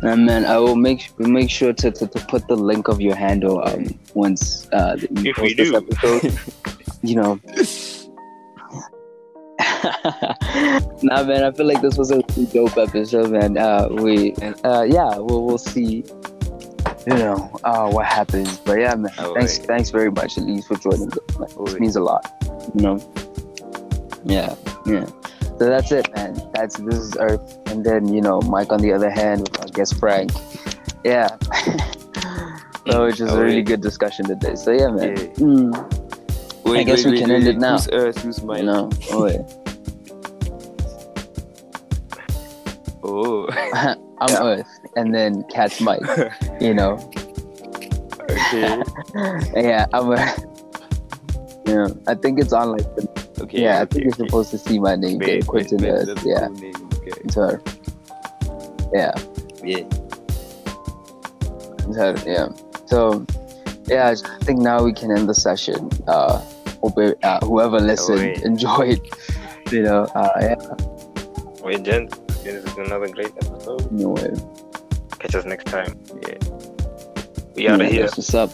and 0.03 0.24
man 0.26 0.45
i 0.47 0.59
will 0.59 0.74
make 0.74 1.12
make 1.20 1.51
sure 1.51 1.72
to, 1.74 1.91
to, 1.93 2.07
to 2.09 2.18
put 2.26 2.49
the 2.49 2.57
link 2.57 2.88
of 2.88 3.01
your 3.01 3.14
handle 3.14 3.62
um 3.68 3.84
once 4.14 4.66
uh 4.72 4.97
you 4.99 5.30
If 5.30 5.36
we 5.38 5.55
post 5.55 5.57
this 5.59 5.70
do. 5.70 5.76
episode 5.76 6.38
you 7.03 7.14
know 7.16 7.38
nah, 11.02 11.22
man, 11.24 11.44
I 11.44 11.52
feel 11.52 11.66
like 11.66 11.80
this 11.80 11.96
was 11.96 12.10
a 12.10 12.16
really 12.16 12.46
dope 12.46 12.76
episode, 12.76 13.30
man. 13.30 13.56
Uh, 13.56 13.88
we, 13.90 14.34
uh, 14.64 14.82
yeah, 14.82 15.16
we'll, 15.16 15.46
we'll 15.46 15.58
see, 15.58 16.04
you 17.06 17.14
know, 17.14 17.50
uh, 17.64 17.90
what 17.90 18.06
happens. 18.06 18.58
But 18.58 18.80
yeah, 18.80 18.94
man, 18.94 19.12
All 19.18 19.34
thanks, 19.34 19.58
right. 19.58 19.66
thanks 19.66 19.90
very 19.90 20.10
much, 20.10 20.36
at 20.36 20.44
least, 20.44 20.68
for 20.68 20.76
joining. 20.76 21.10
All 21.38 21.64
This 21.64 21.74
right. 21.74 21.80
means 21.80 21.96
a 21.96 22.02
lot, 22.02 22.30
you 22.74 22.82
know. 22.82 23.12
Yeah, 24.24 24.54
yeah. 24.86 25.06
So 25.58 25.68
that's 25.68 25.92
it, 25.92 26.14
man. 26.14 26.40
That's 26.54 26.76
this 26.76 26.98
is 26.98 27.16
Earth, 27.18 27.58
and 27.66 27.84
then 27.84 28.12
you 28.12 28.20
know, 28.20 28.40
Mike 28.42 28.72
on 28.72 28.80
the 28.80 28.92
other 28.92 29.10
hand, 29.10 29.48
with 29.48 29.60
our 29.60 29.68
guest 29.68 29.98
Frank. 29.98 30.30
Yeah. 31.04 31.28
so 32.90 33.04
it's 33.04 33.18
just 33.18 33.34
a 33.34 33.38
really 33.38 33.56
right. 33.56 33.66
good 33.66 33.80
discussion 33.80 34.26
today. 34.26 34.54
So 34.56 34.72
yeah, 34.72 34.88
man. 34.88 35.16
Yeah. 35.16 35.24
Mm, 35.34 36.00
Wait, 36.64 36.86
guess 36.86 37.04
wait, 37.04 37.06
we 37.06 37.10
wait, 37.12 37.20
can 37.20 37.30
end 37.30 37.44
wait. 37.44 37.56
it 37.56 37.58
now. 37.58 37.72
Who's 37.72 37.88
Earth? 37.92 38.22
Who's 38.22 38.42
Mike? 38.42 38.58
you 38.60 38.66
know. 38.66 38.90
Oh, 39.10 39.26
yeah. 39.26 39.42
I'm 44.20 44.28
Yeah. 44.28 44.42
Earth, 44.44 44.78
and 44.96 45.14
then 45.14 45.44
Cat's 45.50 45.80
Mike. 45.80 46.00
You 46.60 46.74
know. 46.74 46.98
okay. 48.20 48.82
yeah, 49.56 49.86
I'm 49.92 50.12
a. 50.12 50.34
Yeah, 51.66 51.88
I 52.06 52.14
think 52.14 52.38
it's 52.40 52.52
on 52.52 52.72
like 52.72 52.84
the. 52.96 53.08
Okay. 53.40 53.62
yeah, 53.62 53.78
I 53.78 53.82
okay, 53.82 53.92
think 54.00 54.04
you're 54.04 54.26
supposed 54.26 54.50
to 54.50 54.58
see 54.58 54.78
my 54.78 54.94
name. 54.96 55.18
Wait, 55.18 55.28
wait, 55.28 55.46
Quentin 55.46 55.78
wait, 55.78 55.88
Earth. 55.90 56.22
Yeah, 56.24 56.48
name. 56.48 56.74
Okay. 56.94 57.12
it's 57.24 57.34
her. 57.34 57.62
Yeah, 58.92 59.12
Yeah. 59.64 59.84
it's 61.88 61.96
her. 61.96 62.14
Yeah. 62.26 62.48
So, 62.86 63.24
yeah, 63.86 64.10
I 64.12 64.44
think 64.44 64.60
now 64.60 64.82
we 64.82 64.92
can 64.92 65.10
end 65.16 65.28
the 65.28 65.34
session. 65.34 65.88
Uh, 66.06 66.40
hope 66.82 66.98
it, 66.98 67.18
uh, 67.24 67.40
whoever 67.46 67.80
listened 67.80 68.18
wait. 68.18 68.42
enjoyed. 68.42 69.00
You 69.70 69.82
know, 69.84 70.04
uh, 70.14 70.30
yeah, 70.42 70.56
Wait, 71.62 71.82
gents. 71.84 72.18
This 72.43 72.64
is 72.64 72.76
another 72.78 73.09
great 73.09 73.32
episode. 73.36 73.91
no 73.93 74.11
way. 74.11 74.30
Catch 75.18 75.34
us 75.34 75.45
next 75.45 75.64
time. 75.66 75.99
Yeah. 76.26 76.38
We 77.55 77.68
out 77.68 77.80
of 77.80 77.86
Yeah, 77.86 77.93
here. 77.93 78.05
What's 78.05 78.34
up. 78.34 78.51